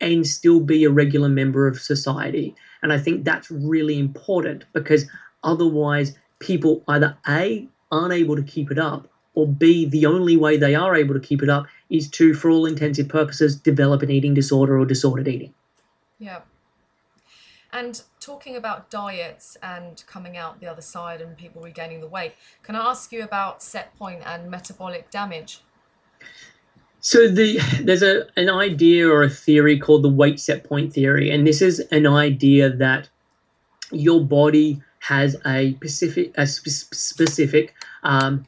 and 0.00 0.26
still 0.26 0.60
be 0.60 0.84
a 0.84 0.90
regular 0.90 1.28
member 1.28 1.66
of 1.68 1.80
society. 1.80 2.54
And 2.82 2.92
I 2.92 2.98
think 2.98 3.24
that's 3.24 3.50
really 3.50 3.98
important 3.98 4.64
because 4.72 5.06
otherwise 5.42 6.16
people 6.40 6.82
either 6.88 7.16
A 7.28 7.68
aren't 7.92 8.12
able 8.12 8.36
to 8.36 8.42
keep 8.42 8.70
it 8.70 8.78
up 8.78 9.08
or 9.34 9.46
B 9.46 9.84
the 9.86 10.06
only 10.06 10.36
way 10.36 10.56
they 10.56 10.74
are 10.74 10.94
able 10.94 11.14
to 11.14 11.20
keep 11.20 11.42
it 11.42 11.48
up 11.48 11.66
is 11.90 12.08
to 12.10 12.34
for 12.34 12.50
all 12.50 12.66
intensive 12.66 13.08
purposes 13.08 13.56
develop 13.56 14.02
an 14.02 14.10
eating 14.10 14.34
disorder 14.34 14.78
or 14.78 14.86
disordered 14.86 15.28
eating. 15.28 15.52
Yeah. 16.18 16.40
And 17.72 18.00
talking 18.20 18.54
about 18.54 18.88
diets 18.88 19.56
and 19.60 20.02
coming 20.06 20.36
out 20.36 20.60
the 20.60 20.66
other 20.68 20.80
side 20.80 21.20
and 21.20 21.36
people 21.36 21.60
regaining 21.60 22.00
the 22.00 22.06
weight, 22.06 22.34
can 22.62 22.76
I 22.76 22.88
ask 22.90 23.10
you 23.10 23.24
about 23.24 23.62
set 23.62 23.96
point 23.98 24.22
and 24.24 24.48
metabolic 24.48 25.10
damage? 25.10 25.60
So 27.00 27.28
the 27.28 27.58
there's 27.82 28.02
a 28.02 28.26
an 28.36 28.48
idea 28.48 29.08
or 29.08 29.24
a 29.24 29.28
theory 29.28 29.78
called 29.78 30.04
the 30.04 30.08
weight 30.08 30.40
set 30.40 30.64
point 30.64 30.92
theory, 30.92 31.30
and 31.30 31.46
this 31.46 31.60
is 31.60 31.80
an 31.90 32.06
idea 32.06 32.70
that 32.70 33.08
your 33.90 34.24
body 34.24 34.80
has 35.00 35.36
a 35.44 35.74
specific 35.74 36.32
a 36.38 36.46
sp- 36.48 36.94
specific 36.94 37.74
um, 38.04 38.46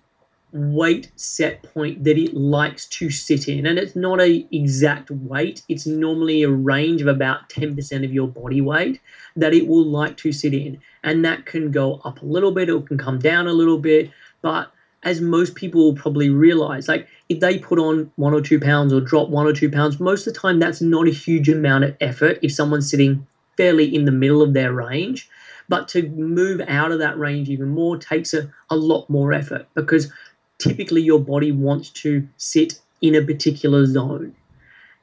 weight 0.56 1.10
set 1.16 1.62
point 1.62 2.02
that 2.04 2.18
it 2.18 2.34
likes 2.34 2.86
to 2.86 3.10
sit 3.10 3.48
in. 3.48 3.66
And 3.66 3.78
it's 3.78 3.94
not 3.94 4.20
a 4.20 4.46
exact 4.50 5.10
weight. 5.10 5.62
It's 5.68 5.86
normally 5.86 6.42
a 6.42 6.50
range 6.50 7.02
of 7.02 7.08
about 7.08 7.48
10% 7.50 8.04
of 8.04 8.12
your 8.12 8.28
body 8.28 8.60
weight 8.60 9.00
that 9.36 9.54
it 9.54 9.68
will 9.68 9.84
like 9.84 10.16
to 10.18 10.32
sit 10.32 10.54
in. 10.54 10.78
And 11.02 11.24
that 11.24 11.46
can 11.46 11.70
go 11.70 12.00
up 12.04 12.22
a 12.22 12.26
little 12.26 12.52
bit 12.52 12.70
or 12.70 12.82
can 12.82 12.98
come 12.98 13.18
down 13.18 13.46
a 13.46 13.52
little 13.52 13.78
bit. 13.78 14.10
But 14.42 14.72
as 15.02 15.20
most 15.20 15.54
people 15.54 15.82
will 15.82 15.94
probably 15.94 16.30
realize 16.30 16.88
like 16.88 17.06
if 17.28 17.38
they 17.38 17.58
put 17.58 17.78
on 17.78 18.10
one 18.16 18.34
or 18.34 18.40
two 18.40 18.58
pounds 18.58 18.92
or 18.92 19.00
drop 19.00 19.28
one 19.28 19.46
or 19.46 19.52
two 19.52 19.70
pounds 19.70 20.00
most 20.00 20.26
of 20.26 20.32
the 20.34 20.40
time 20.40 20.58
that's 20.58 20.80
not 20.80 21.06
a 21.06 21.12
huge 21.12 21.48
amount 21.48 21.84
of 21.84 21.94
effort 22.00 22.38
if 22.42 22.52
someone's 22.52 22.90
sitting 22.90 23.24
fairly 23.56 23.94
in 23.94 24.04
the 24.04 24.12
middle 24.12 24.42
of 24.42 24.52
their 24.52 24.72
range. 24.72 25.28
But 25.68 25.88
to 25.88 26.08
move 26.10 26.60
out 26.68 26.92
of 26.92 26.98
that 27.00 27.18
range 27.18 27.48
even 27.48 27.68
more 27.68 27.96
takes 27.96 28.34
a, 28.34 28.52
a 28.70 28.76
lot 28.76 29.08
more 29.10 29.32
effort 29.32 29.66
because 29.74 30.12
typically 30.58 31.02
your 31.02 31.20
body 31.20 31.52
wants 31.52 31.90
to 31.90 32.26
sit 32.36 32.80
in 33.02 33.14
a 33.14 33.22
particular 33.22 33.86
zone. 33.86 34.34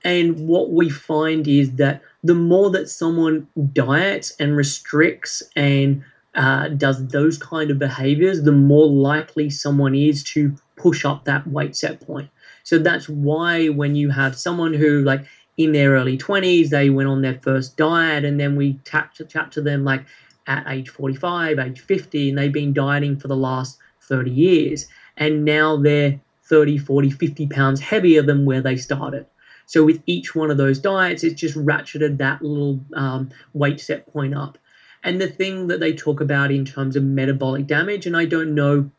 And 0.03 0.47
what 0.47 0.71
we 0.71 0.89
find 0.89 1.47
is 1.47 1.73
that 1.75 2.01
the 2.23 2.35
more 2.35 2.69
that 2.71 2.89
someone 2.89 3.47
diets 3.73 4.33
and 4.39 4.55
restricts 4.57 5.43
and 5.55 6.03
uh, 6.35 6.69
does 6.69 7.07
those 7.07 7.37
kind 7.37 7.71
of 7.71 7.79
behaviors, 7.79 8.41
the 8.43 8.51
more 8.51 8.87
likely 8.87 9.49
someone 9.49 9.95
is 9.95 10.23
to 10.23 10.55
push 10.75 11.05
up 11.05 11.25
that 11.25 11.47
weight 11.47 11.75
set 11.75 12.01
point. 12.01 12.29
So 12.63 12.79
that's 12.79 13.07
why 13.07 13.67
when 13.67 13.95
you 13.95 14.09
have 14.09 14.35
someone 14.37 14.73
who, 14.73 15.03
like, 15.03 15.25
in 15.57 15.71
their 15.71 15.91
early 15.91 16.17
20s, 16.17 16.69
they 16.69 16.89
went 16.89 17.09
on 17.09 17.21
their 17.21 17.39
first 17.41 17.77
diet, 17.77 18.25
and 18.25 18.39
then 18.39 18.55
we 18.55 18.79
chat 18.85 19.13
to, 19.15 19.25
to 19.25 19.61
them, 19.61 19.83
like, 19.85 20.05
at 20.47 20.65
age 20.67 20.89
45, 20.89 21.59
age 21.59 21.79
50, 21.79 22.29
and 22.29 22.37
they've 22.37 22.51
been 22.51 22.73
dieting 22.73 23.17
for 23.17 23.27
the 23.27 23.35
last 23.35 23.77
30 24.01 24.31
years 24.31 24.87
and 25.17 25.45
now 25.45 25.77
they're 25.77 26.19
30, 26.43 26.77
40, 26.77 27.09
50 27.09 27.47
pounds 27.47 27.79
heavier 27.79 28.21
than 28.21 28.45
where 28.45 28.61
they 28.61 28.75
started. 28.75 29.25
So 29.65 29.83
with 29.83 30.01
each 30.05 30.35
one 30.35 30.51
of 30.51 30.57
those 30.57 30.79
diets, 30.79 31.23
it's 31.23 31.39
just 31.39 31.55
ratcheted 31.55 32.17
that 32.17 32.41
little 32.41 32.79
um, 32.93 33.29
weight 33.53 33.79
set 33.79 34.11
point 34.11 34.35
up. 34.35 34.57
And 35.03 35.19
the 35.19 35.27
thing 35.27 35.67
that 35.67 35.79
they 35.79 35.93
talk 35.93 36.21
about 36.21 36.51
in 36.51 36.65
terms 36.65 36.95
of 36.95 37.03
metabolic 37.03 37.67
damage, 37.67 38.05
and 38.05 38.15
I 38.15 38.25
don't 38.25 38.55
know 38.55 38.89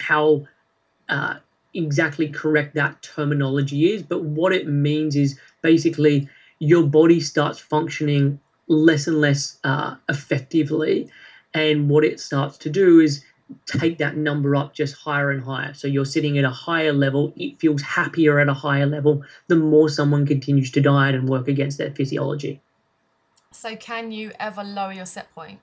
how 0.00 0.46
uh, 1.08 1.36
exactly 1.74 2.28
correct 2.28 2.74
that 2.74 3.02
terminology 3.02 3.92
is, 3.92 4.02
but 4.02 4.24
what 4.24 4.52
it 4.52 4.66
means 4.66 5.16
is 5.16 5.38
basically 5.62 6.28
your 6.58 6.84
body 6.84 7.20
starts 7.20 7.58
functioning 7.58 8.40
less 8.66 9.06
and 9.06 9.20
less 9.20 9.58
uh, 9.64 9.96
effectively. 10.08 11.08
And 11.54 11.88
what 11.88 12.04
it 12.04 12.20
starts 12.20 12.58
to 12.58 12.70
do 12.70 13.00
is 13.00 13.24
take 13.66 13.98
that 13.98 14.16
number 14.16 14.54
up 14.56 14.74
just 14.74 14.94
higher 14.96 15.30
and 15.30 15.42
higher. 15.42 15.74
So 15.74 15.88
you're 15.88 16.04
sitting 16.04 16.38
at 16.38 16.44
a 16.44 16.50
higher 16.50 16.92
level, 16.92 17.32
it 17.36 17.58
feels 17.58 17.82
happier 17.82 18.38
at 18.38 18.48
a 18.48 18.54
higher 18.54 18.86
level 18.86 19.24
the 19.46 19.56
more 19.56 19.88
someone 19.88 20.26
continues 20.26 20.70
to 20.72 20.80
diet 20.80 21.14
and 21.14 21.28
work 21.28 21.48
against 21.48 21.78
their 21.78 21.90
physiology. 21.90 22.60
So, 23.50 23.76
can 23.76 24.12
you 24.12 24.32
ever 24.38 24.62
lower 24.62 24.92
your 24.92 25.06
set 25.06 25.34
point? 25.34 25.60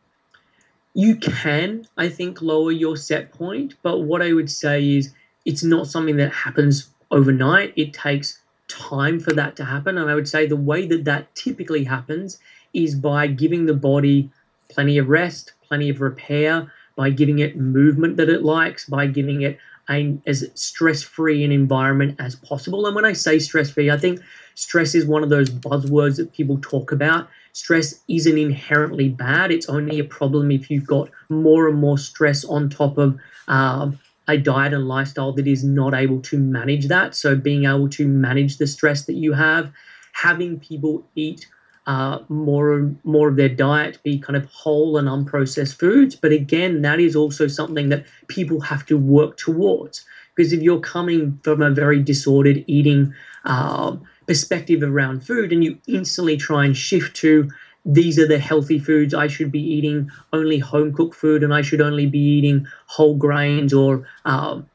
You 0.95 1.17
can, 1.17 1.87
I 1.97 2.09
think, 2.09 2.41
lower 2.41 2.71
your 2.71 2.97
set 2.97 3.31
point, 3.31 3.75
but 3.83 3.99
what 3.99 4.21
I 4.21 4.33
would 4.33 4.49
say 4.49 4.97
is 4.97 5.13
it's 5.45 5.63
not 5.63 5.87
something 5.87 6.17
that 6.17 6.31
happens 6.31 6.89
overnight. 7.11 7.73
It 7.75 7.93
takes 7.93 8.41
time 8.67 9.19
for 9.19 9.33
that 9.33 9.55
to 9.57 9.65
happen. 9.65 9.97
And 9.97 10.09
I 10.09 10.15
would 10.15 10.27
say 10.27 10.47
the 10.47 10.55
way 10.55 10.87
that 10.87 11.05
that 11.05 11.33
typically 11.35 11.83
happens 11.83 12.39
is 12.73 12.95
by 12.95 13.27
giving 13.27 13.65
the 13.65 13.73
body 13.73 14.31
plenty 14.69 14.97
of 14.97 15.09
rest, 15.09 15.53
plenty 15.67 15.89
of 15.89 16.01
repair, 16.01 16.71
by 16.95 17.09
giving 17.09 17.39
it 17.39 17.57
movement 17.57 18.17
that 18.17 18.29
it 18.29 18.43
likes, 18.43 18.85
by 18.85 19.07
giving 19.07 19.41
it 19.41 19.57
a, 19.89 20.17
as 20.25 20.49
stress 20.55 21.03
free 21.03 21.43
an 21.43 21.51
environment 21.51 22.15
as 22.19 22.35
possible. 22.35 22.85
And 22.85 22.95
when 22.95 23.05
I 23.05 23.13
say 23.13 23.39
stress 23.39 23.69
free, 23.69 23.91
I 23.91 23.97
think 23.97 24.19
stress 24.55 24.95
is 24.95 25.05
one 25.05 25.23
of 25.23 25.29
those 25.29 25.49
buzzwords 25.49 26.17
that 26.17 26.33
people 26.33 26.57
talk 26.61 26.91
about. 26.91 27.29
Stress 27.53 28.01
isn't 28.07 28.37
inherently 28.37 29.09
bad, 29.09 29.51
it's 29.51 29.69
only 29.69 29.99
a 29.99 30.03
problem 30.03 30.51
if 30.51 30.69
you've 30.69 30.87
got 30.87 31.09
more 31.29 31.67
and 31.67 31.79
more 31.79 31.97
stress 31.97 32.43
on 32.43 32.69
top 32.69 32.97
of. 32.97 33.19
Um, 33.47 33.99
a 34.27 34.37
diet 34.37 34.73
and 34.73 34.87
lifestyle 34.87 35.33
that 35.33 35.45
is 35.45 35.63
not 35.63 35.93
able 35.93 36.19
to 36.19 36.39
manage 36.39 36.87
that. 36.87 37.15
So, 37.15 37.35
being 37.35 37.65
able 37.65 37.89
to 37.89 38.07
manage 38.07 38.57
the 38.57 38.65
stress 38.65 39.05
that 39.05 39.13
you 39.13 39.33
have, 39.33 39.71
having 40.13 40.59
people 40.59 41.05
eat 41.15 41.47
uh, 41.87 42.19
more 42.29 42.91
more 43.03 43.29
of 43.29 43.35
their 43.35 43.49
diet 43.49 43.99
be 44.03 44.17
kind 44.17 44.35
of 44.35 44.45
whole 44.45 44.97
and 44.97 45.07
unprocessed 45.07 45.77
foods. 45.77 46.15
But 46.15 46.31
again, 46.31 46.81
that 46.81 46.99
is 46.99 47.15
also 47.15 47.47
something 47.47 47.89
that 47.89 48.05
people 48.27 48.59
have 48.61 48.85
to 48.87 48.97
work 48.97 49.37
towards 49.37 50.05
because 50.35 50.51
if 50.51 50.61
you're 50.61 50.79
coming 50.79 51.39
from 51.43 51.61
a 51.61 51.71
very 51.71 52.01
disordered 52.01 52.63
eating 52.67 53.13
um, 53.45 54.03
perspective 54.27 54.83
around 54.83 55.25
food 55.25 55.53
and 55.53 55.63
you 55.63 55.77
instantly 55.87 56.37
try 56.37 56.65
and 56.65 56.75
shift 56.75 57.15
to 57.17 57.49
these 57.85 58.17
are 58.17 58.27
the 58.27 58.39
healthy 58.39 58.79
foods 58.79 59.13
I 59.13 59.27
should 59.27 59.51
be 59.51 59.61
eating 59.61 60.09
only 60.33 60.57
home 60.57 60.91
cooked 60.91 61.15
food 61.15 61.43
and 61.43 61.53
I 61.53 61.61
should 61.61 61.81
only 61.81 62.07
be 62.07 62.19
eating 62.19 62.65
whole 62.87 63.15
grains 63.15 63.73
or 63.73 64.07
um, 64.25 64.67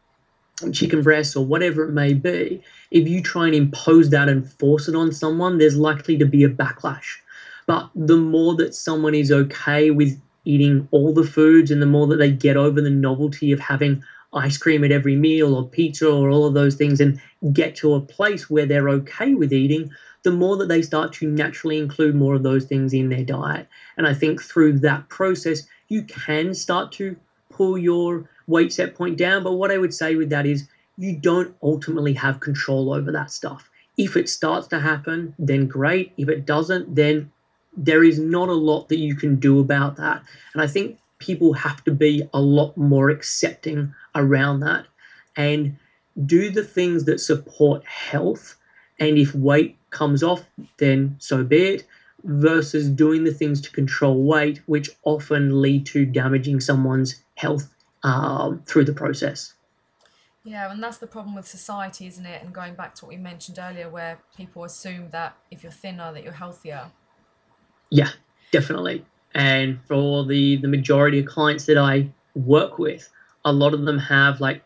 chicken 0.72 1.02
breasts 1.02 1.36
or 1.36 1.44
whatever 1.44 1.84
it 1.84 1.92
may 1.92 2.14
be, 2.14 2.62
if 2.90 3.08
you 3.08 3.22
try 3.22 3.46
and 3.46 3.54
impose 3.54 4.10
that 4.10 4.28
and 4.28 4.50
force 4.54 4.88
it 4.88 4.94
on 4.94 5.12
someone, 5.12 5.58
there's 5.58 5.76
likely 5.76 6.18
to 6.18 6.26
be 6.26 6.44
a 6.44 6.48
backlash. 6.48 7.16
But 7.66 7.90
the 7.94 8.16
more 8.16 8.56
that 8.56 8.74
someone 8.74 9.14
is 9.14 9.30
okay 9.30 9.90
with 9.90 10.20
eating 10.44 10.88
all 10.90 11.12
the 11.12 11.24
foods 11.24 11.70
and 11.70 11.80
the 11.80 11.86
more 11.86 12.06
that 12.08 12.16
they 12.16 12.30
get 12.30 12.56
over 12.56 12.80
the 12.80 12.90
novelty 12.90 13.52
of 13.52 13.60
having 13.60 14.02
ice 14.32 14.56
cream 14.56 14.84
at 14.84 14.92
every 14.92 15.16
meal 15.16 15.54
or 15.54 15.68
pizza 15.68 16.08
or 16.08 16.30
all 16.30 16.46
of 16.46 16.54
those 16.54 16.74
things 16.76 17.00
and 17.00 17.20
get 17.52 17.74
to 17.76 17.94
a 17.94 18.00
place 18.00 18.48
where 18.48 18.66
they're 18.66 18.88
okay 18.88 19.34
with 19.34 19.52
eating, 19.52 19.90
the 20.22 20.30
more 20.30 20.56
that 20.56 20.68
they 20.68 20.82
start 20.82 21.12
to 21.14 21.28
naturally 21.28 21.78
include 21.78 22.14
more 22.14 22.34
of 22.34 22.42
those 22.42 22.64
things 22.64 22.92
in 22.92 23.08
their 23.08 23.24
diet. 23.24 23.66
And 23.96 24.06
I 24.06 24.14
think 24.14 24.40
through 24.40 24.78
that 24.80 25.08
process, 25.08 25.62
you 25.88 26.02
can 26.02 26.54
start 26.54 26.92
to 26.92 27.16
pull 27.50 27.76
your 27.76 28.28
weight 28.46 28.72
set 28.72 28.94
point 28.94 29.18
down. 29.18 29.42
But 29.44 29.54
what 29.54 29.70
I 29.70 29.78
would 29.78 29.94
say 29.94 30.14
with 30.14 30.30
that 30.30 30.46
is 30.46 30.68
you 30.96 31.16
don't 31.16 31.54
ultimately 31.62 32.14
have 32.14 32.40
control 32.40 32.92
over 32.92 33.12
that 33.12 33.30
stuff. 33.30 33.70
If 33.96 34.16
it 34.16 34.28
starts 34.28 34.66
to 34.68 34.80
happen, 34.80 35.34
then 35.38 35.66
great. 35.66 36.12
If 36.16 36.28
it 36.28 36.46
doesn't, 36.46 36.94
then 36.94 37.30
there 37.76 38.02
is 38.02 38.18
not 38.18 38.48
a 38.48 38.54
lot 38.54 38.88
that 38.88 38.98
you 38.98 39.14
can 39.14 39.36
do 39.36 39.60
about 39.60 39.96
that. 39.96 40.22
And 40.54 40.62
I 40.62 40.66
think 40.66 40.98
people 41.18 41.52
have 41.52 41.84
to 41.84 41.92
be 41.92 42.22
a 42.32 42.40
lot 42.40 42.76
more 42.76 43.10
accepting 43.10 43.94
around 44.14 44.60
that 44.60 44.86
and 45.36 45.76
do 46.26 46.50
the 46.50 46.64
things 46.64 47.04
that 47.04 47.20
support 47.20 47.84
health. 47.84 48.56
And 48.98 49.16
if 49.18 49.34
weight 49.34 49.76
comes 49.90 50.22
off, 50.22 50.44
then 50.78 51.16
so 51.18 51.44
be 51.44 51.74
it, 51.74 51.86
versus 52.24 52.88
doing 52.88 53.24
the 53.24 53.32
things 53.32 53.60
to 53.62 53.70
control 53.70 54.22
weight, 54.22 54.60
which 54.66 54.90
often 55.04 55.62
lead 55.62 55.86
to 55.86 56.04
damaging 56.04 56.60
someone's 56.60 57.22
health 57.40 57.74
um, 58.02 58.62
through 58.66 58.84
the 58.84 58.92
process. 58.92 59.54
Yeah, 60.44 60.70
and 60.70 60.82
that's 60.82 60.98
the 60.98 61.06
problem 61.06 61.34
with 61.34 61.46
society, 61.46 62.06
isn't 62.06 62.24
it? 62.24 62.42
And 62.42 62.52
going 62.52 62.74
back 62.74 62.94
to 62.96 63.04
what 63.04 63.14
we 63.14 63.20
mentioned 63.20 63.58
earlier, 63.60 63.88
where 63.90 64.18
people 64.36 64.64
assume 64.64 65.10
that 65.10 65.36
if 65.50 65.62
you're 65.62 65.72
thinner, 65.72 66.12
that 66.12 66.22
you're 66.24 66.32
healthier. 66.32 66.90
Yeah, 67.90 68.10
definitely. 68.50 69.04
And 69.34 69.78
for 69.86 70.24
the 70.24 70.56
the 70.56 70.68
majority 70.68 71.20
of 71.20 71.26
clients 71.26 71.66
that 71.66 71.78
I 71.78 72.10
work 72.34 72.78
with, 72.78 73.08
a 73.44 73.52
lot 73.52 73.74
of 73.74 73.84
them 73.84 73.98
have 73.98 74.40
like 74.40 74.62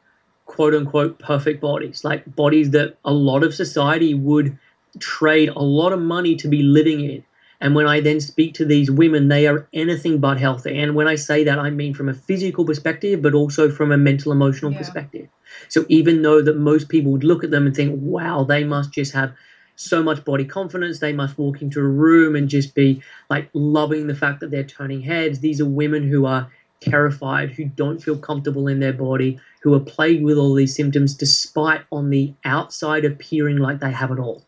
quote 0.47 0.75
unquote 0.75 1.19
perfect 1.19 1.61
bodies, 1.61 2.05
like 2.05 2.23
bodies 2.37 2.71
that 2.71 2.97
a 3.05 3.13
lot 3.13 3.43
of 3.43 3.53
society 3.55 4.15
would 4.15 4.57
trade 5.01 5.49
a 5.49 5.63
lot 5.63 5.93
of 5.93 6.01
money 6.01 6.37
to 6.37 6.49
be 6.49 6.63
living 6.63 7.01
in. 7.01 7.25
And 7.61 7.75
when 7.75 7.87
I 7.87 8.01
then 8.01 8.21
speak 8.21 8.55
to 8.55 8.65
these 8.65 8.91
women, 8.91 9.29
they 9.29 9.47
are 9.47 9.69
anything 9.73 10.19
but 10.19 10.39
healthy. 10.39 10.79
And 10.79 10.95
when 10.95 11.09
I 11.09 11.15
say 11.15 11.45
that, 11.45 11.59
I 11.59 11.71
mean 11.71 11.95
from 11.95 12.09
a 12.09 12.15
physical 12.15 12.65
perspective, 12.65 13.23
but 13.23 13.35
also 13.35 13.71
from 13.71 13.93
a 13.93 13.97
mental, 13.97 14.33
emotional 14.33 14.73
yeah. 14.73 14.79
perspective. 14.79 15.29
So 15.69 15.85
even 15.89 16.23
though 16.23 16.43
that 16.43 16.57
most 16.57 16.89
people 16.89 17.13
would 17.13 17.25
look 17.25 17.45
at 17.45 17.51
them 17.51 17.67
and 17.67 17.75
think, 17.75 17.99
wow, 18.03 18.45
they 18.45 18.65
must 18.65 18.93
just 18.93 19.13
have 19.13 19.33
so 19.77 20.03
much 20.03 20.25
body 20.25 20.45
confidence, 20.45 20.99
they 20.99 21.13
must 21.13 21.39
walk 21.39 21.63
into 21.63 21.81
a 21.81 21.85
room 21.85 22.37
and 22.37 22.49
just 22.49 22.75
be 22.75 23.03
like 23.31 23.49
loving 23.55 24.07
the 24.07 24.15
fact 24.15 24.41
that 24.41 24.51
they're 24.51 24.65
turning 24.65 25.01
heads. 25.01 25.41
These 25.41 25.61
are 25.61 25.67
women 25.67 26.09
who 26.09 26.27
are 26.27 26.51
terrified, 26.81 27.51
who 27.51 27.65
don't 27.65 28.03
feel 28.03 28.19
comfortable 28.19 28.69
in 28.69 28.81
their 28.81 28.93
body, 28.93 29.41
who 29.63 29.75
are 29.75 29.81
plagued 29.81 30.23
with 30.23 30.39
all 30.39 30.55
these 30.55 30.75
symptoms, 30.75 31.15
despite 31.15 31.83
on 31.91 32.11
the 32.11 32.35
outside 32.45 33.05
appearing 33.05 33.57
like 33.57 33.81
they 33.81 33.91
have 33.91 34.11
it 34.11 34.19
all. 34.19 34.45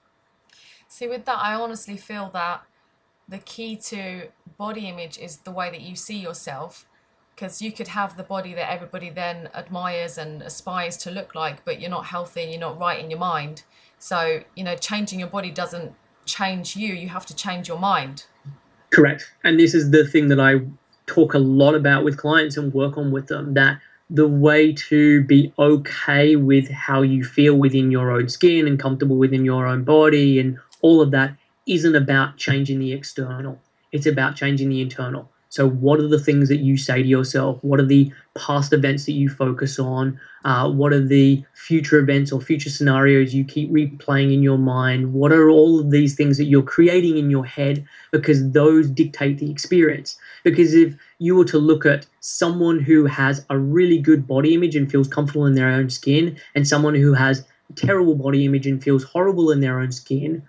See, 0.89 1.09
with 1.09 1.25
that, 1.25 1.39
I 1.39 1.55
honestly 1.55 1.97
feel 1.97 2.31
that 2.33 2.63
the 3.29 3.39
key 3.39 3.77
to 3.77 4.29
body 4.57 4.89
image 4.89 5.19
is 5.19 5.39
the 5.39 5.51
way 5.51 5.71
that 5.71 5.81
you 5.81 5.97
see 5.97 6.17
yourself 6.17 6.87
because 7.35 7.61
you 7.61 7.71
could 7.71 7.89
have 7.89 8.17
the 8.17 8.23
body 8.23 8.55
that 8.55 8.71
everybody 8.71 9.11
then 9.11 9.49
admires 9.55 10.17
and 10.17 10.43
aspires 10.43 10.97
to 10.97 11.11
look 11.11 11.35
like 11.35 11.65
but 11.65 11.81
you're 11.81 11.91
not 11.91 12.07
healthy 12.07 12.43
and 12.43 12.51
you're 12.51 12.61
not 12.61 12.79
right 12.79 13.03
in 13.03 13.11
your 13.11 13.19
mind. 13.19 13.63
So 13.99 14.41
you 14.55 14.65
know 14.65 14.77
changing 14.77 15.19
your 15.19 15.29
body 15.29 15.51
doesn't 15.51 15.93
change 16.25 16.77
you 16.77 16.95
you 16.95 17.09
have 17.09 17.27
to 17.27 17.35
change 17.35 17.69
your 17.69 17.79
mind. 17.79 18.25
Correct. 18.91 19.31
And 19.45 19.59
this 19.59 19.75
is 19.75 19.91
the 19.91 20.07
thing 20.07 20.29
that 20.29 20.41
i 20.41 20.61
talk 21.07 21.35
a 21.35 21.39
lot 21.39 21.75
about 21.75 22.05
with 22.05 22.17
clients 22.17 22.57
and 22.57 22.75
work 22.75 22.99
on 22.99 23.13
with 23.13 23.29
them 23.29 23.55
that 23.55 23.79
the 24.11 24.27
way 24.27 24.73
to 24.73 25.23
be 25.25 25.53
okay 25.59 26.37
with 26.37 26.69
how 26.71 27.03
you 27.03 27.25
feel 27.25 27.57
within 27.57 27.91
your 27.91 28.11
own 28.11 28.29
skin 28.29 28.67
and 28.67 28.79
comfortable 28.79 29.17
within 29.17 29.45
your 29.45 29.67
own 29.67 29.83
body 29.85 30.39
and 30.39 30.59
all 30.83 31.01
of 31.01 31.11
that 31.11 31.35
isn't 31.67 31.95
about 31.95 32.37
changing 32.37 32.79
the 32.79 32.93
external. 32.93 33.59
It's 33.93 34.07
about 34.07 34.37
changing 34.37 34.69
the 34.69 34.81
internal. 34.81 35.31
So, 35.49 35.69
what 35.69 36.01
are 36.01 36.09
the 36.09 36.19
things 36.19 36.49
that 36.49 36.59
you 36.59 36.77
say 36.77 37.03
to 37.03 37.09
yourself? 37.09 37.63
What 37.63 37.81
are 37.81 37.87
the 37.87 38.13
past 38.37 38.73
events 38.73 39.07
that 39.07 39.13
you 39.13 39.29
focus 39.29 39.79
on? 39.79 40.21
Uh, 40.45 40.71
what 40.71 40.93
are 40.93 41.05
the 41.05 41.43
future 41.55 41.99
events 41.99 42.33
or 42.33 42.41
future 42.41 42.69
scenarios 42.69 43.33
you 43.33 43.45
keep 43.45 43.71
replaying 43.71 44.35
in 44.35 44.43
your 44.43 44.59
mind? 44.59 45.13
What 45.13 45.33
are 45.33 45.49
all 45.49 45.81
of 45.81 45.91
these 45.91 46.15
things 46.15 46.37
that 46.39 46.45
you're 46.45 46.63
creating 46.63 47.17
in 47.17 47.31
your 47.31 47.47
head? 47.47 47.87
Because 48.11 48.51
those 48.51 48.91
dictate 48.91 49.39
the 49.39 49.51
experience. 49.51 50.19
Because 50.43 50.75
if 50.75 50.95
you 51.19 51.37
were 51.37 51.45
to 51.47 51.59
look 51.59 51.87
at 51.87 52.07
someone 52.21 52.81
who 52.81 53.07
has 53.07 53.47
a 53.49 53.57
really 53.57 53.99
good 53.99 54.27
body 54.27 54.53
image 54.53 54.77
and 54.77 54.91
feels 54.91 55.09
comfortable 55.09 55.47
in 55.47 55.55
their 55.55 55.71
own 55.71 55.91
skin, 55.91 56.37
and 56.55 56.67
someone 56.67 56.95
who 56.95 57.15
has 57.15 57.47
terrible 57.77 58.15
body 58.15 58.45
image 58.45 58.67
and 58.67 58.83
feels 58.83 59.05
horrible 59.05 59.51
in 59.51 59.61
their 59.61 59.81
own 59.81 59.93
skin, 59.93 60.43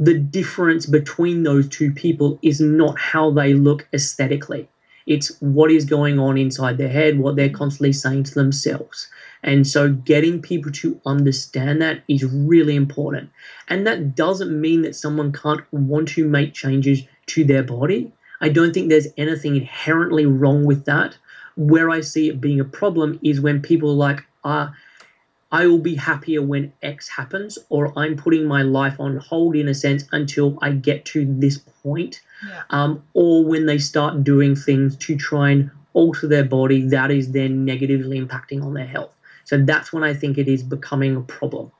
the 0.00 0.14
difference 0.14 0.86
between 0.86 1.42
those 1.42 1.68
two 1.68 1.92
people 1.92 2.38
is 2.42 2.60
not 2.60 2.98
how 2.98 3.30
they 3.30 3.54
look 3.54 3.88
aesthetically. 3.92 4.68
It's 5.06 5.40
what 5.40 5.70
is 5.70 5.86
going 5.86 6.18
on 6.18 6.36
inside 6.36 6.76
their 6.76 6.90
head, 6.90 7.18
what 7.18 7.34
they're 7.34 7.48
constantly 7.48 7.94
saying 7.94 8.24
to 8.24 8.34
themselves. 8.34 9.08
And 9.42 9.66
so 9.66 9.90
getting 9.90 10.42
people 10.42 10.70
to 10.72 11.00
understand 11.06 11.80
that 11.80 12.02
is 12.08 12.24
really 12.24 12.76
important. 12.76 13.30
And 13.68 13.86
that 13.86 14.14
doesn't 14.14 14.60
mean 14.60 14.82
that 14.82 14.94
someone 14.94 15.32
can't 15.32 15.62
want 15.72 16.08
to 16.08 16.28
make 16.28 16.52
changes 16.52 17.02
to 17.28 17.44
their 17.44 17.62
body. 17.62 18.12
I 18.40 18.50
don't 18.50 18.72
think 18.72 18.88
there's 18.88 19.08
anything 19.16 19.56
inherently 19.56 20.26
wrong 20.26 20.64
with 20.64 20.84
that. 20.84 21.16
Where 21.56 21.90
I 21.90 22.02
see 22.02 22.28
it 22.28 22.40
being 22.40 22.60
a 22.60 22.64
problem 22.64 23.18
is 23.22 23.40
when 23.40 23.62
people 23.62 23.90
are 23.90 23.94
like, 23.94 24.24
ah, 24.44 24.74
I 25.50 25.66
will 25.66 25.78
be 25.78 25.94
happier 25.94 26.42
when 26.42 26.72
X 26.82 27.08
happens, 27.08 27.58
or 27.70 27.98
I'm 27.98 28.16
putting 28.16 28.44
my 28.44 28.62
life 28.62 29.00
on 29.00 29.16
hold 29.16 29.56
in 29.56 29.68
a 29.68 29.74
sense 29.74 30.04
until 30.12 30.58
I 30.60 30.72
get 30.72 31.04
to 31.06 31.24
this 31.24 31.58
point. 31.58 32.20
Yeah. 32.46 32.62
Um, 32.70 33.02
or 33.14 33.44
when 33.44 33.66
they 33.66 33.78
start 33.78 34.24
doing 34.24 34.54
things 34.54 34.96
to 34.96 35.16
try 35.16 35.50
and 35.50 35.70
alter 35.94 36.26
their 36.26 36.44
body, 36.44 36.82
that 36.88 37.10
is 37.10 37.32
then 37.32 37.64
negatively 37.64 38.20
impacting 38.20 38.62
on 38.62 38.74
their 38.74 38.86
health. 38.86 39.10
So 39.44 39.56
that's 39.64 39.92
when 39.92 40.04
I 40.04 40.12
think 40.12 40.36
it 40.36 40.48
is 40.48 40.62
becoming 40.62 41.16
a 41.16 41.22
problem. 41.22 41.72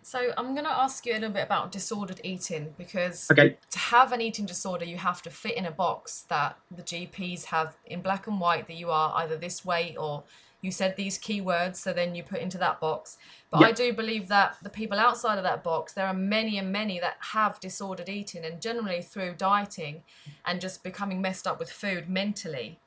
So 0.00 0.32
I'm 0.38 0.54
going 0.54 0.64
to 0.64 0.70
ask 0.70 1.04
you 1.04 1.12
a 1.12 1.14
little 1.14 1.30
bit 1.30 1.42
about 1.42 1.72
disordered 1.72 2.20
eating 2.22 2.72
because 2.78 3.28
okay. 3.30 3.56
to 3.70 3.78
have 3.78 4.12
an 4.12 4.20
eating 4.20 4.46
disorder, 4.46 4.84
you 4.84 4.96
have 4.96 5.20
to 5.22 5.30
fit 5.30 5.56
in 5.56 5.66
a 5.66 5.70
box 5.72 6.24
that 6.28 6.56
the 6.70 6.82
GPs 6.82 7.46
have 7.46 7.76
in 7.84 8.00
black 8.02 8.28
and 8.28 8.40
white 8.40 8.68
that 8.68 8.76
you 8.76 8.90
are 8.90 9.12
either 9.16 9.36
this 9.36 9.64
way 9.64 9.96
or 9.98 10.22
you 10.60 10.70
said 10.70 10.96
these 10.96 11.18
keywords, 11.18 11.76
so 11.76 11.92
then 11.92 12.14
you 12.14 12.22
put 12.22 12.40
into 12.40 12.58
that 12.58 12.80
box. 12.80 13.18
But 13.50 13.60
yep. 13.60 13.68
I 13.68 13.72
do 13.72 13.92
believe 13.92 14.28
that 14.28 14.56
the 14.62 14.70
people 14.70 14.98
outside 14.98 15.38
of 15.38 15.44
that 15.44 15.62
box, 15.62 15.92
there 15.92 16.06
are 16.06 16.14
many 16.14 16.58
and 16.58 16.72
many 16.72 16.98
that 17.00 17.16
have 17.32 17.60
disordered 17.60 18.08
eating, 18.08 18.44
and 18.44 18.60
generally 18.60 19.02
through 19.02 19.34
dieting 19.34 20.02
and 20.44 20.60
just 20.60 20.82
becoming 20.82 21.20
messed 21.20 21.46
up 21.46 21.58
with 21.58 21.70
food 21.70 22.08
mentally. 22.08 22.80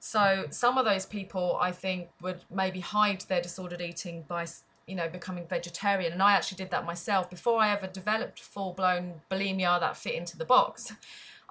So 0.00 0.46
some 0.50 0.76
of 0.76 0.84
those 0.84 1.06
people, 1.06 1.56
I 1.60 1.72
think, 1.72 2.10
would 2.20 2.44
maybe 2.50 2.80
hide 2.80 3.22
their 3.22 3.40
disordered 3.40 3.80
eating 3.80 4.24
by 4.28 4.46
you 4.86 4.94
know 4.94 5.08
becoming 5.08 5.46
vegetarian 5.46 6.12
and 6.12 6.22
i 6.22 6.32
actually 6.32 6.56
did 6.56 6.70
that 6.70 6.84
myself 6.84 7.30
before 7.30 7.58
i 7.58 7.72
ever 7.72 7.86
developed 7.86 8.40
full-blown 8.40 9.14
bulimia 9.30 9.80
that 9.80 9.96
fit 9.96 10.14
into 10.14 10.36
the 10.36 10.44
box 10.44 10.92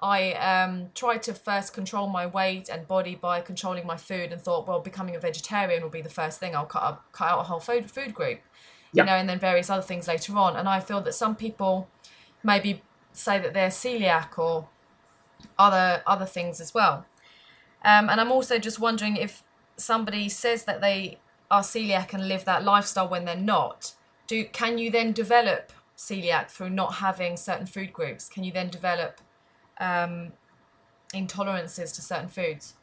I 0.04 0.32
um, 0.32 0.90
tried 0.94 1.22
to 1.22 1.32
first 1.32 1.72
control 1.72 2.08
my 2.08 2.26
weight 2.26 2.68
and 2.68 2.86
body 2.86 3.14
by 3.14 3.40
controlling 3.40 3.86
my 3.86 3.96
food 3.96 4.32
and 4.32 4.40
thought, 4.40 4.68
well, 4.68 4.80
becoming 4.80 5.16
a 5.16 5.18
vegetarian 5.18 5.82
will 5.82 5.88
be 5.88 6.02
the 6.02 6.10
first 6.10 6.38
thing. 6.38 6.54
I'll 6.54 6.66
cut, 6.66 6.82
up, 6.82 7.10
cut 7.12 7.28
out 7.28 7.40
a 7.40 7.42
whole 7.44 7.58
food, 7.58 7.90
food 7.90 8.12
group, 8.12 8.40
you 8.92 9.02
know, 9.02 9.14
and 9.14 9.26
then 9.26 9.38
various 9.38 9.70
other 9.70 9.80
things 9.80 10.06
later 10.06 10.36
on. 10.36 10.56
And 10.56 10.68
I 10.68 10.80
feel 10.80 11.00
that 11.00 11.14
some 11.14 11.34
people 11.34 11.88
maybe 12.42 12.82
say 13.14 13.38
that 13.38 13.54
they're 13.54 13.70
celiac 13.70 14.38
or 14.38 14.68
other 15.58 16.02
other 16.06 16.26
things 16.26 16.60
as 16.60 16.74
well. 16.74 17.06
Um, 17.82 18.10
and 18.10 18.20
I'm 18.20 18.30
also 18.30 18.58
just 18.58 18.78
wondering 18.78 19.16
if 19.16 19.42
somebody 19.78 20.28
says 20.28 20.64
that 20.64 20.82
they 20.82 21.18
are 21.50 21.62
celiac 21.62 22.12
and 22.12 22.28
live 22.28 22.44
that 22.44 22.62
lifestyle 22.62 23.08
when 23.08 23.24
they're 23.24 23.36
not, 23.36 23.94
do 24.26 24.44
can 24.44 24.76
you 24.76 24.90
then 24.90 25.12
develop 25.12 25.72
celiac 25.96 26.50
through 26.50 26.70
not 26.70 26.96
having 26.96 27.38
certain 27.38 27.66
food 27.66 27.90
groups? 27.90 28.28
Can 28.28 28.44
you 28.44 28.52
then 28.52 28.68
develop 28.68 29.22
um, 29.78 30.32
intolerances 31.12 31.94
to 31.94 32.02
certain 32.02 32.28
foods. 32.28 32.74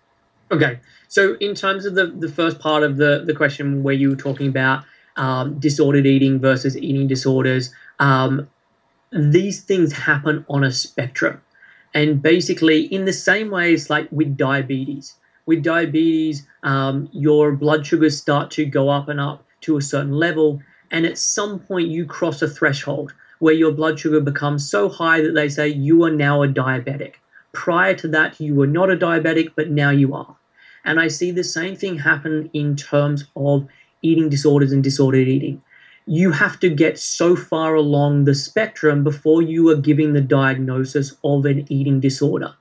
Okay, 0.51 0.79
so 1.07 1.37
in 1.39 1.55
terms 1.55 1.85
of 1.85 1.95
the, 1.95 2.07
the 2.07 2.27
first 2.27 2.59
part 2.59 2.83
of 2.83 2.97
the, 2.97 3.23
the 3.25 3.33
question 3.33 3.83
where 3.83 3.93
you 3.93 4.09
were 4.09 4.17
talking 4.17 4.47
about 4.47 4.83
um, 5.15 5.59
disordered 5.59 6.05
eating 6.05 6.39
versus 6.39 6.77
eating 6.77 7.07
disorders, 7.07 7.73
um, 7.99 8.49
these 9.11 9.61
things 9.61 9.93
happen 9.93 10.45
on 10.49 10.63
a 10.63 10.71
spectrum. 10.71 11.41
And 11.93 12.21
basically, 12.21 12.81
in 12.81 13.05
the 13.05 13.13
same 13.13 13.49
way 13.49 13.73
as 13.73 13.89
like 13.89 14.09
with 14.11 14.37
diabetes, 14.37 15.15
with 15.45 15.63
diabetes, 15.63 16.47
um, 16.63 17.09
your 17.11 17.51
blood 17.53 17.85
sugars 17.85 18.17
start 18.17 18.51
to 18.51 18.65
go 18.65 18.89
up 18.89 19.09
and 19.09 19.19
up 19.19 19.45
to 19.61 19.77
a 19.77 19.81
certain 19.81 20.13
level. 20.13 20.61
And 20.91 21.05
at 21.05 21.17
some 21.17 21.59
point, 21.59 21.89
you 21.89 22.05
cross 22.05 22.41
a 22.41 22.47
threshold 22.47 23.13
where 23.41 23.55
your 23.55 23.71
blood 23.71 23.99
sugar 23.99 24.21
becomes 24.21 24.69
so 24.69 24.87
high 24.87 25.19
that 25.19 25.33
they 25.33 25.49
say 25.49 25.67
you 25.67 26.03
are 26.03 26.11
now 26.11 26.43
a 26.43 26.47
diabetic. 26.47 27.15
Prior 27.53 27.95
to 27.95 28.07
that, 28.09 28.39
you 28.39 28.53
were 28.53 28.67
not 28.67 28.91
a 28.91 28.95
diabetic, 28.95 29.53
but 29.55 29.71
now 29.71 29.89
you 29.89 30.13
are. 30.13 30.37
And 30.85 30.99
I 30.99 31.07
see 31.07 31.31
the 31.31 31.43
same 31.43 31.75
thing 31.75 31.97
happen 31.97 32.51
in 32.53 32.75
terms 32.75 33.25
of 33.35 33.67
eating 34.03 34.29
disorders 34.29 34.71
and 34.71 34.83
disordered 34.83 35.27
eating. 35.27 35.59
You 36.05 36.29
have 36.31 36.59
to 36.59 36.69
get 36.69 36.99
so 36.99 37.35
far 37.35 37.73
along 37.73 38.25
the 38.25 38.35
spectrum 38.35 39.03
before 39.03 39.41
you 39.41 39.69
are 39.69 39.75
giving 39.75 40.13
the 40.13 40.21
diagnosis 40.21 41.15
of 41.23 41.45
an 41.45 41.65
eating 41.67 41.99
disorder. 41.99 42.53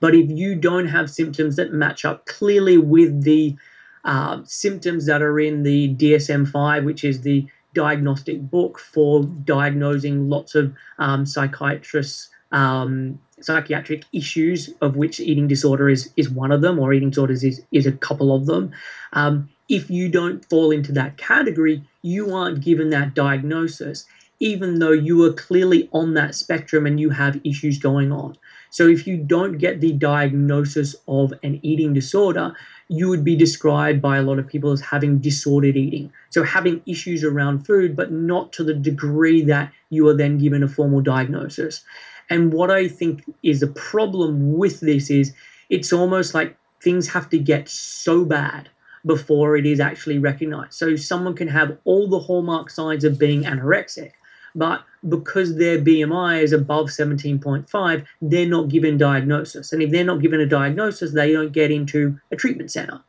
But 0.00 0.14
if 0.14 0.28
you 0.28 0.54
don't 0.54 0.88
have 0.88 1.08
symptoms 1.08 1.56
that 1.56 1.72
match 1.72 2.04
up 2.04 2.26
clearly 2.26 2.76
with 2.76 3.22
the 3.22 3.56
uh, 4.04 4.42
symptoms 4.44 5.06
that 5.06 5.22
are 5.22 5.40
in 5.40 5.62
the 5.62 5.94
DSM 5.94 6.46
5, 6.46 6.84
which 6.84 7.04
is 7.04 7.22
the 7.22 7.46
diagnostic 7.76 8.38
book 8.50 8.78
for 8.78 9.24
diagnosing 9.44 10.30
lots 10.30 10.54
of 10.54 10.74
um, 10.98 11.26
psychiatrists 11.26 12.30
um, 12.52 13.20
psychiatric 13.40 14.04
issues 14.12 14.70
of 14.80 14.96
which 14.96 15.20
eating 15.20 15.46
disorder 15.46 15.88
is 15.90 16.10
is 16.16 16.30
one 16.30 16.52
of 16.52 16.62
them 16.62 16.78
or 16.78 16.92
eating 16.92 17.10
disorders 17.10 17.44
is 17.44 17.62
is 17.72 17.86
a 17.86 17.92
couple 17.92 18.34
of 18.34 18.46
them. 18.46 18.72
Um, 19.12 19.50
if 19.68 19.90
you 19.90 20.08
don't 20.08 20.44
fall 20.48 20.70
into 20.70 20.92
that 20.92 21.16
category 21.18 21.82
you 22.02 22.34
aren't 22.34 22.64
given 22.64 22.88
that 22.90 23.14
diagnosis 23.14 24.06
even 24.38 24.78
though 24.78 24.92
you 25.08 25.24
are 25.24 25.32
clearly 25.32 25.88
on 25.92 26.14
that 26.14 26.34
spectrum 26.34 26.86
and 26.86 27.00
you 27.00 27.10
have 27.10 27.40
issues 27.44 27.78
going 27.78 28.12
on. 28.12 28.36
So 28.70 28.86
if 28.86 29.06
you 29.06 29.16
don't 29.16 29.58
get 29.58 29.80
the 29.80 29.92
diagnosis 29.92 30.94
of 31.08 31.32
an 31.42 31.58
eating 31.62 31.94
disorder 31.94 32.54
you 32.88 33.08
would 33.08 33.24
be 33.24 33.36
described 33.36 34.00
by 34.00 34.16
a 34.16 34.22
lot 34.22 34.38
of 34.38 34.46
people 34.46 34.70
as 34.70 34.80
having 34.80 35.18
disordered 35.18 35.76
eating. 35.76 36.12
So 36.30 36.44
having 36.44 36.82
issues 36.86 37.24
around 37.24 37.66
food, 37.66 37.96
but 37.96 38.12
not 38.12 38.52
to 38.54 38.64
the 38.64 38.74
degree 38.74 39.42
that 39.42 39.72
you 39.90 40.06
are 40.08 40.16
then 40.16 40.38
given 40.38 40.62
a 40.62 40.68
formal 40.68 41.00
diagnosis. 41.00 41.82
And 42.30 42.52
what 42.52 42.70
I 42.70 42.88
think 42.88 43.24
is 43.42 43.62
a 43.62 43.68
problem 43.68 44.56
with 44.56 44.80
this 44.80 45.10
is 45.10 45.34
it's 45.68 45.92
almost 45.92 46.34
like 46.34 46.56
things 46.80 47.08
have 47.08 47.28
to 47.30 47.38
get 47.38 47.68
so 47.68 48.24
bad 48.24 48.68
before 49.04 49.56
it 49.56 49.66
is 49.66 49.80
actually 49.80 50.18
recognized. 50.18 50.74
So 50.74 50.96
someone 50.96 51.34
can 51.34 51.48
have 51.48 51.78
all 51.84 52.08
the 52.08 52.18
hallmark 52.18 52.70
signs 52.70 53.04
of 53.04 53.18
being 53.18 53.44
anorexic, 53.44 54.12
but 54.56 54.82
because 55.08 55.56
their 55.56 55.78
BMI 55.78 56.42
is 56.42 56.52
above 56.52 56.86
17.5, 56.86 58.06
they're 58.22 58.48
not 58.48 58.68
given 58.68 58.96
diagnosis. 58.98 59.72
And 59.72 59.82
if 59.82 59.90
they're 59.90 60.04
not 60.04 60.22
given 60.22 60.40
a 60.40 60.46
diagnosis, 60.46 61.12
they 61.12 61.32
don't 61.32 61.52
get 61.52 61.70
into 61.70 62.18
a 62.32 62.36
treatment 62.36 62.72
center. 62.72 63.00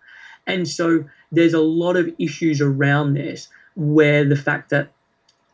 And 0.45 0.67
so 0.67 1.05
there's 1.31 1.53
a 1.53 1.61
lot 1.61 1.95
of 1.95 2.13
issues 2.19 2.61
around 2.61 3.13
this 3.13 3.47
where 3.75 4.23
the 4.25 4.35
fact 4.35 4.69
that 4.69 4.91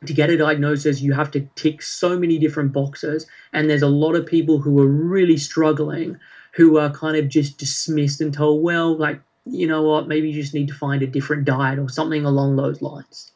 to 0.06 0.14
get 0.14 0.30
a 0.30 0.38
diagnosis, 0.38 1.02
you 1.02 1.14
have 1.14 1.32
to 1.32 1.48
tick 1.56 1.82
so 1.82 2.20
many 2.20 2.38
different 2.38 2.74
boxes. 2.74 3.26
And 3.54 3.70
there's 3.70 3.82
a 3.82 3.88
lot 3.88 4.16
of 4.16 4.26
people 4.26 4.60
who 4.60 4.82
are 4.82 4.88
really 4.88 5.38
struggling 5.38 6.18
who 6.54 6.78
are 6.78 6.92
kind 6.92 7.18
of 7.18 7.30
just 7.30 7.58
dismissed 7.58 8.22
and 8.22 8.34
told, 8.34 8.64
well, 8.64 8.96
like, 8.98 9.20
you 9.46 9.68
know 9.68 9.82
what, 9.82 10.08
maybe 10.08 10.30
you 10.30 10.42
just 10.42 10.54
need 10.54 10.68
to 10.68 10.74
find 10.74 11.02
a 11.02 11.08
different 11.08 11.46
diet 11.46 11.80
or 11.80 11.90
something 11.90 12.26
along 12.26 12.56
those 12.56 12.82
lines. 12.82 13.32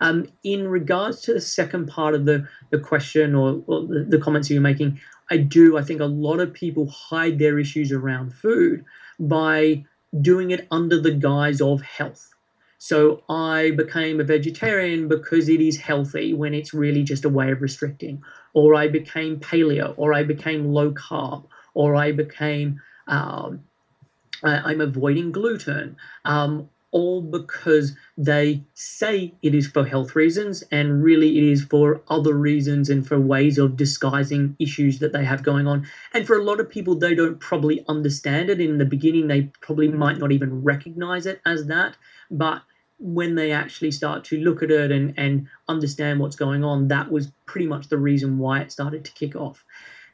Um, 0.00 0.26
in 0.44 0.68
regards 0.68 1.22
to 1.22 1.34
the 1.34 1.40
second 1.40 1.88
part 1.88 2.14
of 2.14 2.24
the, 2.24 2.46
the 2.70 2.78
question 2.78 3.34
or, 3.34 3.62
or 3.66 3.86
the, 3.86 4.06
the 4.08 4.18
comments 4.18 4.48
you're 4.50 4.60
making, 4.60 5.00
I 5.30 5.38
do. 5.38 5.76
I 5.76 5.82
think 5.82 6.00
a 6.00 6.06
lot 6.06 6.40
of 6.40 6.52
people 6.52 6.88
hide 6.88 7.38
their 7.38 7.58
issues 7.58 7.92
around 7.92 8.32
food 8.34 8.84
by 9.18 9.84
doing 10.20 10.50
it 10.50 10.66
under 10.70 11.00
the 11.00 11.10
guise 11.10 11.60
of 11.60 11.82
health. 11.82 12.30
So 12.78 13.22
I 13.28 13.72
became 13.76 14.20
a 14.20 14.24
vegetarian 14.24 15.08
because 15.08 15.48
it 15.48 15.60
is 15.60 15.76
healthy 15.76 16.32
when 16.32 16.54
it's 16.54 16.72
really 16.72 17.02
just 17.02 17.24
a 17.24 17.28
way 17.28 17.50
of 17.50 17.60
restricting. 17.60 18.22
Or 18.54 18.74
I 18.76 18.86
became 18.88 19.40
paleo, 19.40 19.94
or 19.96 20.14
I 20.14 20.22
became 20.22 20.72
low 20.72 20.92
carb, 20.92 21.44
or 21.74 21.96
I 21.96 22.12
became 22.12 22.80
um, 23.08 23.64
I'm 24.42 24.80
avoiding 24.80 25.32
gluten, 25.32 25.96
um, 26.24 26.68
all 26.90 27.20
because 27.20 27.94
they 28.16 28.62
say 28.74 29.34
it 29.42 29.54
is 29.54 29.66
for 29.66 29.84
health 29.84 30.16
reasons 30.16 30.62
and 30.70 31.02
really 31.02 31.36
it 31.36 31.44
is 31.44 31.62
for 31.62 32.00
other 32.08 32.32
reasons 32.32 32.88
and 32.88 33.06
for 33.06 33.20
ways 33.20 33.58
of 33.58 33.76
disguising 33.76 34.56
issues 34.58 34.98
that 34.98 35.12
they 35.12 35.24
have 35.24 35.42
going 35.42 35.66
on. 35.66 35.86
And 36.14 36.26
for 36.26 36.36
a 36.36 36.42
lot 36.42 36.60
of 36.60 36.70
people, 36.70 36.94
they 36.94 37.14
don't 37.14 37.38
probably 37.38 37.84
understand 37.88 38.48
it. 38.48 38.60
In 38.60 38.78
the 38.78 38.84
beginning, 38.84 39.28
they 39.28 39.50
probably 39.60 39.88
might 39.88 40.18
not 40.18 40.32
even 40.32 40.62
recognize 40.62 41.26
it 41.26 41.40
as 41.44 41.66
that. 41.66 41.96
But 42.30 42.62
when 42.98 43.34
they 43.34 43.52
actually 43.52 43.90
start 43.90 44.24
to 44.24 44.38
look 44.38 44.62
at 44.62 44.70
it 44.70 44.90
and, 44.90 45.14
and 45.16 45.46
understand 45.68 46.20
what's 46.20 46.36
going 46.36 46.64
on, 46.64 46.88
that 46.88 47.10
was 47.10 47.30
pretty 47.46 47.66
much 47.66 47.88
the 47.88 47.98
reason 47.98 48.38
why 48.38 48.60
it 48.60 48.72
started 48.72 49.04
to 49.04 49.12
kick 49.12 49.36
off. 49.36 49.64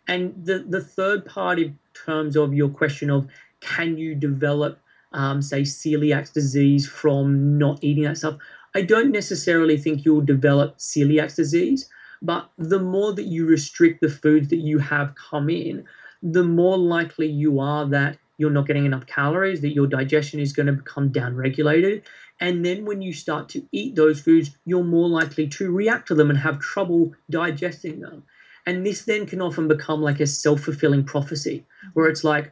And 0.06 0.34
the, 0.44 0.58
the 0.68 0.82
third 0.82 1.24
part, 1.24 1.58
in 1.58 1.78
terms 2.04 2.36
of 2.36 2.52
your 2.52 2.68
question 2.68 3.10
of 3.10 3.28
can 3.60 3.96
you 3.96 4.14
develop 4.14 4.78
um, 5.14 5.40
say 5.40 5.62
celiac 5.62 6.32
disease 6.32 6.86
from 6.86 7.56
not 7.56 7.82
eating 7.82 8.04
that 8.04 8.18
stuff. 8.18 8.36
I 8.74 8.82
don't 8.82 9.12
necessarily 9.12 9.78
think 9.78 10.04
you'll 10.04 10.20
develop 10.20 10.78
celiac 10.78 11.34
disease, 11.34 11.88
but 12.20 12.50
the 12.58 12.80
more 12.80 13.12
that 13.14 13.24
you 13.24 13.46
restrict 13.46 14.00
the 14.00 14.10
foods 14.10 14.48
that 14.48 14.56
you 14.58 14.78
have 14.78 15.14
come 15.14 15.48
in, 15.48 15.84
the 16.22 16.42
more 16.42 16.76
likely 16.76 17.28
you 17.28 17.60
are 17.60 17.86
that 17.86 18.18
you're 18.36 18.50
not 18.50 18.66
getting 18.66 18.84
enough 18.84 19.06
calories, 19.06 19.60
that 19.60 19.74
your 19.74 19.86
digestion 19.86 20.40
is 20.40 20.52
going 20.52 20.66
to 20.66 20.72
become 20.72 21.10
downregulated. 21.10 22.02
And 22.40 22.64
then 22.64 22.84
when 22.84 23.00
you 23.00 23.12
start 23.12 23.48
to 23.50 23.64
eat 23.70 23.94
those 23.94 24.20
foods, 24.20 24.50
you're 24.64 24.82
more 24.82 25.08
likely 25.08 25.46
to 25.48 25.70
react 25.70 26.08
to 26.08 26.16
them 26.16 26.30
and 26.30 26.38
have 26.38 26.58
trouble 26.58 27.12
digesting 27.30 28.00
them. 28.00 28.24
And 28.66 28.84
this 28.84 29.04
then 29.04 29.26
can 29.26 29.40
often 29.40 29.68
become 29.68 30.00
like 30.00 30.18
a 30.18 30.26
self 30.26 30.62
fulfilling 30.62 31.04
prophecy 31.04 31.64
where 31.92 32.08
it's 32.08 32.24
like, 32.24 32.50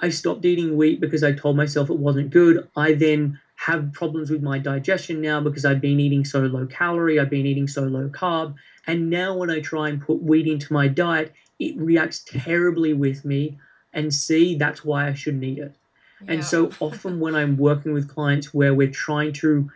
I 0.00 0.08
stopped 0.08 0.44
eating 0.44 0.76
wheat 0.76 1.00
because 1.00 1.22
I 1.22 1.32
told 1.32 1.56
myself 1.56 1.90
it 1.90 1.98
wasn't 1.98 2.30
good. 2.30 2.68
I 2.74 2.94
then 2.94 3.38
have 3.56 3.92
problems 3.92 4.30
with 4.30 4.42
my 4.42 4.58
digestion 4.58 5.20
now 5.20 5.40
because 5.40 5.66
I've 5.66 5.82
been 5.82 6.00
eating 6.00 6.24
so 6.24 6.40
low 6.40 6.66
calorie, 6.66 7.20
I've 7.20 7.28
been 7.28 7.44
eating 7.44 7.68
so 7.68 7.82
low 7.82 8.08
carb. 8.08 8.54
And 8.86 9.10
now 9.10 9.36
when 9.36 9.50
I 9.50 9.60
try 9.60 9.90
and 9.90 10.00
put 10.00 10.22
wheat 10.22 10.46
into 10.46 10.72
my 10.72 10.88
diet, 10.88 11.34
it 11.58 11.76
reacts 11.76 12.24
terribly 12.26 12.94
with 12.94 13.24
me. 13.26 13.58
And 13.92 14.14
see, 14.14 14.56
that's 14.56 14.82
why 14.82 15.06
I 15.06 15.12
shouldn't 15.12 15.44
eat 15.44 15.58
it. 15.58 15.74
Yeah. 16.24 16.32
And 16.32 16.44
so 16.44 16.70
often 16.80 17.20
when 17.20 17.34
I'm 17.34 17.58
working 17.58 17.92
with 17.92 18.08
clients 18.08 18.54
where 18.54 18.72
we're 18.72 18.90
trying 18.90 19.34
to 19.34 19.70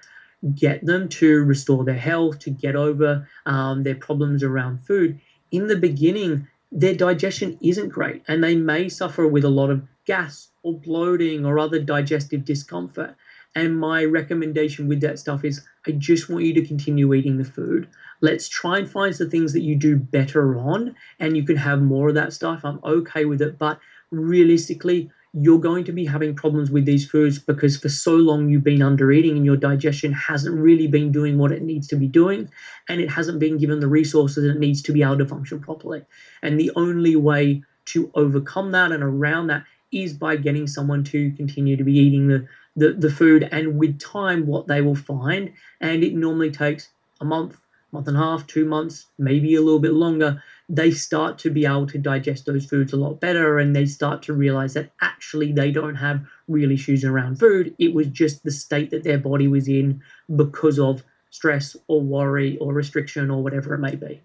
get 0.54 0.84
them 0.84 1.08
to 1.08 1.44
restore 1.44 1.84
their 1.84 1.94
health, 1.94 2.38
to 2.40 2.50
get 2.50 2.76
over 2.76 3.28
um, 3.44 3.82
their 3.82 3.94
problems 3.94 4.42
around 4.42 4.86
food, 4.86 5.20
in 5.50 5.66
the 5.66 5.76
beginning, 5.76 6.48
their 6.72 6.94
digestion 6.94 7.58
isn't 7.60 7.90
great 7.90 8.22
and 8.26 8.42
they 8.42 8.56
may 8.56 8.88
suffer 8.88 9.28
with 9.28 9.44
a 9.44 9.48
lot 9.48 9.70
of 9.70 9.82
gas 10.06 10.48
or 10.62 10.78
bloating 10.78 11.44
or 11.44 11.58
other 11.58 11.80
digestive 11.80 12.44
discomfort. 12.44 13.14
And 13.54 13.78
my 13.78 14.04
recommendation 14.04 14.88
with 14.88 15.00
that 15.02 15.18
stuff 15.18 15.44
is 15.44 15.64
I 15.86 15.92
just 15.92 16.28
want 16.28 16.44
you 16.44 16.54
to 16.54 16.66
continue 16.66 17.14
eating 17.14 17.38
the 17.38 17.44
food. 17.44 17.88
Let's 18.20 18.48
try 18.48 18.78
and 18.78 18.90
find 18.90 19.14
the 19.14 19.30
things 19.30 19.52
that 19.52 19.62
you 19.62 19.76
do 19.76 19.96
better 19.96 20.58
on, 20.58 20.96
and 21.20 21.36
you 21.36 21.44
can 21.44 21.56
have 21.56 21.80
more 21.80 22.08
of 22.08 22.14
that 22.14 22.32
stuff. 22.32 22.64
I'm 22.64 22.80
okay 22.82 23.26
with 23.26 23.40
it. 23.40 23.58
But 23.58 23.78
realistically, 24.10 25.10
you're 25.36 25.58
going 25.58 25.84
to 25.84 25.92
be 25.92 26.06
having 26.06 26.34
problems 26.34 26.70
with 26.70 26.84
these 26.84 27.08
foods 27.08 27.38
because 27.40 27.76
for 27.76 27.88
so 27.88 28.14
long 28.14 28.48
you've 28.48 28.62
been 28.62 28.82
under 28.82 29.10
eating 29.10 29.36
and 29.36 29.44
your 29.44 29.56
digestion 29.56 30.12
hasn't 30.12 30.56
really 30.56 30.86
been 30.86 31.10
doing 31.10 31.38
what 31.38 31.50
it 31.50 31.62
needs 31.62 31.88
to 31.88 31.96
be 31.96 32.06
doing 32.06 32.48
and 32.88 33.00
it 33.00 33.10
hasn't 33.10 33.40
been 33.40 33.58
given 33.58 33.80
the 33.80 33.88
resources 33.88 34.44
it 34.44 34.60
needs 34.60 34.80
to 34.80 34.92
be 34.92 35.02
able 35.02 35.18
to 35.18 35.26
function 35.26 35.58
properly. 35.58 36.02
And 36.40 36.58
the 36.58 36.70
only 36.76 37.16
way 37.16 37.64
to 37.86 38.12
overcome 38.14 38.70
that 38.72 38.92
and 38.92 39.02
around 39.02 39.48
that 39.48 39.64
is 39.94 40.12
by 40.12 40.36
getting 40.36 40.66
someone 40.66 41.04
to 41.04 41.30
continue 41.32 41.76
to 41.76 41.84
be 41.84 41.98
eating 41.98 42.28
the, 42.28 42.46
the, 42.76 42.92
the 42.92 43.10
food. 43.10 43.48
And 43.50 43.78
with 43.78 43.98
time, 43.98 44.46
what 44.46 44.66
they 44.66 44.80
will 44.80 44.94
find, 44.94 45.52
and 45.80 46.02
it 46.02 46.14
normally 46.14 46.50
takes 46.50 46.88
a 47.20 47.24
month, 47.24 47.56
month 47.92 48.08
and 48.08 48.16
a 48.16 48.20
half, 48.20 48.46
two 48.46 48.64
months, 48.64 49.06
maybe 49.18 49.54
a 49.54 49.60
little 49.60 49.78
bit 49.78 49.92
longer, 49.92 50.42
they 50.68 50.90
start 50.90 51.38
to 51.38 51.50
be 51.50 51.64
able 51.66 51.86
to 51.86 51.98
digest 51.98 52.46
those 52.46 52.66
foods 52.66 52.92
a 52.92 52.96
lot 52.96 53.20
better 53.20 53.58
and 53.58 53.74
they 53.74 53.86
start 53.86 54.22
to 54.22 54.32
realize 54.32 54.74
that 54.74 54.90
actually 55.00 55.52
they 55.52 55.70
don't 55.70 55.94
have 55.94 56.24
real 56.48 56.70
issues 56.70 57.04
around 57.04 57.38
food. 57.38 57.74
It 57.78 57.94
was 57.94 58.08
just 58.08 58.42
the 58.42 58.50
state 58.50 58.90
that 58.90 59.04
their 59.04 59.18
body 59.18 59.46
was 59.46 59.68
in 59.68 60.02
because 60.34 60.78
of 60.78 61.04
stress 61.30 61.76
or 61.86 62.00
worry 62.00 62.56
or 62.58 62.72
restriction 62.72 63.30
or 63.30 63.42
whatever 63.42 63.74
it 63.74 63.78
may 63.78 63.94
be. 63.94 64.20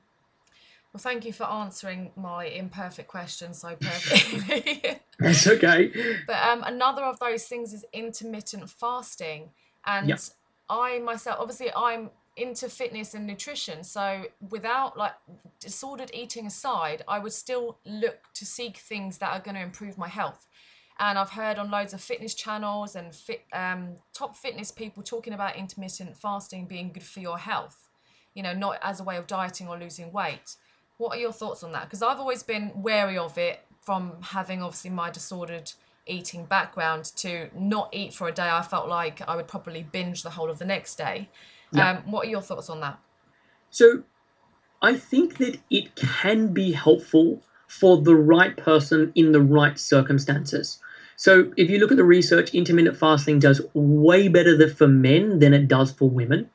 Well, 0.93 1.01
thank 1.01 1.25
you 1.25 1.33
for 1.33 1.43
answering 1.43 2.11
my 2.15 2.45
imperfect 2.45 3.07
question 3.07 3.53
so 3.53 3.75
perfectly. 3.75 4.99
That's 5.19 5.47
okay. 5.47 5.91
But 6.25 6.37
um, 6.37 6.63
another 6.63 7.03
of 7.03 7.19
those 7.19 7.45
things 7.45 7.73
is 7.73 7.85
intermittent 7.93 8.69
fasting. 8.69 9.49
And. 9.85 10.09
I 10.69 10.99
myself, 10.99 11.37
obviously, 11.39 11.71
I'm 11.75 12.11
into 12.37 12.69
fitness 12.69 13.13
and 13.13 13.27
nutrition. 13.27 13.83
So 13.83 14.25
without 14.49 14.97
like 14.97 15.13
disordered 15.59 16.11
eating 16.13 16.45
aside, 16.45 17.03
I 17.07 17.19
would 17.19 17.33
still 17.33 17.77
look 17.85 18.17
to 18.35 18.45
seek 18.45 18.77
things 18.77 19.17
that 19.17 19.31
are 19.31 19.39
going 19.39 19.55
to 19.55 19.61
improve 19.61 19.97
my 19.97 20.07
health. 20.07 20.47
And 20.99 21.17
I've 21.17 21.29
heard 21.29 21.57
on 21.57 21.71
loads 21.71 21.93
of 21.93 22.01
fitness 22.01 22.33
channels 22.33 22.95
and 22.95 23.15
fit, 23.15 23.45
um, 23.53 23.95
top 24.13 24.35
fitness 24.35 24.69
people 24.69 25.01
talking 25.01 25.33
about 25.33 25.55
intermittent 25.55 26.17
fasting 26.17 26.65
being 26.65 26.91
good 26.91 27.03
for 27.03 27.19
your 27.19 27.37
health. 27.37 27.89
You 28.33 28.43
know, 28.43 28.53
not 28.53 28.79
as 28.81 28.99
a 28.99 29.03
way 29.03 29.17
of 29.17 29.27
dieting 29.27 29.67
or 29.67 29.77
losing 29.77 30.11
weight. 30.11 30.55
What 30.97 31.15
are 31.15 31.19
your 31.19 31.31
thoughts 31.31 31.63
on 31.63 31.71
that? 31.71 31.85
Because 31.85 32.01
I've 32.01 32.19
always 32.19 32.43
been 32.43 32.71
wary 32.75 33.17
of 33.17 33.37
it 33.37 33.61
from 33.89 34.13
having 34.21 34.61
obviously 34.61 34.91
my 34.91 35.09
disordered 35.09 35.71
eating 36.05 36.45
background 36.45 37.05
to 37.15 37.49
not 37.57 37.89
eat 37.91 38.13
for 38.13 38.27
a 38.27 38.31
day. 38.31 38.47
I 38.47 38.61
felt 38.61 38.87
like 38.87 39.27
I 39.27 39.35
would 39.35 39.47
probably 39.47 39.81
binge 39.81 40.21
the 40.21 40.29
whole 40.29 40.51
of 40.51 40.59
the 40.59 40.65
next 40.65 40.93
day. 40.93 41.27
Yeah. 41.73 41.89
Um, 41.89 42.11
what 42.11 42.27
are 42.27 42.29
your 42.29 42.43
thoughts 42.43 42.69
on 42.69 42.81
that? 42.81 42.99
So, 43.71 44.03
I 44.83 44.93
think 44.93 45.39
that 45.39 45.57
it 45.71 45.95
can 45.95 46.53
be 46.53 46.71
helpful 46.71 47.41
for 47.67 47.99
the 47.99 48.13
right 48.13 48.55
person 48.55 49.11
in 49.15 49.31
the 49.31 49.41
right 49.41 49.79
circumstances. 49.79 50.77
So, 51.15 51.51
if 51.57 51.71
you 51.71 51.79
look 51.79 51.89
at 51.89 51.97
the 51.97 52.03
research, 52.03 52.53
intermittent 52.53 52.95
fasting 52.95 53.39
does 53.39 53.59
way 53.73 54.27
better 54.27 54.69
for 54.69 54.87
men 54.87 55.39
than 55.39 55.55
it 55.55 55.67
does 55.67 55.91
for 55.91 56.07
women. 56.07 56.47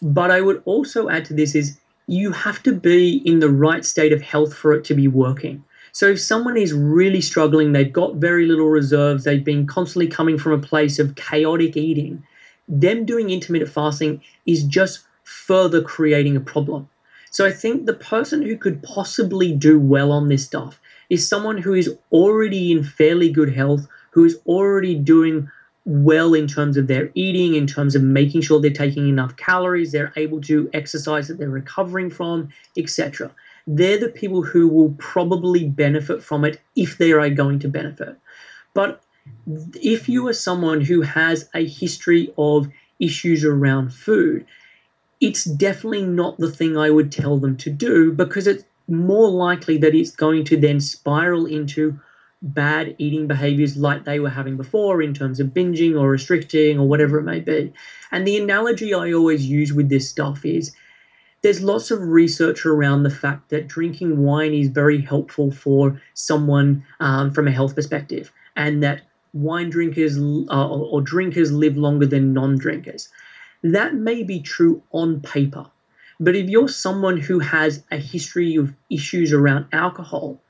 But 0.00 0.30
I 0.30 0.40
would 0.40 0.62
also 0.66 1.08
add 1.08 1.24
to 1.24 1.34
this 1.34 1.56
is 1.56 1.80
you 2.06 2.30
have 2.30 2.62
to 2.62 2.72
be 2.72 3.16
in 3.24 3.40
the 3.40 3.50
right 3.50 3.84
state 3.84 4.12
of 4.12 4.22
health 4.22 4.54
for 4.54 4.72
it 4.72 4.84
to 4.84 4.94
be 4.94 5.08
working. 5.08 5.64
So 5.94 6.08
if 6.08 6.20
someone 6.20 6.56
is 6.56 6.72
really 6.72 7.20
struggling, 7.20 7.70
they've 7.70 7.92
got 7.92 8.16
very 8.16 8.46
little 8.46 8.66
reserves, 8.66 9.22
they've 9.22 9.44
been 9.44 9.64
constantly 9.64 10.08
coming 10.08 10.38
from 10.38 10.50
a 10.50 10.58
place 10.58 10.98
of 10.98 11.14
chaotic 11.14 11.76
eating, 11.76 12.20
them 12.66 13.04
doing 13.04 13.30
intermittent 13.30 13.70
fasting 13.70 14.20
is 14.44 14.64
just 14.64 15.04
further 15.22 15.80
creating 15.80 16.34
a 16.34 16.40
problem. 16.40 16.88
So 17.30 17.46
I 17.46 17.52
think 17.52 17.86
the 17.86 17.94
person 17.94 18.42
who 18.42 18.56
could 18.56 18.82
possibly 18.82 19.52
do 19.52 19.78
well 19.78 20.10
on 20.10 20.26
this 20.26 20.44
stuff 20.44 20.80
is 21.10 21.28
someone 21.28 21.58
who 21.58 21.74
is 21.74 21.96
already 22.10 22.72
in 22.72 22.82
fairly 22.82 23.30
good 23.30 23.54
health, 23.54 23.86
who 24.10 24.24
is 24.24 24.40
already 24.46 24.96
doing 24.96 25.48
well 25.84 26.34
in 26.34 26.48
terms 26.48 26.76
of 26.76 26.88
their 26.88 27.12
eating, 27.14 27.54
in 27.54 27.68
terms 27.68 27.94
of 27.94 28.02
making 28.02 28.40
sure 28.40 28.60
they're 28.60 28.72
taking 28.72 29.08
enough 29.08 29.36
calories, 29.36 29.92
they're 29.92 30.12
able 30.16 30.40
to 30.40 30.68
exercise 30.72 31.28
that 31.28 31.38
they're 31.38 31.48
recovering 31.48 32.10
from, 32.10 32.48
etc. 32.76 33.30
They're 33.66 33.98
the 33.98 34.08
people 34.08 34.42
who 34.42 34.68
will 34.68 34.94
probably 34.98 35.68
benefit 35.68 36.22
from 36.22 36.44
it 36.44 36.60
if 36.76 36.98
they 36.98 37.12
are 37.12 37.30
going 37.30 37.60
to 37.60 37.68
benefit. 37.68 38.16
But 38.74 39.02
if 39.74 40.08
you 40.08 40.26
are 40.28 40.34
someone 40.34 40.80
who 40.80 41.00
has 41.00 41.48
a 41.54 41.64
history 41.66 42.32
of 42.36 42.68
issues 43.00 43.44
around 43.44 43.94
food, 43.94 44.44
it's 45.20 45.44
definitely 45.44 46.04
not 46.04 46.38
the 46.38 46.50
thing 46.50 46.76
I 46.76 46.90
would 46.90 47.10
tell 47.10 47.38
them 47.38 47.56
to 47.58 47.70
do 47.70 48.12
because 48.12 48.46
it's 48.46 48.64
more 48.88 49.30
likely 49.30 49.78
that 49.78 49.94
it's 49.94 50.10
going 50.10 50.44
to 50.44 50.56
then 50.56 50.80
spiral 50.80 51.46
into 51.46 51.98
bad 52.42 52.94
eating 52.98 53.26
behaviors 53.26 53.76
like 53.76 54.04
they 54.04 54.20
were 54.20 54.28
having 54.28 54.56
before 54.58 55.00
in 55.00 55.14
terms 55.14 55.40
of 55.40 55.48
binging 55.48 55.98
or 55.98 56.10
restricting 56.10 56.78
or 56.78 56.86
whatever 56.86 57.18
it 57.18 57.22
may 57.22 57.40
be. 57.40 57.72
And 58.12 58.26
the 58.26 58.36
analogy 58.36 58.92
I 58.92 59.12
always 59.12 59.46
use 59.46 59.72
with 59.72 59.88
this 59.88 60.08
stuff 60.08 60.44
is 60.44 60.72
there's 61.44 61.62
lots 61.62 61.90
of 61.90 62.00
research 62.00 62.64
around 62.64 63.02
the 63.02 63.10
fact 63.10 63.50
that 63.50 63.68
drinking 63.68 64.24
wine 64.24 64.54
is 64.54 64.68
very 64.68 65.02
helpful 65.02 65.50
for 65.50 66.00
someone 66.14 66.82
um, 67.00 67.30
from 67.30 67.46
a 67.46 67.50
health 67.50 67.74
perspective, 67.74 68.32
and 68.56 68.82
that 68.82 69.02
wine 69.34 69.68
drinkers 69.68 70.16
uh, 70.18 70.68
or 70.68 71.02
drinkers 71.02 71.52
live 71.52 71.76
longer 71.76 72.06
than 72.06 72.32
non 72.32 72.56
drinkers. 72.56 73.10
That 73.62 73.94
may 73.94 74.22
be 74.22 74.40
true 74.40 74.82
on 74.90 75.20
paper. 75.20 75.66
But 76.18 76.34
if 76.34 76.48
you're 76.48 76.68
someone 76.68 77.18
who 77.18 77.40
has 77.40 77.84
a 77.90 77.98
history 77.98 78.56
of 78.56 78.72
issues 78.88 79.30
around 79.30 79.66
alcohol, 79.70 80.40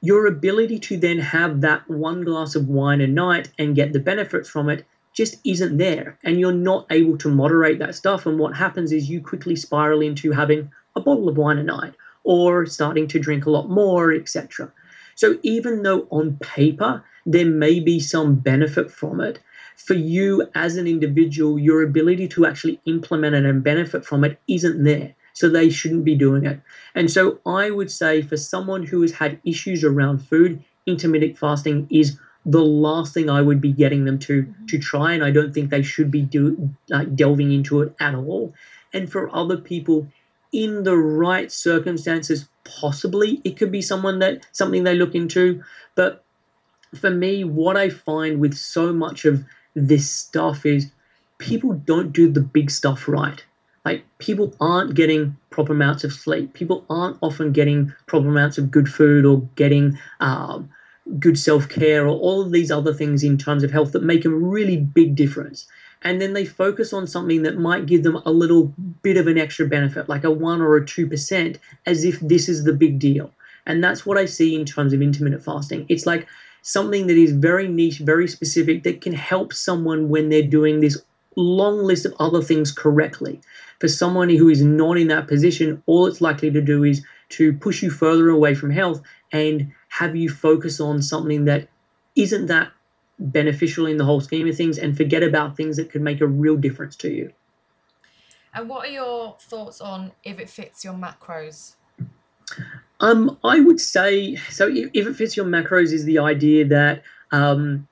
your 0.00 0.26
ability 0.26 0.80
to 0.80 0.96
then 0.96 1.20
have 1.20 1.60
that 1.60 1.88
one 1.88 2.24
glass 2.24 2.56
of 2.56 2.68
wine 2.68 3.00
a 3.00 3.06
night 3.06 3.50
and 3.56 3.76
get 3.76 3.92
the 3.92 4.00
benefits 4.00 4.48
from 4.48 4.68
it 4.68 4.84
just 5.20 5.36
isn't 5.44 5.76
there. 5.76 6.18
And 6.24 6.40
you're 6.40 6.50
not 6.70 6.86
able 6.90 7.18
to 7.18 7.28
moderate 7.28 7.78
that 7.80 7.94
stuff. 7.94 8.24
And 8.24 8.38
what 8.38 8.56
happens 8.56 8.90
is 8.90 9.10
you 9.10 9.20
quickly 9.20 9.54
spiral 9.54 10.00
into 10.00 10.32
having 10.32 10.70
a 10.96 11.00
bottle 11.00 11.28
of 11.28 11.36
wine 11.36 11.58
a 11.58 11.62
night 11.62 11.92
or 12.24 12.64
starting 12.64 13.06
to 13.08 13.18
drink 13.18 13.44
a 13.44 13.50
lot 13.50 13.68
more, 13.68 14.12
etc. 14.12 14.72
So 15.16 15.38
even 15.42 15.82
though 15.82 16.06
on 16.10 16.38
paper 16.38 17.04
there 17.26 17.44
may 17.44 17.80
be 17.80 18.00
some 18.00 18.36
benefit 18.36 18.90
from 18.90 19.20
it. 19.20 19.40
For 19.76 19.92
you 19.92 20.48
as 20.54 20.76
an 20.76 20.86
individual, 20.86 21.58
your 21.58 21.82
ability 21.82 22.26
to 22.28 22.46
actually 22.46 22.80
implement 22.86 23.34
it 23.34 23.44
and 23.44 23.62
benefit 23.62 24.06
from 24.06 24.24
it 24.24 24.40
isn't 24.48 24.82
there. 24.84 25.14
So 25.34 25.50
they 25.50 25.68
shouldn't 25.68 26.04
be 26.04 26.14
doing 26.14 26.46
it. 26.46 26.62
And 26.94 27.10
so 27.10 27.40
I 27.44 27.70
would 27.70 27.90
say 27.90 28.22
for 28.22 28.38
someone 28.38 28.84
who 28.84 29.02
has 29.02 29.12
had 29.12 29.38
issues 29.44 29.84
around 29.84 30.20
food, 30.20 30.64
intermittent 30.86 31.36
fasting 31.36 31.86
is 31.90 32.18
the 32.50 32.62
last 32.62 33.14
thing 33.14 33.30
I 33.30 33.42
would 33.42 33.60
be 33.60 33.72
getting 33.72 34.04
them 34.04 34.18
to 34.20 34.52
to 34.68 34.78
try, 34.78 35.12
and 35.12 35.24
I 35.24 35.30
don't 35.30 35.52
think 35.52 35.70
they 35.70 35.82
should 35.82 36.10
be 36.10 36.22
do 36.22 36.70
like 36.88 37.14
delving 37.14 37.52
into 37.52 37.82
it 37.82 37.94
at 38.00 38.14
all. 38.14 38.54
And 38.92 39.10
for 39.10 39.34
other 39.34 39.56
people, 39.56 40.08
in 40.52 40.82
the 40.82 40.96
right 40.96 41.50
circumstances, 41.52 42.48
possibly 42.64 43.40
it 43.44 43.56
could 43.56 43.70
be 43.70 43.82
someone 43.82 44.18
that 44.18 44.46
something 44.52 44.84
they 44.84 44.96
look 44.96 45.14
into. 45.14 45.62
But 45.94 46.24
for 46.94 47.10
me, 47.10 47.44
what 47.44 47.76
I 47.76 47.88
find 47.88 48.40
with 48.40 48.54
so 48.54 48.92
much 48.92 49.24
of 49.24 49.44
this 49.76 50.10
stuff 50.10 50.66
is 50.66 50.90
people 51.38 51.74
don't 51.74 52.12
do 52.12 52.30
the 52.30 52.40
big 52.40 52.70
stuff 52.70 53.06
right. 53.06 53.44
Like 53.84 54.04
people 54.18 54.54
aren't 54.60 54.94
getting 54.94 55.36
proper 55.50 55.72
amounts 55.72 56.04
of 56.04 56.12
sleep. 56.12 56.52
People 56.52 56.84
aren't 56.90 57.16
often 57.22 57.52
getting 57.52 57.94
proper 58.06 58.28
amounts 58.28 58.58
of 58.58 58.70
good 58.70 58.88
food 58.88 59.24
or 59.24 59.40
getting 59.54 59.98
um, 60.18 60.68
good 61.18 61.38
self 61.38 61.68
care 61.68 62.06
or 62.06 62.16
all 62.16 62.42
of 62.42 62.52
these 62.52 62.70
other 62.70 62.94
things 62.94 63.22
in 63.24 63.38
terms 63.38 63.62
of 63.62 63.70
health 63.70 63.92
that 63.92 64.02
make 64.02 64.24
a 64.24 64.30
really 64.30 64.76
big 64.76 65.14
difference. 65.14 65.66
And 66.02 66.20
then 66.20 66.32
they 66.32 66.46
focus 66.46 66.92
on 66.92 67.06
something 67.06 67.42
that 67.42 67.58
might 67.58 67.86
give 67.86 68.02
them 68.02 68.16
a 68.24 68.30
little 68.30 68.72
bit 69.02 69.16
of 69.16 69.26
an 69.26 69.36
extra 69.36 69.66
benefit, 69.66 70.08
like 70.08 70.24
a 70.24 70.30
one 70.30 70.60
or 70.60 70.76
a 70.76 70.86
two 70.86 71.06
percent, 71.06 71.58
as 71.86 72.04
if 72.04 72.20
this 72.20 72.48
is 72.48 72.64
the 72.64 72.72
big 72.72 72.98
deal. 72.98 73.30
And 73.66 73.84
that's 73.84 74.06
what 74.06 74.16
I 74.16 74.24
see 74.24 74.54
in 74.54 74.64
terms 74.64 74.92
of 74.92 75.02
intermittent 75.02 75.44
fasting. 75.44 75.84
It's 75.88 76.06
like 76.06 76.26
something 76.62 77.06
that 77.06 77.16
is 77.16 77.32
very 77.32 77.68
niche, 77.68 77.98
very 77.98 78.28
specific, 78.28 78.82
that 78.84 79.00
can 79.00 79.12
help 79.12 79.52
someone 79.52 80.08
when 80.08 80.28
they're 80.28 80.42
doing 80.42 80.80
this 80.80 80.98
long 81.36 81.82
list 81.84 82.06
of 82.06 82.14
other 82.18 82.42
things 82.42 82.72
correctly. 82.72 83.40
For 83.78 83.88
someone 83.88 84.28
who 84.28 84.48
is 84.48 84.62
not 84.62 84.98
in 84.98 85.08
that 85.08 85.28
position, 85.28 85.82
all 85.86 86.06
it's 86.06 86.20
likely 86.20 86.50
to 86.50 86.60
do 86.60 86.84
is 86.84 87.02
to 87.30 87.52
push 87.52 87.82
you 87.82 87.90
further 87.90 88.28
away 88.28 88.54
from 88.54 88.70
health 88.70 89.00
and 89.32 89.72
have 89.90 90.16
you 90.16 90.30
focus 90.30 90.80
on 90.80 91.02
something 91.02 91.44
that 91.44 91.68
isn't 92.16 92.46
that 92.46 92.72
beneficial 93.20 93.86
in 93.86 93.98
the 93.98 94.04
whole 94.04 94.20
scheme 94.20 94.48
of 94.48 94.56
things 94.56 94.78
and 94.78 94.96
forget 94.96 95.22
about 95.22 95.56
things 95.56 95.76
that 95.76 95.90
could 95.90 96.00
make 96.00 96.20
a 96.20 96.26
real 96.26 96.56
difference 96.56 96.96
to 96.96 97.10
you. 97.10 97.32
And 98.54 98.68
what 98.68 98.88
are 98.88 98.90
your 98.90 99.36
thoughts 99.38 99.80
on 99.80 100.12
if 100.24 100.40
it 100.40 100.48
fits 100.48 100.84
your 100.84 100.94
macros? 100.94 101.74
Um, 102.98 103.38
I 103.44 103.60
would 103.60 103.80
say 103.80 104.36
so. 104.36 104.68
If, 104.68 105.06
it 105.06 105.14
fits 105.14 105.36
your 105.36 105.46
macros, 105.46 105.92
is 105.92 106.04
the 106.04 106.18
idea 106.18 106.66
that 106.66 107.02
um, 107.30 107.86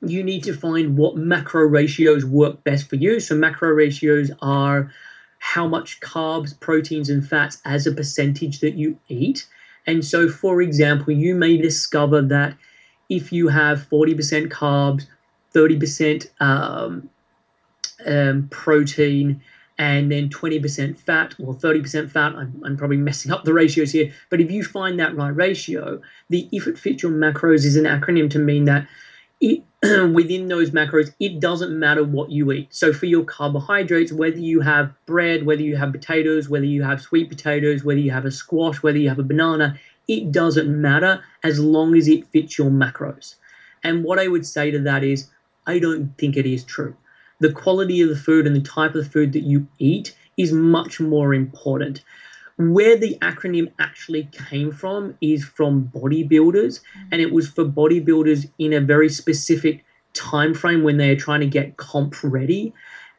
you 0.00 0.22
need 0.22 0.44
to 0.44 0.54
find 0.54 0.96
what 0.96 1.16
macro 1.16 1.62
ratios 1.62 2.24
work 2.24 2.64
best 2.64 2.88
for 2.88 2.96
you. 2.96 3.20
So 3.20 3.34
macro 3.34 3.68
ratios 3.70 4.30
are 4.40 4.90
how 5.38 5.68
much 5.68 6.00
carbs, 6.00 6.58
proteins, 6.58 7.10
and 7.10 7.26
fats 7.26 7.60
as 7.64 7.86
a 7.86 7.92
percentage 7.92 8.60
that 8.60 8.74
you 8.74 8.98
eat. 9.08 9.46
And 9.86 10.04
so, 10.04 10.28
for 10.28 10.62
example, 10.62 11.12
you 11.12 11.34
may 11.34 11.56
discover 11.56 12.22
that 12.22 12.56
if 13.08 13.32
you 13.32 13.48
have 13.48 13.88
40% 13.90 14.48
carbs, 14.48 15.06
30% 15.54 16.28
um, 16.40 17.10
um, 18.06 18.48
protein, 18.50 19.42
and 19.78 20.12
then 20.12 20.28
20% 20.28 20.98
fat 20.98 21.34
or 21.38 21.54
30% 21.54 22.10
fat, 22.10 22.34
I'm, 22.34 22.62
I'm, 22.64 22.76
probably 22.76 22.98
messing 22.98 23.32
up 23.32 23.44
the 23.44 23.54
ratios 23.54 23.90
here, 23.90 24.12
but 24.30 24.40
if 24.40 24.50
you 24.50 24.62
find 24.62 24.98
that 25.00 25.16
right 25.16 25.34
ratio, 25.34 26.00
the 26.28 26.48
if 26.52 26.66
it 26.66 26.78
fits 26.78 27.02
your 27.02 27.10
macros 27.10 27.64
is 27.64 27.76
an 27.76 27.84
acronym 27.84 28.30
to 28.30 28.38
mean 28.38 28.66
that 28.66 28.86
it, 29.42 29.64
within 30.14 30.48
those 30.48 30.70
macros, 30.70 31.12
it 31.18 31.40
doesn't 31.40 31.78
matter 31.78 32.04
what 32.04 32.30
you 32.30 32.52
eat. 32.52 32.68
So 32.74 32.92
for 32.92 33.06
your 33.06 33.24
carbohydrates, 33.24 34.12
whether 34.12 34.38
you 34.38 34.60
have 34.60 34.94
bread, 35.04 35.44
whether 35.44 35.62
you 35.62 35.76
have 35.76 35.92
potatoes, 35.92 36.48
whether 36.48 36.64
you 36.64 36.82
have 36.84 37.02
sweet 37.02 37.28
potatoes, 37.28 37.84
whether 37.84 38.00
you 38.00 38.12
have 38.12 38.24
a 38.24 38.30
squash, 38.30 38.82
whether 38.82 38.98
you 38.98 39.08
have 39.08 39.18
a 39.18 39.24
banana, 39.24 39.78
it 40.06 40.30
doesn't 40.30 40.80
matter 40.80 41.22
as 41.42 41.58
long 41.58 41.96
as 41.96 42.08
it 42.08 42.26
fits 42.28 42.56
your 42.56 42.70
macros. 42.70 43.34
And 43.82 44.04
what 44.04 44.20
I 44.20 44.28
would 44.28 44.46
say 44.46 44.70
to 44.70 44.78
that 44.80 45.02
is, 45.02 45.28
I 45.66 45.80
don't 45.80 46.16
think 46.16 46.36
it 46.36 46.46
is 46.46 46.64
true. 46.64 46.96
The 47.40 47.52
quality 47.52 48.00
of 48.00 48.08
the 48.08 48.16
food 48.16 48.46
and 48.46 48.54
the 48.54 48.60
type 48.60 48.94
of 48.94 49.10
food 49.10 49.32
that 49.32 49.42
you 49.42 49.66
eat 49.78 50.16
is 50.36 50.52
much 50.52 51.00
more 51.00 51.34
important 51.34 52.02
where 52.70 52.96
the 52.96 53.16
acronym 53.20 53.72
actually 53.78 54.28
came 54.32 54.70
from 54.70 55.16
is 55.20 55.44
from 55.44 55.90
bodybuilders 55.94 56.80
and 57.10 57.20
it 57.20 57.32
was 57.32 57.48
for 57.48 57.64
bodybuilders 57.64 58.50
in 58.58 58.72
a 58.72 58.80
very 58.80 59.08
specific 59.08 59.84
time 60.12 60.54
frame 60.54 60.82
when 60.82 60.96
they're 60.96 61.16
trying 61.16 61.40
to 61.40 61.46
get 61.46 61.76
comp 61.76 62.14
ready. 62.22 62.72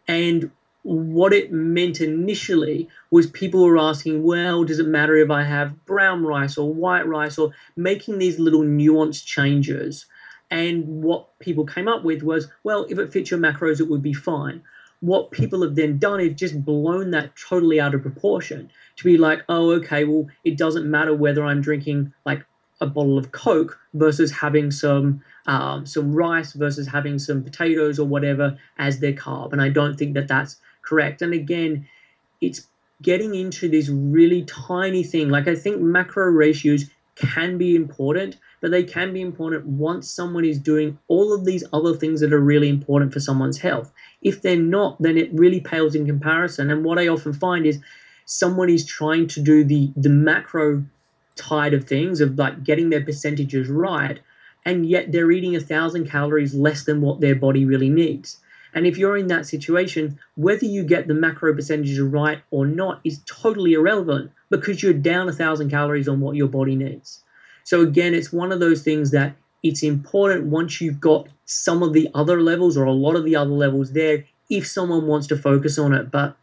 And 0.08 0.52
what 0.84 1.34
it 1.34 1.52
meant 1.52 2.02
initially 2.02 2.90
was 3.10 3.28
people 3.28 3.64
were 3.64 3.78
asking 3.78 4.22
well 4.22 4.66
does 4.66 4.80
it 4.80 4.86
matter 4.86 5.16
if 5.16 5.32
i 5.32 5.42
have 5.42 5.86
brown 5.86 6.26
rice 6.26 6.58
or 6.58 6.74
white 6.74 7.08
rice? 7.08 7.38
or 7.38 7.52
making 7.78 8.18
these 8.18 8.38
little 8.38 8.64
nuance 8.64 9.22
changes. 9.22 10.06
And 10.52 10.86
what 11.04 11.28
people 11.40 11.66
came 11.66 11.88
up 11.88 12.04
with 12.04 12.22
was 12.22 12.48
well 12.64 12.86
if 12.90 13.00
it 13.00 13.12
fits 13.12 13.32
your 13.32 13.40
macros 13.40 13.80
it 13.80 13.90
would 13.90 14.04
be 14.04 14.14
fine. 14.14 14.62
What 15.00 15.32
people 15.32 15.64
have 15.64 15.76
then 15.76 15.98
done 15.98 16.20
is 16.20 16.34
just 16.36 16.64
blown 16.64 17.12
that 17.12 17.32
totally 17.36 17.80
out 17.80 17.96
of 17.96 18.02
proportion 18.02 18.70
to 18.98 19.04
be 19.04 19.18
like, 19.18 19.42
oh, 19.50 19.72
okay, 19.72 20.04
well, 20.04 20.28
it 20.44 20.58
doesn't 20.58 20.90
matter 20.90 21.16
whether 21.16 21.44
I'm 21.44 21.62
drinking 21.62 22.14
like 22.26 22.46
a 22.82 22.88
bottle 22.88 23.18
of 23.18 23.32
Coke 23.32 23.80
versus 23.94 24.32
having 24.32 24.72
some 24.72 25.22
um, 25.46 25.86
some 25.86 26.14
rice 26.14 26.54
versus 26.54 26.88
having 26.88 27.20
some 27.20 27.44
potatoes 27.44 28.00
or 28.00 28.08
whatever 28.08 28.58
as 28.78 29.00
their 29.00 29.14
carb. 29.14 29.52
And 29.52 29.62
I 29.62 29.70
don't 29.70 29.98
think 29.98 30.14
that 30.14 30.28
that's 30.28 30.58
correct. 30.84 31.22
And 31.22 31.34
again, 31.34 31.88
it's 32.42 32.68
getting 33.02 33.36
into 33.36 33.68
this 33.70 33.90
really 33.90 34.44
tiny 34.44 35.04
thing. 35.04 35.30
Like 35.30 35.48
I 35.48 35.56
think 35.56 35.82
macro 35.82 36.26
ratios 36.28 36.86
can 37.16 37.58
be 37.58 37.76
important, 37.76 38.38
but 38.62 38.72
they 38.72 38.84
can 38.84 39.14
be 39.14 39.22
important 39.22 39.66
once 39.66 40.10
someone 40.10 40.46
is 40.46 40.58
doing 40.58 40.98
all 41.08 41.34
of 41.34 41.46
these 41.46 41.64
other 41.74 41.94
things 41.94 42.22
that 42.22 42.34
are 42.34 42.40
really 42.40 42.70
important 42.70 43.14
for 43.14 43.20
someone's 43.20 43.60
health. 43.60 43.92
If 44.22 44.42
they're 44.42 44.56
not, 44.58 45.02
then 45.02 45.18
it 45.18 45.34
really 45.34 45.60
pales 45.60 45.96
in 45.96 46.06
comparison. 46.06 46.72
And 46.72 46.84
what 46.84 46.98
I 46.98 47.08
often 47.08 47.34
find 47.34 47.66
is 47.66 47.80
someone 48.26 48.70
is 48.70 48.86
trying 48.86 49.28
to 49.28 49.42
do 49.42 49.64
the 49.64 49.92
the 49.96 50.10
macro 50.10 50.84
tide 51.36 51.74
of 51.74 51.86
things 51.86 52.22
of 52.22 52.38
like 52.38 52.64
getting 52.64 52.90
their 52.90 53.04
percentages 53.04 53.70
right, 53.70 54.20
and 54.66 54.86
yet 54.86 55.12
they're 55.12 55.32
eating 55.32 55.56
a 55.56 55.60
thousand 55.60 56.10
calories 56.10 56.54
less 56.54 56.84
than 56.84 57.02
what 57.02 57.22
their 57.22 57.36
body 57.36 57.66
really 57.66 57.90
needs. 57.90 58.38
And 58.76 58.88
if 58.88 58.98
you're 58.98 59.18
in 59.18 59.28
that 59.28 59.46
situation, 59.46 60.20
whether 60.36 60.66
you 60.66 60.84
get 60.84 61.08
the 61.08 61.14
macro 61.14 61.54
percentages 61.54 62.00
right 62.00 62.42
or 62.50 62.66
not 62.66 63.02
is 63.04 63.22
totally 63.26 63.74
irrelevant 63.74 64.32
because 64.50 64.82
you're 64.82 64.94
down 64.94 65.30
a 65.30 65.34
thousand 65.34 65.70
calories 65.70 66.08
on 66.08 66.20
what 66.20 66.36
your 66.36 66.48
body 66.48 66.76
needs. 66.76 67.22
So 67.64 67.82
again, 67.82 68.14
it's 68.14 68.34
one 68.34 68.52
of 68.52 68.60
those 68.60 68.82
things 68.82 69.12
that 69.12 69.36
it's 69.62 69.84
important 69.84 70.48
once 70.48 70.82
you've 70.82 71.00
got 71.00 71.28
some 71.46 71.84
of 71.84 71.94
the 71.94 72.10
other 72.14 72.42
levels 72.42 72.76
or 72.76 72.86
a 72.86 72.92
lot 72.92 73.16
of 73.16 73.26
the 73.26 73.36
other 73.36 73.52
levels 73.52 73.94
there 73.94 74.26
if 74.50 74.68
someone 74.68 75.08
wants 75.08 75.28
to 75.28 75.38
focus 75.38 75.78
on 75.78 75.94
it. 75.94 76.12
But 76.12 76.36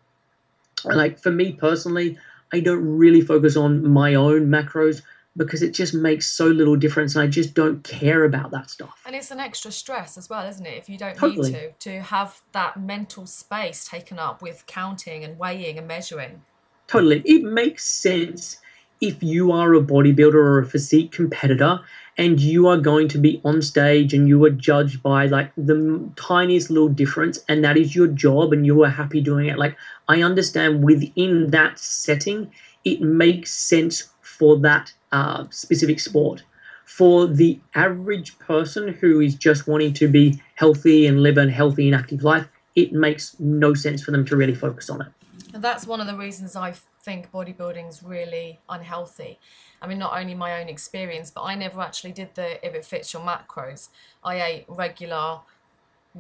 like 0.85 1.19
for 1.19 1.31
me 1.31 1.53
personally, 1.53 2.19
I 2.53 2.61
don't 2.61 2.85
really 2.85 3.21
focus 3.21 3.57
on 3.57 3.89
my 3.89 4.15
own 4.15 4.47
macros 4.47 5.03
because 5.37 5.63
it 5.63 5.73
just 5.73 5.95
makes 5.95 6.29
so 6.29 6.47
little 6.47 6.77
difference 6.77 7.15
and 7.15 7.23
I 7.23 7.29
just 7.29 7.55
don't 7.55 7.83
care 7.85 8.25
about 8.25 8.51
that 8.51 8.69
stuff. 8.69 9.01
And 9.07 9.15
it's 9.15 9.31
an 9.31 9.39
extra 9.39 9.71
stress 9.71 10.19
as 10.19 10.29
well, 10.29 10.47
isn't 10.47 10.67
it? 10.67 10.77
If 10.77 10.89
you 10.89 10.99
don't 10.99 11.17
totally. 11.17 11.53
need 11.53 11.75
to, 11.81 11.91
to 11.91 12.01
have 12.03 12.41
that 12.53 12.79
mental 12.79 13.27
space 13.27 13.85
taken 13.85 14.19
up 14.19 14.43
with 14.43 14.65
counting 14.67 15.25
and 15.25 15.39
weighing 15.39 15.79
and 15.79 15.87
measuring. 15.87 16.43
Totally. 16.89 17.23
It 17.25 17.45
makes 17.45 17.89
sense 17.89 18.59
if 19.01 19.23
you 19.23 19.53
are 19.53 19.75
a 19.75 19.81
bodybuilder 19.81 20.35
or 20.35 20.59
a 20.59 20.67
physique 20.67 21.13
competitor 21.13 21.81
and 22.19 22.39
you 22.41 22.67
are 22.69 22.77
going 22.77 23.09
to 23.09 23.19
be 23.19 23.41
on 23.45 23.63
stage 23.63 24.13
and 24.13 24.29
you 24.29 24.45
are 24.45 24.51
judged 24.51 25.03
by 25.03 25.27
like 25.27 25.51
the 25.57 26.11
tiniest 26.17 26.71
little 26.71 26.89
difference 26.89 27.39
and 27.49 27.65
that 27.65 27.77
is 27.77 27.95
your 27.95 28.09
job 28.09 28.53
and 28.53 28.67
you 28.67 28.83
are 28.83 28.91
happy 28.91 29.21
doing 29.21 29.47
it 29.47 29.59
like 29.59 29.77
i 30.09 30.23
understand 30.23 30.85
within 30.85 31.51
that 31.51 31.79
setting 31.79 32.51
it 32.85 33.01
makes 33.01 33.53
sense 33.53 34.11
for 34.41 34.59
that 34.59 34.93
uh, 35.13 35.45
specific 35.51 36.01
sport. 36.01 36.43
For 36.87 37.27
the 37.27 37.61
average 37.75 38.39
person 38.39 38.89
who 38.89 39.21
is 39.21 39.35
just 39.35 39.69
wanting 39.69 39.93
to 39.95 40.09
be 40.09 40.41
healthy 40.55 41.07
and 41.07 41.23
live 41.23 41.39
a 41.39 41.49
healthy 41.51 41.87
and 41.87 41.95
active 41.95 42.25
life 42.25 42.49
it 42.77 42.93
makes 42.93 43.37
no 43.41 43.75
sense 43.75 44.03
for 44.03 44.13
them 44.13 44.25
to 44.25 44.37
really 44.37 44.55
focus 44.55 44.89
on 44.91 45.03
it. 45.03 45.09
And 45.53 45.63
that's 45.63 45.87
one 45.87 46.01
of 46.01 46.07
the 46.07 46.17
reasons 46.17 46.55
i 46.57 46.73
think 47.03 47.31
bodybuilding's 47.33 48.03
really 48.03 48.61
unhealthy 48.69 49.39
I 49.83 49.87
mean, 49.87 49.99
not 49.99 50.19
only 50.19 50.35
my 50.35 50.61
own 50.61 50.69
experience, 50.69 51.31
but 51.31 51.43
I 51.43 51.55
never 51.55 51.81
actually 51.81 52.13
did 52.13 52.35
the 52.35 52.65
if 52.65 52.75
it 52.75 52.85
fits 52.85 53.13
your 53.13 53.23
macros. 53.23 53.89
I 54.23 54.43
ate 54.43 54.65
regular, 54.69 55.41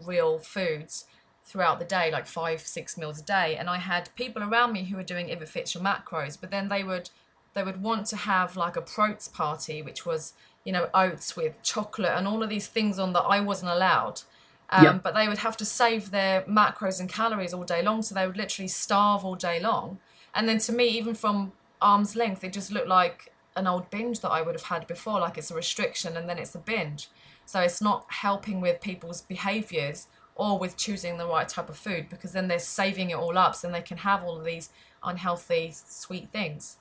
real 0.06 0.38
foods 0.38 1.04
throughout 1.44 1.78
the 1.78 1.84
day, 1.84 2.10
like 2.10 2.26
five, 2.26 2.60
six 2.60 2.96
meals 2.96 3.20
a 3.20 3.24
day, 3.24 3.56
and 3.56 3.68
I 3.68 3.76
had 3.76 4.08
people 4.14 4.42
around 4.42 4.72
me 4.72 4.84
who 4.84 4.96
were 4.96 5.02
doing 5.02 5.28
if 5.28 5.42
it 5.42 5.48
fits 5.48 5.74
your 5.74 5.84
macros, 5.84 6.38
but 6.40 6.50
then 6.50 6.68
they 6.68 6.82
would 6.82 7.10
they 7.52 7.62
would 7.62 7.82
want 7.82 8.06
to 8.06 8.16
have 8.16 8.56
like 8.56 8.76
a 8.76 8.80
protes 8.80 9.28
party, 9.28 9.82
which 9.82 10.06
was 10.06 10.32
you 10.64 10.72
know, 10.72 10.88
oats 10.92 11.36
with 11.36 11.60
chocolate 11.62 12.12
and 12.14 12.28
all 12.28 12.42
of 12.42 12.50
these 12.50 12.66
things 12.66 12.98
on 12.98 13.14
that 13.14 13.22
I 13.22 13.40
wasn't 13.40 13.72
allowed. 13.72 14.22
Um, 14.68 14.84
Yep. 14.84 15.02
But 15.02 15.14
they 15.14 15.26
would 15.26 15.38
have 15.38 15.56
to 15.56 15.64
save 15.64 16.10
their 16.10 16.42
macros 16.42 17.00
and 17.00 17.08
calories 17.08 17.52
all 17.52 17.64
day 17.64 17.82
long, 17.82 18.02
so 18.02 18.14
they 18.14 18.26
would 18.26 18.36
literally 18.36 18.68
starve 18.68 19.24
all 19.24 19.34
day 19.34 19.58
long. 19.58 19.98
And 20.34 20.48
then 20.48 20.58
to 20.58 20.72
me, 20.72 20.88
even 20.88 21.14
from 21.14 21.52
arm's 21.80 22.16
length, 22.16 22.44
it 22.44 22.52
just 22.52 22.70
looked 22.70 22.88
like 22.88 23.32
an 23.56 23.66
old 23.66 23.90
binge 23.90 24.20
that 24.20 24.30
I 24.30 24.42
would 24.42 24.54
have 24.54 24.64
had 24.64 24.86
before, 24.86 25.20
like 25.20 25.38
it's 25.38 25.50
a 25.50 25.54
restriction 25.54 26.16
and 26.16 26.28
then 26.28 26.38
it's 26.38 26.54
a 26.54 26.58
binge. 26.58 27.08
So 27.46 27.60
it's 27.60 27.82
not 27.82 28.06
helping 28.08 28.60
with 28.60 28.80
people's 28.80 29.22
behaviors 29.22 30.06
or 30.36 30.58
with 30.58 30.76
choosing 30.76 31.18
the 31.18 31.26
right 31.26 31.48
type 31.48 31.68
of 31.68 31.76
food 31.76 32.08
because 32.08 32.32
then 32.32 32.48
they're 32.48 32.58
saving 32.58 33.10
it 33.10 33.16
all 33.16 33.36
up 33.36 33.54
so 33.54 33.70
they 33.70 33.82
can 33.82 33.98
have 33.98 34.22
all 34.22 34.38
of 34.38 34.44
these 34.44 34.70
unhealthy 35.02 35.72
sweet 35.74 36.30
things. 36.30 36.76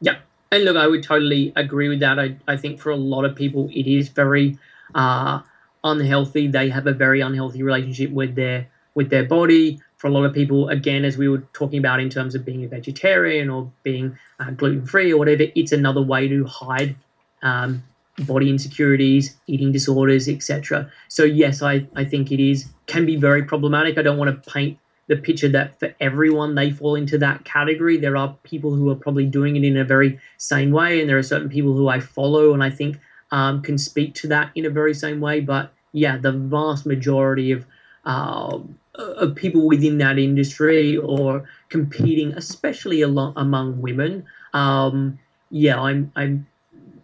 Yeah. 0.00 0.16
And 0.50 0.64
look, 0.64 0.76
I 0.76 0.86
would 0.86 1.02
totally 1.02 1.52
agree 1.56 1.88
with 1.88 2.00
that. 2.00 2.18
I, 2.18 2.36
I 2.48 2.56
think 2.56 2.80
for 2.80 2.90
a 2.90 2.96
lot 2.96 3.24
of 3.24 3.34
people, 3.34 3.68
it 3.72 3.86
is 3.86 4.08
very 4.08 4.58
uh, 4.94 5.40
unhealthy. 5.84 6.46
They 6.46 6.68
have 6.70 6.86
a 6.86 6.92
very 6.92 7.20
unhealthy 7.20 7.62
relationship 7.62 8.10
with 8.10 8.34
their 8.34 8.68
with 8.94 9.10
their 9.10 9.24
body. 9.24 9.80
For 9.96 10.08
a 10.08 10.10
lot 10.10 10.24
of 10.24 10.34
people, 10.34 10.68
again, 10.68 11.04
as 11.04 11.16
we 11.16 11.28
were 11.28 11.42
talking 11.52 11.78
about 11.78 12.00
in 12.00 12.10
terms 12.10 12.34
of 12.34 12.44
being 12.44 12.64
a 12.64 12.68
vegetarian 12.68 13.48
or 13.48 13.70
being 13.82 14.18
uh, 14.40 14.50
gluten 14.50 14.84
free 14.84 15.12
or 15.12 15.16
whatever, 15.16 15.44
it's 15.54 15.72
another 15.72 16.02
way 16.02 16.28
to 16.28 16.44
hide 16.44 16.94
um, 17.42 17.82
body 18.20 18.50
insecurities, 18.50 19.36
eating 19.46 19.72
disorders, 19.72 20.28
etc. 20.28 20.90
So 21.08 21.24
yes, 21.24 21.62
I, 21.62 21.86
I 21.94 22.04
think 22.04 22.32
it 22.32 22.40
is 22.40 22.68
can 22.86 23.06
be 23.06 23.16
very 23.16 23.42
problematic. 23.44 23.98
I 23.98 24.02
don't 24.02 24.18
want 24.18 24.44
to 24.44 24.50
paint 24.50 24.78
the 25.08 25.16
picture 25.16 25.48
that 25.48 25.78
for 25.78 25.94
everyone 26.00 26.54
they 26.54 26.70
fall 26.70 26.94
into 26.94 27.18
that 27.18 27.44
category. 27.44 27.96
There 27.96 28.16
are 28.16 28.36
people 28.42 28.74
who 28.74 28.90
are 28.90 28.96
probably 28.96 29.26
doing 29.26 29.56
it 29.56 29.64
in 29.64 29.76
a 29.76 29.84
very 29.84 30.18
sane 30.38 30.72
way, 30.72 31.00
and 31.00 31.08
there 31.08 31.18
are 31.18 31.22
certain 31.22 31.48
people 31.48 31.74
who 31.74 31.88
I 31.88 32.00
follow 32.00 32.54
and 32.54 32.62
I 32.62 32.70
think 32.70 32.98
um, 33.30 33.62
can 33.62 33.78
speak 33.78 34.14
to 34.16 34.28
that 34.28 34.50
in 34.54 34.66
a 34.66 34.70
very 34.70 34.94
same 34.94 35.20
way. 35.20 35.40
But 35.40 35.72
yeah, 35.92 36.16
the 36.16 36.32
vast 36.32 36.86
majority 36.86 37.52
of 37.52 37.66
uh, 38.06 38.58
of 38.94 39.34
people 39.34 39.66
within 39.66 39.98
that 39.98 40.18
industry 40.18 40.96
or 40.96 41.48
competing, 41.68 42.32
especially 42.32 43.02
among 43.02 43.80
women, 43.80 44.24
um, 44.54 45.18
yeah, 45.50 45.80
I'm 45.80 46.10
I'm 46.16 46.46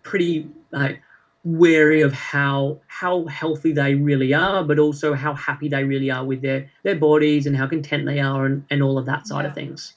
pretty 0.03 0.49
like 0.71 1.03
wary 1.45 2.03
of 2.03 2.13
how 2.13 2.79
how 2.87 3.27
healthy 3.27 3.73
they 3.73 3.95
really 3.95 4.33
are, 4.33 4.65
but 4.65 4.79
also 4.79 5.13
how 5.15 5.35
happy 5.35 5.69
they 5.69 5.85
really 5.85 6.11
are 6.11 6.25
with 6.25 6.41
their 6.41 6.71
their 6.83 6.97
bodies 6.97 7.47
and 7.47 7.57
how 7.57 7.67
content 7.67 8.07
they 8.07 8.21
are 8.21 8.47
and, 8.47 8.65
and 8.71 8.83
all 8.83 8.97
of 8.97 9.07
that 9.07 9.27
side 9.27 9.45
of 9.45 9.55
things. 9.55 9.95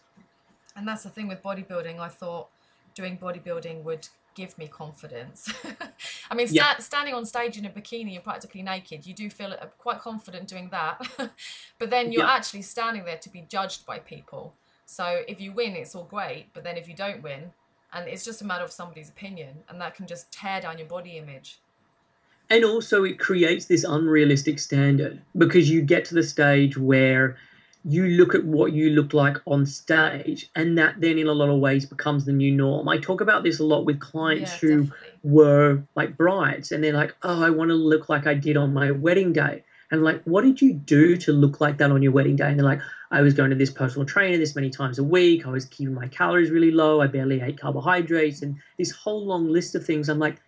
And 0.75 0.87
that's 0.87 1.03
the 1.03 1.09
thing 1.09 1.27
with 1.27 1.41
bodybuilding. 1.41 1.99
I 1.99 2.09
thought 2.09 2.49
doing 2.95 3.17
bodybuilding 3.17 3.83
would 3.83 4.07
give 4.35 4.57
me 4.57 4.67
confidence. 4.67 5.51
I 6.31 6.35
mean, 6.35 6.47
sta- 6.47 6.55
Yeah. 6.55 6.77
standing 6.79 7.13
on 7.13 7.25
stage 7.25 7.57
in 7.57 7.65
a 7.65 7.69
bikini, 7.69 8.13
you're 8.13 8.21
practically 8.21 8.61
naked. 8.61 9.05
You 9.07 9.13
do 9.13 9.29
feel 9.29 9.53
uh, 9.53 9.65
quite 9.77 9.99
confident 9.99 10.47
doing 10.47 10.69
that. 10.69 11.01
but 11.79 11.89
then 11.89 12.11
you're 12.11 12.23
Yeah. 12.23 12.31
actually 12.33 12.61
standing 12.61 13.05
there 13.05 13.17
to 13.17 13.29
be 13.29 13.41
judged 13.49 13.85
by 13.85 13.99
people. 13.99 14.53
So 14.85 15.23
if 15.27 15.41
you 15.41 15.51
win, 15.51 15.75
it's 15.75 15.95
all 15.95 16.03
great. 16.03 16.47
But 16.53 16.63
then 16.63 16.77
if 16.77 16.87
you 16.87 16.95
don't 16.95 17.23
win, 17.23 17.51
and 17.93 18.07
it's 18.07 18.25
just 18.25 18.41
a 18.41 18.45
matter 18.45 18.63
of 18.63 18.71
somebody's 18.71 19.09
opinion, 19.09 19.63
and 19.69 19.79
that 19.81 19.95
can 19.95 20.05
just 20.05 20.31
tear 20.31 20.61
down 20.61 20.77
your 20.77 20.87
body 20.87 21.17
image. 21.17 21.59
and 22.49 22.63
also 22.63 23.03
it 23.05 23.17
creates 23.17 23.65
this 23.65 23.83
unrealistic 23.83 24.59
standard 24.59 25.19
because 25.35 25.67
you 25.67 25.81
get 25.81 26.05
to 26.05 26.13
the 26.13 26.21
stage 26.21 26.77
where 26.77 27.37
you 27.87 28.07
look 28.07 28.33
at 28.33 28.43
what 28.43 28.73
you 28.73 28.89
look 28.89 29.13
like 29.13 29.37
on 29.45 29.65
stage 29.65 30.49
and 30.55 30.77
that 30.77 30.99
then 30.99 31.19
in 31.19 31.27
a 31.27 31.33
lot 31.33 31.49
of 31.49 31.59
ways 31.59 31.85
becomes 31.85 32.25
the 32.25 32.31
new 32.31 32.51
norm. 32.51 32.89
I 32.89 32.97
talk 32.97 33.21
about 33.21 33.43
this 33.43 33.59
a 33.59 33.63
lot 33.63 33.85
with 33.85 33.99
clients 33.99 34.53
Yeah, 34.53 34.57
who 34.57 34.83
definitely. 34.85 35.19
were 35.23 35.83
like 35.95 36.17
brides 36.17 36.71
and 36.71 36.83
they're 36.83 36.93
like 36.93 37.15
oh 37.21 37.43
i 37.43 37.49
want 37.51 37.69
to 37.69 37.75
look 37.75 38.09
like 38.09 38.25
i 38.25 38.33
did 38.33 38.57
on 38.57 38.73
my 38.73 38.89
wedding 38.89 39.33
day. 39.33 39.63
And 39.91 40.03
like 40.03 40.23
what 40.23 40.43
did 40.43 40.63
you 40.63 40.73
do 40.73 41.15
to 41.17 41.31
look 41.31 41.61
like 41.61 41.77
that 41.77 41.91
on 41.91 42.01
your 42.01 42.11
wedding 42.11 42.35
day? 42.35 42.47
And 42.47 42.59
they're 42.59 42.65
like 42.65 42.81
i 43.11 43.21
was 43.21 43.35
going 43.35 43.51
to 43.51 43.55
this 43.55 43.69
personal 43.69 44.05
trainer 44.07 44.37
this 44.37 44.55
many 44.55 44.71
times 44.71 44.97
a 44.97 45.03
week. 45.03 45.45
I 45.45 45.51
was 45.51 45.65
keeping 45.65 45.93
my 45.93 46.07
calories 46.07 46.49
really 46.49 46.71
low. 46.71 47.01
I 47.01 47.07
barely 47.07 47.39
ate 47.39 47.59
carbohydrates 47.59 48.41
and 48.41 48.57
this 48.79 48.89
whole 48.89 49.23
long 49.27 49.47
list 49.47 49.75
of 49.75 49.85
things. 49.85 50.09
I'm 50.09 50.17
like 50.17 50.41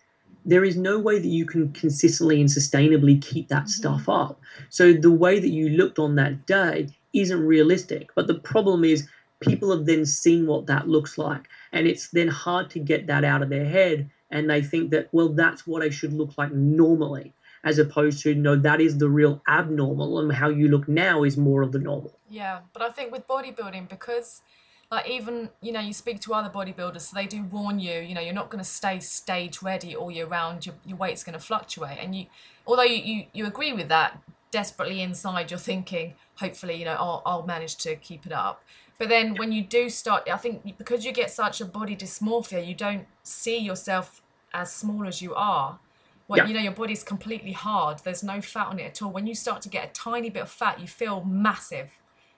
there 0.44 0.64
is 0.64 0.76
no 0.76 0.98
way 0.98 1.18
that 1.18 1.28
you 1.28 1.44
can 1.44 1.72
consistently 1.72 2.40
and 2.40 2.48
sustainably 2.48 3.20
keep 3.22 3.48
that 3.48 3.64
mm-hmm. 3.64 3.68
stuff 3.68 4.08
up. 4.08 4.40
So 4.70 4.92
the 4.92 5.10
way 5.10 5.38
that 5.38 5.50
you 5.50 5.68
looked 5.68 5.98
on 5.98 6.16
that 6.16 6.46
day 6.46 6.88
isn't 7.20 7.46
realistic. 7.46 8.10
But 8.14 8.26
the 8.26 8.38
problem 8.38 8.84
is 8.84 9.08
people 9.40 9.70
have 9.70 9.86
then 9.86 10.04
seen 10.04 10.46
what 10.46 10.66
that 10.66 10.88
looks 10.88 11.18
like 11.18 11.48
and 11.72 11.86
it's 11.86 12.08
then 12.08 12.28
hard 12.28 12.70
to 12.70 12.78
get 12.78 13.06
that 13.06 13.24
out 13.24 13.42
of 13.42 13.48
their 13.48 13.64
head 13.64 14.10
and 14.30 14.50
they 14.50 14.60
think 14.60 14.90
that 14.90 15.08
well 15.12 15.28
that's 15.28 15.64
what 15.64 15.80
I 15.80 15.90
should 15.90 16.12
look 16.12 16.36
like 16.36 16.52
normally 16.52 17.32
as 17.64 17.78
opposed 17.78 18.22
to 18.22 18.34
no 18.34 18.56
that 18.56 18.80
is 18.80 18.98
the 18.98 19.08
real 19.08 19.42
abnormal 19.48 20.20
and 20.20 20.32
how 20.32 20.48
you 20.48 20.68
look 20.68 20.88
now 20.88 21.24
is 21.24 21.36
more 21.36 21.62
of 21.62 21.72
the 21.72 21.78
normal. 21.78 22.16
Yeah, 22.28 22.60
but 22.72 22.82
I 22.82 22.90
think 22.90 23.12
with 23.12 23.26
bodybuilding, 23.26 23.88
because 23.88 24.42
like 24.90 25.08
even 25.08 25.50
you 25.60 25.72
know 25.72 25.80
you 25.80 25.92
speak 25.92 26.20
to 26.20 26.34
other 26.34 26.48
bodybuilders, 26.50 27.02
so 27.02 27.14
they 27.14 27.26
do 27.26 27.42
warn 27.42 27.78
you. 27.78 28.00
You 28.00 28.14
know, 28.14 28.20
you're 28.20 28.34
not 28.34 28.48
going 28.48 28.62
to 28.62 28.68
stay 28.68 29.00
stage 29.00 29.60
ready 29.62 29.94
all 29.94 30.10
year 30.10 30.26
round. 30.26 30.66
Your 30.66 30.76
your 30.86 30.96
weight's 30.96 31.24
going 31.24 31.38
to 31.38 31.44
fluctuate, 31.44 31.98
and 32.00 32.14
you, 32.14 32.26
although 32.66 32.82
you, 32.82 33.02
you 33.02 33.24
you 33.32 33.46
agree 33.46 33.72
with 33.72 33.88
that, 33.88 34.18
desperately 34.50 35.02
inside 35.02 35.50
you're 35.50 35.58
thinking, 35.58 36.14
hopefully, 36.36 36.76
you 36.76 36.84
know, 36.84 36.96
I'll 36.98 37.22
I'll 37.26 37.46
manage 37.46 37.76
to 37.78 37.96
keep 37.96 38.26
it 38.26 38.32
up. 38.32 38.62
But 38.98 39.08
then 39.08 39.36
when 39.36 39.52
you 39.52 39.62
do 39.62 39.88
start, 39.88 40.28
I 40.28 40.36
think 40.36 40.76
because 40.76 41.04
you 41.04 41.12
get 41.12 41.30
such 41.30 41.60
a 41.60 41.64
body 41.64 41.96
dysmorphia, 41.96 42.66
you 42.66 42.74
don't 42.74 43.06
see 43.22 43.58
yourself 43.58 44.22
as 44.52 44.72
small 44.72 45.06
as 45.06 45.22
you 45.22 45.34
are. 45.34 45.78
When 46.26 46.38
Yeah. 46.38 46.46
you 46.46 46.54
know 46.54 46.60
your 46.60 46.72
body's 46.72 47.04
completely 47.04 47.52
hard, 47.52 48.00
there's 48.00 48.22
no 48.22 48.40
fat 48.40 48.66
on 48.66 48.78
it 48.78 48.84
at 48.84 49.02
all. 49.02 49.10
When 49.10 49.26
you 49.26 49.34
start 49.34 49.62
to 49.62 49.68
get 49.68 49.88
a 49.88 49.92
tiny 49.92 50.30
bit 50.30 50.42
of 50.42 50.50
fat, 50.50 50.80
you 50.80 50.86
feel 50.86 51.24
massive, 51.24 51.90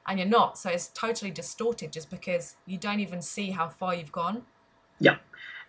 and 0.07 0.19
you're 0.19 0.29
not. 0.29 0.59
So 0.59 0.71
it's 0.71 0.89
totally 0.89 1.31
distorted 1.31 1.93
just 1.93 2.11
because 2.11 2.57
you 2.67 2.79
don't 2.79 3.01
even 3.01 3.23
see 3.23 3.51
how 3.51 3.69
far 3.69 3.95
you've 3.95 4.13
gone. 4.13 4.43
Yeah. 5.01 5.17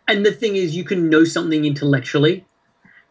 And 0.07 0.25
the 0.25 0.31
thing 0.31 0.55
is, 0.55 0.75
you 0.75 0.83
can 0.83 1.09
know 1.09 1.23
something 1.23 1.63
intellectually 1.65 2.45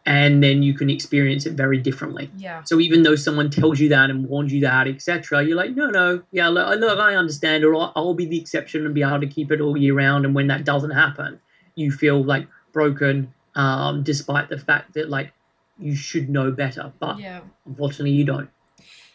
and 0.06 0.42
then 0.42 0.62
you 0.62 0.74
can 0.74 0.88
experience 0.90 1.46
it 1.46 1.52
very 1.52 1.78
differently. 1.78 2.30
Yeah. 2.36 2.62
So 2.64 2.80
even 2.80 3.02
though 3.02 3.16
someone 3.16 3.50
tells 3.50 3.78
you 3.80 3.88
that 3.90 4.10
and 4.10 4.26
warns 4.28 4.52
you 4.52 4.60
that, 4.62 4.88
etc., 4.88 5.44
you're 5.44 5.56
like, 5.56 5.76
no, 5.76 5.86
no, 5.90 6.22
yeah, 6.32 6.48
look, 6.48 6.78
look, 6.80 6.98
I 6.98 7.14
understand, 7.16 7.64
or 7.64 7.74
I'll- 7.74 7.92
I'll 7.94 8.14
be 8.14 8.26
the 8.26 8.40
exception 8.40 8.86
and 8.86 8.94
be 8.94 9.02
able 9.02 9.20
to 9.20 9.26
keep 9.26 9.52
it 9.52 9.60
all 9.60 9.76
year 9.76 9.94
round. 9.94 10.24
And 10.24 10.34
when 10.34 10.46
that 10.48 10.64
doesn't 10.64 10.90
happen, 10.92 11.40
you 11.74 11.92
feel 11.92 12.22
like 12.24 12.48
broken, 12.72 13.34
um, 13.54 14.02
despite 14.02 14.48
the 14.48 14.58
fact 14.58 14.94
that 14.94 15.10
like 15.10 15.32
you 15.78 15.94
should 15.94 16.28
know 16.28 16.50
better, 16.50 16.92
but 16.98 17.18
Yeah. 17.18 17.40
unfortunately 17.66 18.12
you 18.12 18.24
don't. 18.24 18.50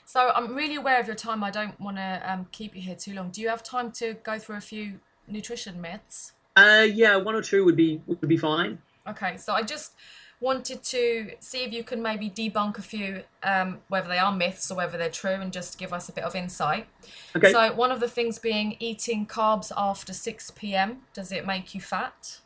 So 0.05 0.31
I'm 0.35 0.55
really 0.55 0.75
aware 0.75 0.99
of 0.99 1.07
your 1.07 1.15
time. 1.15 1.43
I 1.43 1.51
don't 1.51 1.79
want 1.79 1.97
to 1.97 2.21
um, 2.25 2.47
keep 2.51 2.75
you 2.75 2.81
here 2.81 2.95
too 2.95 3.13
long. 3.13 3.31
Do 3.31 3.41
you 3.41 3.49
have 3.49 3.63
time 3.63 3.91
to 3.93 4.13
go 4.23 4.39
through 4.39 4.55
a 4.57 4.61
few 4.61 4.99
nutrition 5.27 5.81
myths? 5.81 6.33
Uh, 6.55 6.87
yeah, 6.89 7.17
one 7.17 7.35
or 7.35 7.41
two 7.41 7.65
would 7.65 7.75
be 7.75 8.01
would 8.07 8.21
be 8.21 8.37
fine. 8.37 8.79
Okay, 9.07 9.37
so 9.37 9.53
I 9.53 9.61
just 9.61 9.91
wanted 10.39 10.83
to 10.83 11.31
see 11.39 11.63
if 11.63 11.73
you 11.73 11.83
can 11.83 12.01
maybe 12.01 12.29
debunk 12.29 12.77
a 12.77 12.81
few, 12.81 13.23
um, 13.43 13.79
whether 13.87 14.07
they 14.07 14.17
are 14.17 14.31
myths 14.31 14.69
or 14.69 14.75
whether 14.75 14.97
they're 14.97 15.09
true, 15.09 15.31
and 15.31 15.51
just 15.51 15.77
give 15.77 15.93
us 15.93 16.09
a 16.09 16.11
bit 16.11 16.23
of 16.23 16.35
insight. 16.35 16.87
Okay. 17.35 17.51
So 17.51 17.73
one 17.73 17.91
of 17.91 17.99
the 17.99 18.07
things 18.07 18.39
being 18.39 18.75
eating 18.79 19.25
carbs 19.25 19.71
after 19.75 20.13
6 20.13 20.51
p.m. 20.51 21.01
Does 21.13 21.31
it 21.31 21.45
make 21.45 21.73
you 21.73 21.81
fat? 21.81 22.39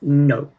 No. 0.00 0.50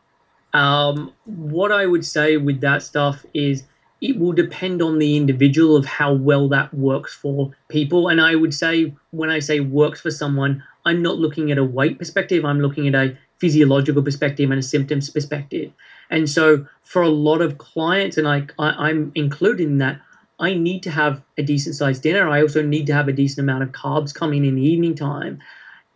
Um, 0.53 1.13
what 1.25 1.71
I 1.71 1.85
would 1.85 2.05
say 2.05 2.37
with 2.37 2.61
that 2.61 2.83
stuff 2.83 3.25
is 3.33 3.63
it 4.01 4.17
will 4.17 4.33
depend 4.33 4.81
on 4.81 4.97
the 4.97 5.15
individual 5.15 5.75
of 5.75 5.85
how 5.85 6.13
well 6.13 6.49
that 6.49 6.73
works 6.73 7.13
for 7.13 7.51
people. 7.69 8.09
And 8.09 8.19
I 8.19 8.35
would 8.35 8.53
say 8.53 8.93
when 9.11 9.29
I 9.29 9.39
say 9.39 9.59
works 9.59 10.01
for 10.01 10.11
someone, 10.11 10.63
I'm 10.85 11.01
not 11.01 11.17
looking 11.17 11.51
at 11.51 11.59
a 11.59 11.63
weight 11.63 11.99
perspective, 11.99 12.43
I'm 12.43 12.59
looking 12.59 12.87
at 12.87 12.95
a 12.95 13.15
physiological 13.41 14.03
perspective 14.03 14.51
and 14.51 14.59
a 14.59 14.63
symptoms 14.63 15.09
perspective. 15.09 15.71
And 16.11 16.29
so 16.29 16.65
for 16.83 17.01
a 17.01 17.09
lot 17.09 17.41
of 17.41 17.57
clients, 17.57 18.17
and 18.17 18.27
I, 18.27 18.45
I 18.59 18.69
I'm 18.87 19.11
included 19.15 19.67
in 19.67 19.79
that, 19.79 19.99
I 20.39 20.53
need 20.53 20.81
to 20.83 20.91
have 20.91 21.21
a 21.37 21.43
decent 21.43 21.75
sized 21.75 22.03
dinner. 22.03 22.29
I 22.29 22.41
also 22.41 22.61
need 22.61 22.85
to 22.87 22.93
have 22.93 23.07
a 23.07 23.13
decent 23.13 23.39
amount 23.45 23.63
of 23.63 23.69
carbs 23.71 24.13
coming 24.13 24.45
in 24.45 24.55
the 24.55 24.67
evening 24.73 24.95
time 24.95 25.39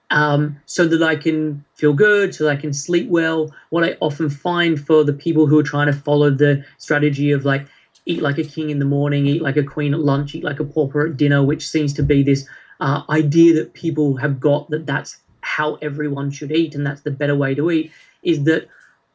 um, 0.10 0.60
so 0.66 0.88
that 0.88 1.04
I 1.04 1.16
can 1.16 1.64
feel 1.76 1.94
good, 1.94 2.34
so 2.34 2.46
that 2.46 2.58
I 2.58 2.62
can 2.62 2.74
sleep 2.74 3.10
well. 3.10 3.54
What 3.70 3.84
I 3.84 3.98
often 4.02 4.30
find 4.30 4.80
for 4.80 5.04
the 5.04 5.14
people 5.14 5.46
who 5.48 5.60
are 5.60 5.70
trying 5.74 5.88
to 5.88 5.98
follow 6.08 6.30
the 6.30 6.64
strategy 6.78 7.32
of 7.32 7.46
like 7.46 7.68
eat 8.06 8.22
like 8.22 8.38
a 8.38 8.44
king 8.44 8.70
in 8.70 8.80
the 8.80 8.86
morning, 8.86 9.26
eat 9.26 9.42
like 9.42 9.58
a 9.58 9.64
queen 9.64 9.94
at 9.94 10.00
lunch, 10.00 10.36
eat 10.36 10.44
like 10.44 10.60
a 10.60 10.66
pauper 10.66 11.08
at 11.08 11.18
dinner, 11.18 11.44
which 11.44 11.68
seems 11.68 11.94
to 11.94 12.04
be 12.04 12.24
this 12.24 12.48
uh, 12.80 13.02
idea 13.10 13.54
that 13.54 13.74
people 13.74 14.18
have 14.18 14.40
got 14.40 14.70
that 14.70 14.86
that's 14.86 15.18
how 15.58 15.68
everyone 15.82 16.30
should 16.32 16.52
eat 16.62 16.76
and 16.76 16.86
that's 16.86 17.04
the 17.08 17.12
better 17.22 17.38
way 17.44 17.56
to 17.56 17.64
eat, 17.72 17.92
is 18.22 18.38
that 18.44 18.68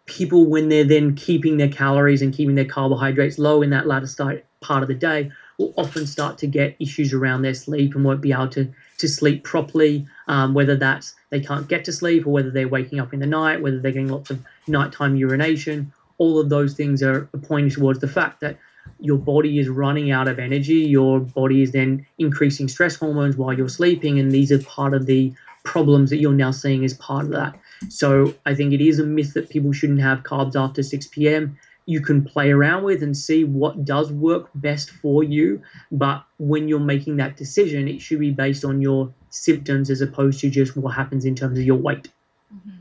people, 0.07 0.43
when 0.47 0.69
they're 0.71 0.91
then 0.97 1.15
keeping 1.15 1.57
their 1.59 1.73
calories 1.83 2.23
and 2.23 2.33
keeping 2.39 2.57
their 2.57 2.71
carbohydrates 2.77 3.39
low 3.39 3.63
in 3.63 3.71
that 3.71 3.87
latter 3.87 4.07
start, 4.07 4.45
part 4.61 4.83
of 4.83 4.89
the 4.89 5.01
day, 5.11 5.31
will 5.59 5.73
often 5.77 6.07
start 6.07 6.39
to 6.39 6.47
get 6.47 6.75
issues 6.79 7.13
around 7.13 7.43
their 7.43 7.55
sleep 7.55 7.95
and 7.95 8.05
won't 8.05 8.23
be 8.23 8.33
able 8.33 8.49
to 8.49 8.65
to 9.03 9.09
sleep 9.09 9.45
properly, 9.45 10.07
um, 10.29 10.55
whether 10.55 10.77
that's 10.77 11.15
they 11.31 11.41
can't 11.41 11.69
get 11.69 11.85
to 11.85 11.93
sleep 11.93 12.27
or 12.27 12.31
whether 12.37 12.51
they're 12.51 12.75
waking 12.77 13.01
up 13.01 13.13
in 13.15 13.21
the 13.21 13.27
night, 13.27 13.63
whether 13.63 13.79
they're 13.81 13.97
getting 13.97 14.09
lots 14.17 14.31
of 14.31 14.39
nighttime 14.67 15.15
urination. 15.17 15.93
all 16.21 16.39
of 16.39 16.51
those 16.51 16.75
things 16.75 17.03
are 17.03 17.29
pointing 17.43 17.71
towards 17.71 17.99
the 18.01 18.09
fact 18.09 18.41
that 18.41 18.59
your 19.01 19.17
body 19.17 19.59
is 19.59 19.69
running 19.69 20.11
out 20.11 20.29
of 20.29 20.39
energy. 20.39 20.81
Your 20.99 21.19
body 21.19 21.63
is 21.63 21.73
then 21.73 22.07
increasing 22.19 22.69
stress 22.69 22.95
hormones 22.95 23.37
while 23.37 23.55
you're 23.55 23.71
sleeping, 23.71 24.19
and 24.21 24.31
these 24.31 24.53
are 24.53 24.63
part 24.63 24.93
of 24.93 25.07
the 25.07 25.33
problems 25.65 26.11
that 26.11 26.19
you're 26.19 26.33
now 26.33 26.51
seeing 26.51 26.85
as 26.85 26.95
part 26.95 27.27
of 27.27 27.33
that. 27.33 27.59
So 27.89 28.35
I 28.47 28.55
think 28.55 28.73
it 28.73 28.81
is 28.81 28.99
a 28.99 29.05
myth 29.05 29.35
that 29.35 29.51
people 29.51 29.73
shouldn't 29.73 30.01
have 30.01 30.23
carbs 30.23 30.57
after 30.57 30.83
6 30.83 31.07
p.m. 31.09 31.59
You 31.87 32.01
can 32.01 32.25
play 32.25 32.51
around 32.51 32.85
with 32.85 33.03
and 33.03 33.17
see 33.17 33.45
what 33.45 33.85
does 33.85 34.13
work 34.13 34.51
best 34.55 34.91
for 34.91 35.25
you, 35.25 35.63
but 35.91 36.25
when 36.39 36.69
you're 36.69 36.79
making 36.79 37.17
that 37.17 37.37
decision, 37.37 37.89
it 37.89 38.01
should 38.01 38.21
be 38.21 38.31
based 38.31 38.65
on 38.65 38.81
your 38.81 39.13
symptoms 39.31 39.91
as 39.91 40.01
opposed 40.01 40.41
to 40.41 40.51
just 40.51 40.77
what 40.77 40.95
happens 40.95 41.25
in 41.25 41.35
terms 41.35 41.59
of 41.59 41.65
your 41.65 41.77
weight. 41.77 42.09
Mm-hmm. 42.55 42.81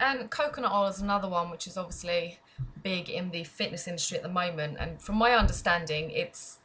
And 0.00 0.30
coconut 0.30 0.72
oil 0.72 0.86
is 0.86 1.00
another 1.00 1.28
one 1.28 1.50
which 1.50 1.66
is 1.66 1.76
obviously 1.76 2.38
big 2.82 3.08
in 3.08 3.30
the 3.30 3.44
fitness 3.44 3.88
industry 3.88 4.16
at 4.16 4.22
the 4.22 4.28
moment. 4.28 4.76
And 4.78 5.00
from 5.00 5.16
my 5.16 5.32
understanding, 5.32 6.10
it's 6.10 6.58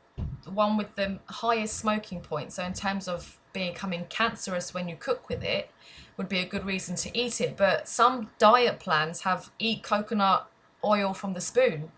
the 0.44 0.52
one 0.52 0.78
with 0.78 0.96
the 0.96 1.20
highest 1.28 1.78
smoking 1.78 2.22
point. 2.22 2.54
So, 2.54 2.64
in 2.64 2.74
terms 2.74 3.08
of 3.08 3.40
becoming 3.54 4.06
cancerous 4.10 4.74
when 4.74 4.90
you 4.90 4.96
cook 4.96 5.30
with 5.30 5.44
it, 5.44 5.70
would 6.18 6.28
be 6.28 6.40
a 6.40 6.46
good 6.46 6.66
reason 6.66 6.96
to 6.96 7.18
eat 7.18 7.40
it. 7.40 7.56
But 7.56 7.88
some 7.88 8.30
diet 8.38 8.80
plans 8.80 9.22
have 9.22 9.52
eat 9.60 9.84
coconut 9.84 10.50
oil 10.84 11.14
from 11.14 11.34
the 11.34 11.42
spoon. 11.42 11.92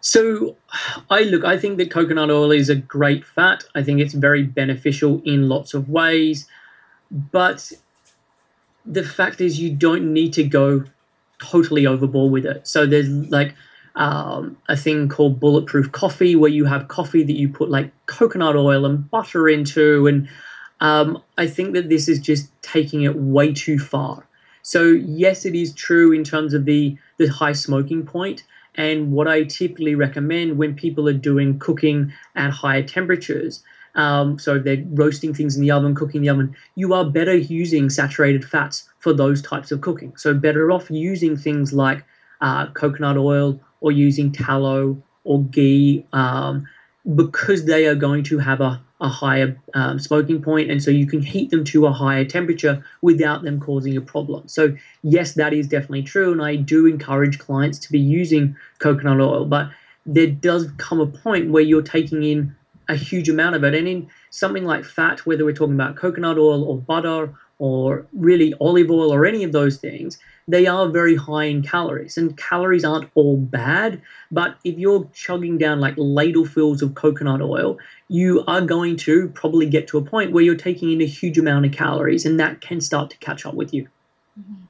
So, 0.00 0.56
I 1.08 1.22
look, 1.22 1.44
I 1.44 1.56
think 1.56 1.78
that 1.78 1.90
coconut 1.90 2.30
oil 2.30 2.52
is 2.52 2.68
a 2.68 2.74
great 2.74 3.24
fat. 3.24 3.64
I 3.74 3.82
think 3.82 4.00
it's 4.00 4.12
very 4.12 4.42
beneficial 4.42 5.22
in 5.24 5.48
lots 5.48 5.72
of 5.72 5.88
ways. 5.88 6.46
But 7.10 7.72
the 8.84 9.02
fact 9.02 9.40
is, 9.40 9.58
you 9.58 9.70
don't 9.70 10.12
need 10.12 10.34
to 10.34 10.44
go 10.44 10.84
totally 11.42 11.86
overboard 11.86 12.32
with 12.32 12.44
it. 12.44 12.68
So, 12.68 12.84
there's 12.84 13.08
like 13.08 13.54
um, 13.96 14.56
a 14.68 14.76
thing 14.76 15.08
called 15.08 15.40
bulletproof 15.40 15.92
coffee 15.92 16.34
where 16.36 16.50
you 16.50 16.64
have 16.64 16.88
coffee 16.88 17.22
that 17.22 17.36
you 17.36 17.48
put 17.48 17.70
like 17.70 17.92
coconut 18.06 18.56
oil 18.56 18.84
and 18.84 19.08
butter 19.10 19.48
into. 19.48 20.06
And 20.06 20.28
um, 20.80 21.22
I 21.38 21.46
think 21.46 21.74
that 21.74 21.88
this 21.88 22.08
is 22.08 22.18
just 22.18 22.50
taking 22.62 23.02
it 23.02 23.16
way 23.16 23.52
too 23.52 23.78
far. 23.78 24.26
So, 24.62 24.82
yes, 24.84 25.44
it 25.44 25.54
is 25.54 25.74
true 25.74 26.12
in 26.12 26.24
terms 26.24 26.54
of 26.54 26.64
the, 26.64 26.96
the 27.18 27.26
high 27.26 27.52
smoking 27.52 28.04
point. 28.04 28.42
and 28.76 29.12
what 29.12 29.28
I 29.28 29.44
typically 29.44 29.94
recommend 29.94 30.58
when 30.58 30.74
people 30.74 31.08
are 31.08 31.12
doing 31.12 31.58
cooking 31.58 32.12
at 32.34 32.50
higher 32.50 32.82
temperatures, 32.82 33.62
um, 33.94 34.38
so 34.38 34.58
they're 34.58 34.82
roasting 34.88 35.32
things 35.32 35.54
in 35.56 35.62
the 35.62 35.70
oven, 35.70 35.94
cooking 35.94 36.18
in 36.18 36.22
the 36.22 36.28
oven, 36.30 36.56
you 36.74 36.92
are 36.94 37.04
better 37.04 37.36
using 37.36 37.88
saturated 37.88 38.44
fats 38.44 38.88
for 38.98 39.12
those 39.12 39.40
types 39.40 39.70
of 39.70 39.80
cooking. 39.80 40.16
So 40.16 40.34
better 40.34 40.72
off 40.72 40.90
using 40.90 41.36
things 41.36 41.72
like 41.72 42.04
uh, 42.40 42.66
coconut 42.72 43.16
oil 43.16 43.60
or 43.84 43.92
using 43.92 44.32
tallow 44.32 44.96
or 45.24 45.42
ghee 45.44 46.06
um, 46.14 46.66
because 47.14 47.66
they 47.66 47.86
are 47.86 47.94
going 47.94 48.22
to 48.24 48.38
have 48.38 48.60
a 48.60 48.80
a 49.00 49.08
higher 49.08 49.54
um, 49.74 49.98
smoking 49.98 50.40
point, 50.40 50.70
and 50.70 50.82
so 50.82 50.90
you 50.90 51.06
can 51.06 51.20
heat 51.20 51.50
them 51.50 51.62
to 51.64 51.84
a 51.84 51.92
higher 51.92 52.24
temperature 52.24 52.82
without 53.02 53.42
them 53.42 53.60
causing 53.60 53.96
a 53.96 54.00
problem. 54.00 54.48
So, 54.48 54.74
yes, 55.02 55.34
that 55.34 55.52
is 55.52 55.66
definitely 55.66 56.04
true, 56.04 56.32
and 56.32 56.40
I 56.40 56.56
do 56.56 56.86
encourage 56.86 57.38
clients 57.38 57.78
to 57.80 57.92
be 57.92 57.98
using 57.98 58.56
coconut 58.78 59.20
oil, 59.20 59.44
but 59.44 59.68
there 60.06 60.28
does 60.28 60.70
come 60.78 61.00
a 61.00 61.06
point 61.06 61.50
where 61.50 61.62
you're 61.62 61.82
taking 61.82 62.22
in 62.22 62.54
a 62.88 62.94
huge 62.94 63.28
amount 63.28 63.56
of 63.56 63.64
it, 63.64 63.74
and 63.74 63.86
in 63.86 64.08
something 64.30 64.64
like 64.64 64.84
fat, 64.84 65.26
whether 65.26 65.44
we're 65.44 65.52
talking 65.52 65.74
about 65.74 65.96
coconut 65.96 66.38
oil 66.38 66.64
or 66.64 66.78
butter 66.78 67.34
or 67.58 68.06
really 68.12 68.54
olive 68.60 68.90
oil 68.90 69.12
or 69.12 69.26
any 69.26 69.44
of 69.44 69.52
those 69.52 69.76
things, 69.76 70.18
they 70.46 70.66
are 70.66 70.88
very 70.88 71.16
high 71.16 71.44
in 71.44 71.62
calories. 71.62 72.16
And 72.16 72.36
calories 72.36 72.84
aren't 72.84 73.10
all 73.14 73.36
bad, 73.36 74.02
but 74.30 74.56
if 74.64 74.78
you're 74.78 75.08
chugging 75.14 75.58
down 75.58 75.80
like 75.80 75.96
ladlefuls 75.96 76.82
of 76.82 76.94
coconut 76.94 77.40
oil, 77.40 77.78
you 78.08 78.44
are 78.46 78.60
going 78.60 78.96
to 78.98 79.28
probably 79.30 79.66
get 79.66 79.88
to 79.88 79.98
a 79.98 80.02
point 80.02 80.32
where 80.32 80.44
you're 80.44 80.54
taking 80.54 80.92
in 80.92 81.00
a 81.00 81.06
huge 81.06 81.38
amount 81.38 81.66
of 81.66 81.72
calories, 81.72 82.26
and 82.26 82.38
that 82.40 82.60
can 82.60 82.80
start 82.80 83.10
to 83.10 83.16
catch 83.18 83.46
up 83.46 83.54
with 83.54 83.72
you. 83.72 83.88
Mm-hmm. 84.38 84.64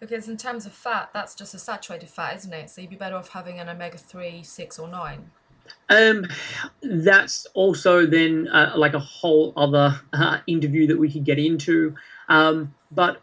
Because 0.00 0.28
in 0.28 0.38
terms 0.38 0.64
of 0.64 0.72
fat, 0.72 1.10
that's 1.12 1.34
just 1.34 1.52
a 1.52 1.58
saturated 1.58 2.08
fat, 2.08 2.36
isn't 2.36 2.52
it? 2.52 2.70
So 2.70 2.80
you'd 2.80 2.88
be 2.88 2.96
better 2.96 3.16
off 3.16 3.28
having 3.28 3.60
an 3.60 3.68
omega 3.68 3.98
3, 3.98 4.42
6, 4.42 4.78
or 4.78 4.88
9. 4.88 5.30
Um, 5.90 6.26
that's 6.82 7.46
also 7.52 8.06
then 8.06 8.48
uh, 8.48 8.72
like 8.76 8.94
a 8.94 8.98
whole 8.98 9.52
other 9.56 10.00
uh, 10.14 10.38
interview 10.46 10.86
that 10.86 10.98
we 10.98 11.12
could 11.12 11.24
get 11.24 11.38
into. 11.38 11.94
Um, 12.30 12.74
but 12.90 13.20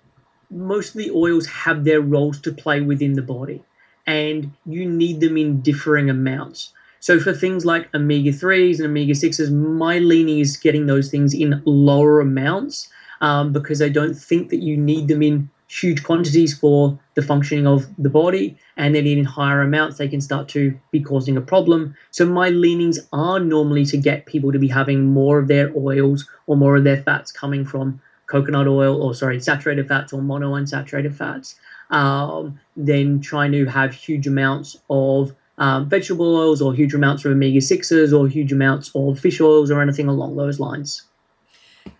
most 0.49 0.95
of 0.95 0.99
the 0.99 1.11
oils 1.11 1.45
have 1.47 1.83
their 1.83 2.01
roles 2.01 2.39
to 2.41 2.51
play 2.51 2.81
within 2.81 3.13
the 3.13 3.21
body, 3.21 3.63
and 4.05 4.51
you 4.65 4.89
need 4.89 5.19
them 5.19 5.37
in 5.37 5.61
differing 5.61 6.09
amounts. 6.09 6.73
So 6.99 7.19
for 7.19 7.33
things 7.33 7.65
like 7.65 7.93
omega 7.93 8.31
3s 8.31 8.77
and 8.77 8.87
omega 8.87 9.13
6s, 9.13 9.51
my 9.51 9.99
leaning 9.99 10.39
is 10.39 10.57
getting 10.57 10.87
those 10.87 11.09
things 11.11 11.33
in 11.33 11.61
lower 11.65 12.19
amounts 12.19 12.89
um, 13.21 13.53
because 13.53 13.81
I 13.81 13.89
don't 13.89 14.15
think 14.15 14.49
that 14.49 14.63
you 14.63 14.77
need 14.77 15.07
them 15.07 15.21
in 15.21 15.49
huge 15.67 16.03
quantities 16.03 16.57
for 16.57 16.97
the 17.15 17.21
functioning 17.21 17.67
of 17.67 17.85
the 17.97 18.09
body. 18.09 18.57
And 18.77 18.95
then 18.95 19.05
in 19.05 19.25
higher 19.25 19.61
amounts, 19.61 19.97
they 19.97 20.07
can 20.07 20.21
start 20.21 20.47
to 20.49 20.77
be 20.91 21.01
causing 21.01 21.35
a 21.35 21.41
problem. 21.41 21.95
So 22.11 22.25
my 22.25 22.49
leanings 22.49 22.99
are 23.11 23.39
normally 23.39 23.85
to 23.85 23.97
get 23.97 24.25
people 24.25 24.51
to 24.51 24.59
be 24.59 24.67
having 24.67 25.05
more 25.05 25.39
of 25.39 25.47
their 25.47 25.71
oils 25.75 26.27
or 26.45 26.55
more 26.55 26.77
of 26.77 26.83
their 26.83 27.03
fats 27.03 27.31
coming 27.31 27.65
from 27.65 28.01
coconut 28.27 28.67
oil 28.67 29.01
or 29.01 29.13
sorry 29.13 29.39
saturated 29.39 29.87
fats 29.87 30.13
or 30.13 30.21
mono 30.21 30.51
monounsaturated 30.51 31.13
fats 31.13 31.55
um, 31.89 32.59
than 32.75 33.19
trying 33.19 33.51
to 33.51 33.65
have 33.65 33.93
huge 33.93 34.27
amounts 34.27 34.77
of 34.89 35.33
um, 35.57 35.89
vegetable 35.89 36.35
oils 36.35 36.61
or 36.61 36.73
huge 36.73 36.93
amounts 36.93 37.25
of 37.25 37.31
omega 37.31 37.59
6s 37.59 38.17
or 38.17 38.27
huge 38.27 38.51
amounts 38.51 38.91
of 38.93 39.19
fish 39.19 39.41
oils 39.41 39.71
or 39.71 39.81
anything 39.81 40.07
along 40.07 40.35
those 40.35 40.59
lines. 40.59 41.03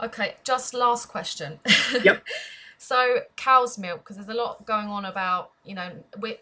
Okay, 0.03 0.36
just 0.43 0.73
last 0.73 1.07
question. 1.07 1.59
Yep. 2.03 2.23
so, 2.80 3.21
cow's 3.36 3.78
milk, 3.78 4.03
because 4.03 4.17
there's 4.17 4.30
a 4.30 4.34
lot 4.34 4.65
going 4.65 4.88
on 4.88 5.05
about, 5.05 5.51
you 5.65 5.73
know, 5.73 5.91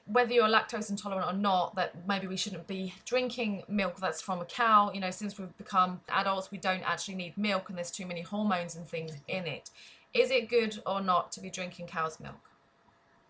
whether 0.05 0.33
you're 0.33 0.49
lactose 0.49 0.89
intolerant 0.89 1.29
or 1.29 1.37
not, 1.37 1.75
that 1.75 1.93
maybe 2.07 2.27
we 2.27 2.35
shouldn't 2.35 2.67
be 2.67 2.93
drinking 3.05 3.63
milk 3.69 3.97
that's 4.01 4.21
from 4.21 4.41
a 4.41 4.45
cow. 4.45 4.91
You 4.93 4.99
know, 4.99 5.11
since 5.11 5.39
we've 5.39 5.57
become 5.57 6.01
adults, 6.09 6.51
we 6.51 6.57
don't 6.57 6.83
actually 6.83 7.15
need 7.15 7.37
milk 7.37 7.69
and 7.69 7.77
there's 7.77 7.91
too 7.91 8.05
many 8.05 8.21
hormones 8.21 8.75
and 8.75 8.85
things 8.85 9.13
in 9.29 9.45
it. 9.45 9.69
Is 10.13 10.29
it 10.29 10.49
good 10.49 10.79
or 10.85 11.01
not 11.01 11.31
to 11.33 11.41
be 11.41 11.49
drinking 11.49 11.87
cow's 11.87 12.19
milk? 12.19 12.35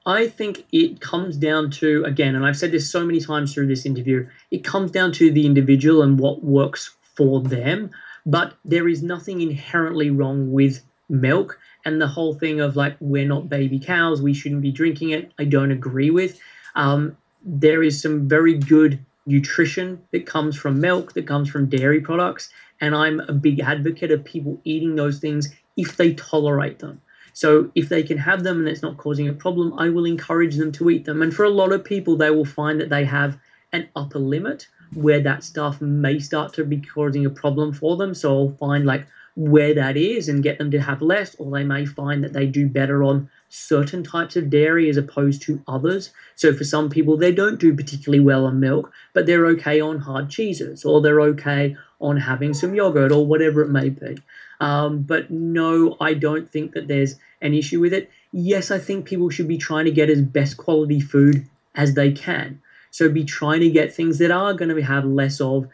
I 0.07 0.27
think 0.27 0.65
it 0.71 0.99
comes 0.99 1.37
down 1.37 1.71
to, 1.71 2.03
again, 2.05 2.35
and 2.35 2.45
I've 2.45 2.57
said 2.57 2.71
this 2.71 2.91
so 2.91 3.05
many 3.05 3.19
times 3.19 3.53
through 3.53 3.67
this 3.67 3.85
interview, 3.85 4.27
it 4.51 4.63
comes 4.63 4.91
down 4.91 5.11
to 5.13 5.31
the 5.31 5.45
individual 5.45 6.01
and 6.03 6.19
what 6.19 6.43
works 6.43 6.95
for 7.15 7.41
them. 7.41 7.91
But 8.25 8.55
there 8.65 8.87
is 8.87 9.03
nothing 9.03 9.41
inherently 9.41 10.09
wrong 10.09 10.51
with 10.51 10.83
milk. 11.09 11.59
And 11.86 12.01
the 12.01 12.07
whole 12.07 12.33
thing 12.33 12.59
of 12.59 12.75
like, 12.75 12.97
we're 12.99 13.27
not 13.27 13.47
baby 13.47 13.79
cows, 13.79 14.21
we 14.21 14.33
shouldn't 14.33 14.61
be 14.61 14.71
drinking 14.71 15.11
it, 15.11 15.31
I 15.39 15.45
don't 15.45 15.71
agree 15.71 16.09
with. 16.09 16.39
Um, 16.75 17.15
there 17.43 17.83
is 17.83 18.01
some 18.01 18.27
very 18.27 18.57
good 18.57 18.99
nutrition 19.27 20.01
that 20.11 20.25
comes 20.25 20.57
from 20.57 20.81
milk, 20.81 21.13
that 21.13 21.27
comes 21.27 21.49
from 21.49 21.69
dairy 21.69 22.01
products. 22.01 22.49
And 22.81 22.95
I'm 22.95 23.19
a 23.21 23.33
big 23.33 23.59
advocate 23.59 24.11
of 24.11 24.25
people 24.25 24.59
eating 24.63 24.95
those 24.95 25.19
things 25.19 25.53
if 25.77 25.95
they 25.97 26.13
tolerate 26.13 26.79
them. 26.79 27.01
So 27.33 27.69
if 27.75 27.89
they 27.89 28.01
can 28.01 28.17
have 28.17 28.43
them 28.43 28.59
and 28.59 28.67
it's 28.67 28.81
not 28.81 28.97
causing 28.97 29.27
a 29.27 29.33
problem, 29.33 29.77
I 29.77 29.89
will 29.89 30.05
encourage 30.05 30.55
them 30.55 30.71
to 30.73 30.89
eat 30.89 31.05
them. 31.05 31.21
And 31.21 31.36
for 31.36 31.43
a 31.43 31.49
lot 31.49 31.73
of 31.73 31.83
people, 31.83 32.15
they 32.15 32.31
will 32.31 32.45
find 32.45 32.79
that 32.79 32.89
they 32.89 33.05
have 33.05 33.38
an 33.73 33.89
upper 33.95 34.19
limit 34.19 34.67
where 34.93 35.19
that 35.19 35.43
stuff 35.43 35.81
may 35.81 36.19
start 36.19 36.53
to 36.53 36.63
be 36.63 36.79
causing 36.79 37.25
a 37.25 37.29
problem 37.29 37.73
for 37.73 37.97
them. 37.97 38.13
So 38.13 38.33
I'll 38.33 38.57
find 38.57 38.86
like 38.86 39.05
where 39.36 39.73
that 39.73 39.97
is 39.97 40.29
and 40.29 40.43
get 40.43 40.57
them 40.57 40.71
to 40.71 40.79
have 40.79 41.01
less, 41.01 41.36
or 41.36 41.51
they 41.51 41.63
may 41.63 41.86
find 41.86 42.23
that 42.23 42.33
they 42.33 42.45
do 42.45 42.67
better 42.67 43.03
on 43.03 43.29
certain 43.49 44.03
types 44.03 44.36
of 44.36 44.49
dairy 44.49 44.89
as 44.89 44.97
opposed 44.97 45.41
to 45.41 45.61
others. 45.67 46.11
So 46.36 46.53
for 46.53 46.63
some 46.63 46.89
people, 46.89 47.17
they 47.17 47.33
don't 47.33 47.59
do 47.59 47.75
particularly 47.75 48.23
well 48.23 48.45
on 48.45 48.59
milk, 48.59 48.91
but 49.13 49.25
they're 49.25 49.45
okay 49.47 49.81
on 49.81 49.99
hard 49.99 50.29
cheeses, 50.29 50.86
or 50.86 51.01
they're 51.01 51.21
okay 51.21 51.75
on 51.99 52.17
having 52.17 52.53
some 52.53 52.75
yogurt, 52.75 53.11
or 53.11 53.25
whatever 53.25 53.61
it 53.61 53.69
may 53.69 53.89
be. 53.89 54.17
Um, 54.61 55.01
but 55.01 55.29
no, 55.29 55.97
I 55.99 56.13
don't 56.13 56.49
think 56.49 56.71
that 56.73 56.88
there's 56.88 57.15
an 57.41 57.53
issue 57.53 57.81
with 57.81 57.93
it. 57.93 58.09
Yes, 58.31 58.71
I 58.71 58.79
think 58.79 59.05
people 59.05 59.29
should 59.29 59.47
be 59.47 59.57
trying 59.57 59.86
to 59.86 59.91
get 59.91 60.09
as 60.09 60.21
best 60.21 60.57
quality 60.57 61.01
food 61.01 61.45
as 61.75 61.93
they 61.93 62.11
can. 62.11 62.61
So 62.91 63.09
be 63.09 63.25
trying 63.25 63.59
to 63.59 63.69
get 63.69 63.93
things 63.93 64.19
that 64.19 64.31
are 64.31 64.53
going 64.53 64.73
to 64.73 64.81
have 64.81 65.03
less 65.03 65.41
of 65.41 65.67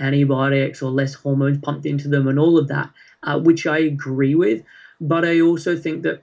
antibiotics 0.00 0.82
or 0.82 0.90
less 0.90 1.14
hormones 1.14 1.58
pumped 1.58 1.86
into 1.86 2.08
them 2.08 2.26
and 2.26 2.38
all 2.38 2.58
of 2.58 2.68
that, 2.68 2.90
uh, 3.22 3.38
which 3.38 3.66
I 3.66 3.78
agree 3.78 4.34
with. 4.34 4.62
But 5.00 5.24
I 5.24 5.40
also 5.40 5.76
think 5.76 6.02
that 6.02 6.22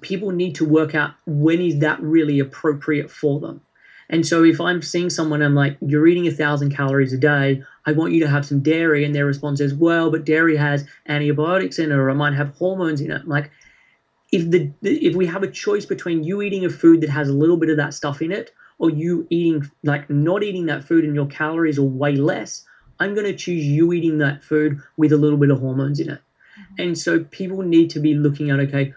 people 0.00 0.30
need 0.30 0.54
to 0.56 0.64
work 0.64 0.94
out 0.94 1.12
when 1.26 1.60
is 1.60 1.78
that 1.80 2.00
really 2.00 2.38
appropriate 2.40 3.10
for 3.10 3.40
them. 3.40 3.60
And 4.10 4.26
so 4.26 4.44
if 4.44 4.60
I'm 4.60 4.82
seeing 4.82 5.08
someone, 5.08 5.42
I'm 5.42 5.54
like, 5.54 5.78
you're 5.80 6.06
eating 6.06 6.26
a 6.26 6.30
thousand 6.30 6.74
calories 6.74 7.12
a 7.12 7.18
day, 7.18 7.62
I 7.86 7.92
want 7.92 8.12
you 8.12 8.20
to 8.20 8.28
have 8.28 8.44
some 8.44 8.60
dairy. 8.60 9.04
And 9.04 9.14
their 9.14 9.24
response 9.24 9.60
is, 9.60 9.74
well, 9.74 10.10
but 10.10 10.24
dairy 10.24 10.56
has 10.56 10.86
antibiotics 11.08 11.78
in 11.78 11.90
it, 11.90 11.94
or 11.94 12.10
it 12.10 12.14
might 12.14 12.34
have 12.34 12.54
hormones 12.56 13.00
in 13.00 13.10
it. 13.10 13.22
I'm 13.22 13.28
like, 13.28 13.50
if 14.32 14.50
the 14.50 14.72
if 14.82 15.14
we 15.14 15.26
have 15.26 15.42
a 15.42 15.50
choice 15.50 15.86
between 15.86 16.24
you 16.24 16.42
eating 16.42 16.64
a 16.64 16.70
food 16.70 17.00
that 17.02 17.10
has 17.10 17.28
a 17.28 17.32
little 17.32 17.56
bit 17.56 17.70
of 17.70 17.76
that 17.76 17.94
stuff 17.94 18.20
in 18.20 18.32
it, 18.32 18.52
or 18.78 18.90
you 18.90 19.26
eating 19.30 19.70
like 19.84 20.10
not 20.10 20.42
eating 20.42 20.66
that 20.66 20.84
food 20.84 21.04
and 21.04 21.14
your 21.14 21.26
calories 21.26 21.78
are 21.78 21.84
way 21.84 22.16
less, 22.16 22.64
I'm 23.04 23.14
going 23.14 23.26
to 23.26 23.36
choose 23.36 23.66
you 23.66 23.92
eating 23.92 24.16
that 24.18 24.42
food 24.42 24.80
with 24.96 25.12
a 25.12 25.18
little 25.18 25.36
bit 25.36 25.50
of 25.50 25.60
hormones 25.60 26.00
in 26.00 26.08
it. 26.08 26.20
Mm-hmm. 26.20 26.82
And 26.82 26.98
so 26.98 27.22
people 27.24 27.60
need 27.60 27.90
to 27.90 28.00
be 28.00 28.14
looking 28.14 28.48
at 28.50 28.58
okay, 28.60 28.94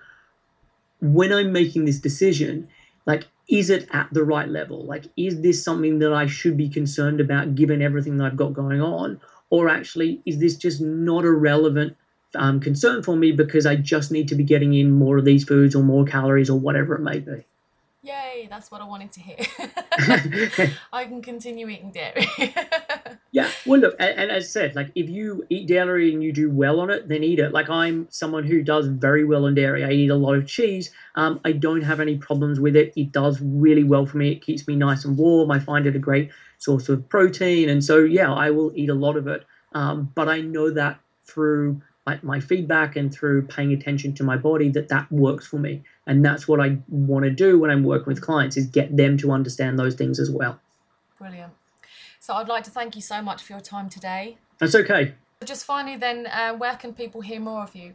when 1.01 1.34
I'm 1.34 1.51
making 1.51 1.84
this 1.84 1.99
decision, 1.99 2.70
like 3.05 3.28
is 3.49 3.70
it 3.70 3.86
at 3.91 4.08
the 4.14 4.24
right 4.24 4.47
level? 4.47 4.86
Like 4.86 5.08
is 5.18 5.41
this 5.41 5.62
something 5.62 5.99
that 5.99 6.14
I 6.14 6.26
should 6.26 6.55
be 6.55 6.70
concerned 6.70 7.20
about 7.20 7.55
given 7.55 7.82
everything 7.82 8.16
that 8.18 8.26
I've 8.28 8.38
got 8.38 8.53
going 8.53 8.82
on? 8.82 9.20
Or 9.49 9.68
actually, 9.68 10.22
is 10.26 10.39
this 10.39 10.55
just 10.55 10.80
not 10.80 11.26
a 11.26 11.32
relevant 11.32 11.97
um, 12.34 12.62
concern 12.62 13.03
for 13.03 13.18
me 13.18 13.34
because 13.34 13.66
I 13.66 13.76
just 13.76 14.10
need 14.10 14.30
to 14.30 14.36
be 14.36 14.43
getting 14.45 14.74
in 14.74 14.91
more 14.91 15.18
of 15.18 15.26
these 15.26 15.43
foods 15.43 15.76
or 15.76 15.84
more 15.84 16.05
calories 16.05 16.49
or 16.49 16.58
whatever 16.58 16.95
it 16.95 17.01
may 17.01 17.20
be? 17.20 17.45
Yay, 18.08 18.47
that's 18.49 18.72
what 18.72 18.80
I 18.80 18.86
wanted 18.86 19.12
to 19.12 19.20
hear. 19.20 19.36
I 20.93 21.03
can 21.03 21.22
continue 21.22 21.68
eating 21.68 21.91
dairy. 21.91 22.26
yeah, 23.32 23.51
well, 23.66 23.82
look, 23.82 23.97
and, 23.99 24.18
and, 24.18 24.32
as 24.32 24.45
I 24.45 24.47
said, 24.47 24.76
like 24.78 24.91
if 24.95 25.10
you 25.10 25.45
eat 25.49 25.68
dairy 25.68 26.14
and 26.14 26.24
you 26.24 26.32
do 26.32 26.49
well 26.49 26.80
on 26.80 26.89
it, 26.89 27.10
then 27.10 27.22
eat 27.22 27.39
it. 27.39 27.51
Like 27.51 27.70
I'm 27.70 28.08
someone 28.10 28.45
who 28.45 28.64
does 28.64 28.88
very 28.88 29.26
well 29.26 29.45
on 29.45 29.55
dairy. 29.55 29.84
I 29.84 29.89
eat 29.89 30.10
a 30.10 30.16
lot 30.16 30.36
of 30.36 30.47
cheese. 30.47 30.89
Um, 31.16 31.41
I 31.43 31.51
don't 31.51 31.82
have 31.82 31.99
any 31.99 32.18
problems 32.18 32.62
with 32.62 32.78
it. 32.78 32.93
It 32.95 33.12
does 33.12 33.41
really 33.41 33.84
well 33.84 34.05
for 34.05 34.16
me. 34.16 34.32
It 34.32 34.41
keeps 34.41 34.66
me 34.70 34.78
nice 34.78 35.03
and 35.03 35.18
warm. 35.18 35.51
I 35.51 35.60
find 35.60 35.86
it 35.86 35.97
a 35.97 35.99
great 35.99 36.32
source 36.60 36.88
of 36.88 37.10
protein, 37.10 37.68
and 37.68 37.84
so 37.84 37.97
yeah, 37.97 38.32
I 38.32 38.51
will 38.51 38.72
eat 38.74 38.89
a 38.89 38.95
lot 38.95 39.18
of 39.18 39.28
it. 39.28 39.43
Um, 39.74 40.14
but 40.16 40.30
I 40.30 40.39
know 40.39 40.70
that 40.70 40.97
through 41.26 41.82
my, 42.05 42.20
my 42.24 42.39
feedback 42.39 42.95
and 42.95 43.14
through 43.14 43.47
paying 43.47 43.74
attention 43.74 44.14
to 44.14 44.24
my 44.24 44.38
body 44.38 44.70
that 44.70 44.88
that 44.88 45.12
works 45.12 45.45
for 45.45 45.60
me 45.60 45.84
and 46.08 46.26
that's 46.26 46.47
what 46.47 46.60
i 46.60 46.78
want 46.89 47.24
to 47.24 47.30
do 47.32 47.60
when 47.60 47.70
i'm 47.70 47.84
working 47.84 48.08
with 48.08 48.22
clients 48.22 48.58
is 48.58 48.66
get 48.66 48.95
them 48.97 49.18
to 49.18 49.32
understand 49.32 49.78
those 49.78 49.95
things 49.95 50.20
as 50.20 50.32
well 50.32 50.60
brilliant 51.20 51.53
so 52.20 52.34
i'd 52.36 52.47
like 52.47 52.64
to 52.64 52.72
thank 52.72 52.95
you 52.95 53.01
so 53.01 53.22
much 53.22 53.43
for 53.43 53.53
your 53.53 53.62
time 53.62 53.89
today 53.89 54.38
that's 54.60 54.74
okay 54.74 55.14
just 55.45 55.66
finally 55.66 55.95
then 55.97 56.26
uh, 56.28 56.53
where 56.53 56.76
can 56.76 56.93
people 56.93 57.22
hear 57.22 57.39
more 57.39 57.62
of 57.62 57.76
you 57.76 57.93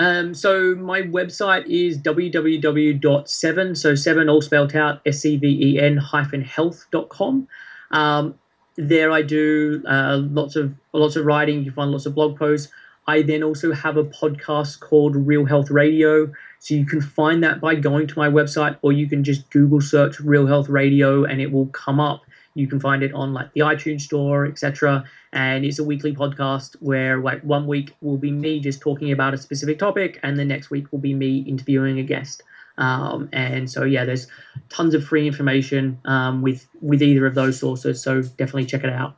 um, 0.00 0.32
so 0.32 0.76
my 0.76 1.02
website 1.02 1.66
is 1.66 1.98
www.seven, 1.98 3.74
so 3.74 3.94
seven 3.96 4.28
all 4.28 4.40
spelled 4.40 4.76
out, 4.76 5.00
S-E-V-E-N 5.04 5.96
hyphen 5.96 6.42
health.com. 6.42 7.48
Um, 7.90 8.34
there 8.76 9.10
I 9.10 9.22
do 9.22 9.82
uh, 9.88 10.18
lots 10.30 10.54
of 10.54 10.72
lots 10.92 11.16
of 11.16 11.26
writing. 11.26 11.64
You 11.64 11.72
find 11.72 11.90
lots 11.90 12.06
of 12.06 12.14
blog 12.14 12.38
posts. 12.38 12.72
I 13.08 13.22
then 13.22 13.42
also 13.42 13.72
have 13.72 13.96
a 13.96 14.04
podcast 14.04 14.78
called 14.78 15.16
Real 15.16 15.44
Health 15.44 15.70
Radio. 15.70 16.32
So 16.60 16.74
you 16.74 16.84
can 16.86 17.00
find 17.00 17.42
that 17.44 17.60
by 17.60 17.74
going 17.76 18.06
to 18.08 18.18
my 18.18 18.28
website 18.28 18.76
or 18.82 18.92
you 18.92 19.08
can 19.08 19.24
just 19.24 19.50
Google 19.50 19.80
search 19.80 20.20
Real 20.20 20.46
Health 20.46 20.68
Radio 20.68 21.24
and 21.24 21.40
it 21.40 21.52
will 21.52 21.66
come 21.66 22.00
up. 22.00 22.22
You 22.54 22.66
can 22.66 22.80
find 22.80 23.02
it 23.02 23.12
on 23.14 23.32
like 23.32 23.52
the 23.52 23.60
iTunes 23.60 24.00
store, 24.02 24.44
etc. 24.46 25.04
And 25.32 25.64
it's 25.64 25.78
a 25.78 25.84
weekly 25.84 26.14
podcast 26.14 26.74
where 26.80 27.18
like 27.18 27.42
one 27.42 27.66
week 27.66 27.94
will 28.00 28.16
be 28.16 28.32
me 28.32 28.58
just 28.58 28.80
talking 28.80 29.12
about 29.12 29.34
a 29.34 29.38
specific 29.38 29.78
topic 29.78 30.18
and 30.22 30.38
the 30.38 30.44
next 30.44 30.70
week 30.70 30.90
will 30.90 30.98
be 30.98 31.14
me 31.14 31.38
interviewing 31.40 32.00
a 32.00 32.02
guest. 32.02 32.42
Um, 32.78 33.28
and 33.32 33.70
so 33.70 33.84
yeah, 33.84 34.04
there's 34.04 34.26
tons 34.68 34.94
of 34.94 35.04
free 35.04 35.26
information 35.26 35.98
um, 36.04 36.42
with 36.42 36.66
with 36.80 37.02
either 37.02 37.26
of 37.26 37.34
those 37.34 37.58
sources. 37.58 38.02
So 38.02 38.22
definitely 38.22 38.66
check 38.66 38.84
it 38.84 38.90
out. 38.90 39.16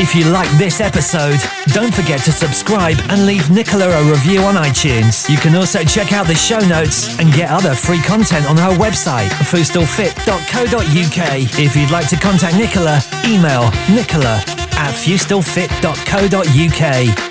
If 0.00 0.14
you 0.14 0.30
like 0.30 0.48
this 0.58 0.80
episode, 0.80 1.40
don't 1.74 1.92
forget 1.92 2.20
to 2.20 2.30
subscribe 2.30 2.96
and 3.08 3.26
leave 3.26 3.50
Nicola 3.50 3.88
a 3.88 4.04
review 4.08 4.42
on 4.42 4.54
iTunes. 4.54 5.28
You 5.28 5.36
can 5.38 5.56
also 5.56 5.82
check 5.82 6.12
out 6.12 6.28
the 6.28 6.36
show 6.36 6.60
notes 6.60 7.18
and 7.18 7.32
get 7.32 7.50
other 7.50 7.74
free 7.74 8.00
content 8.00 8.46
on 8.46 8.56
her 8.58 8.70
website, 8.76 9.26
fustillfit.co.uk. 9.50 11.58
If 11.58 11.74
you'd 11.74 11.90
like 11.90 12.08
to 12.10 12.16
contact 12.16 12.56
Nicola, 12.56 13.00
email 13.26 13.72
nicola 13.90 14.40
at 14.78 14.94
fustillfit.co.uk. 14.94 17.27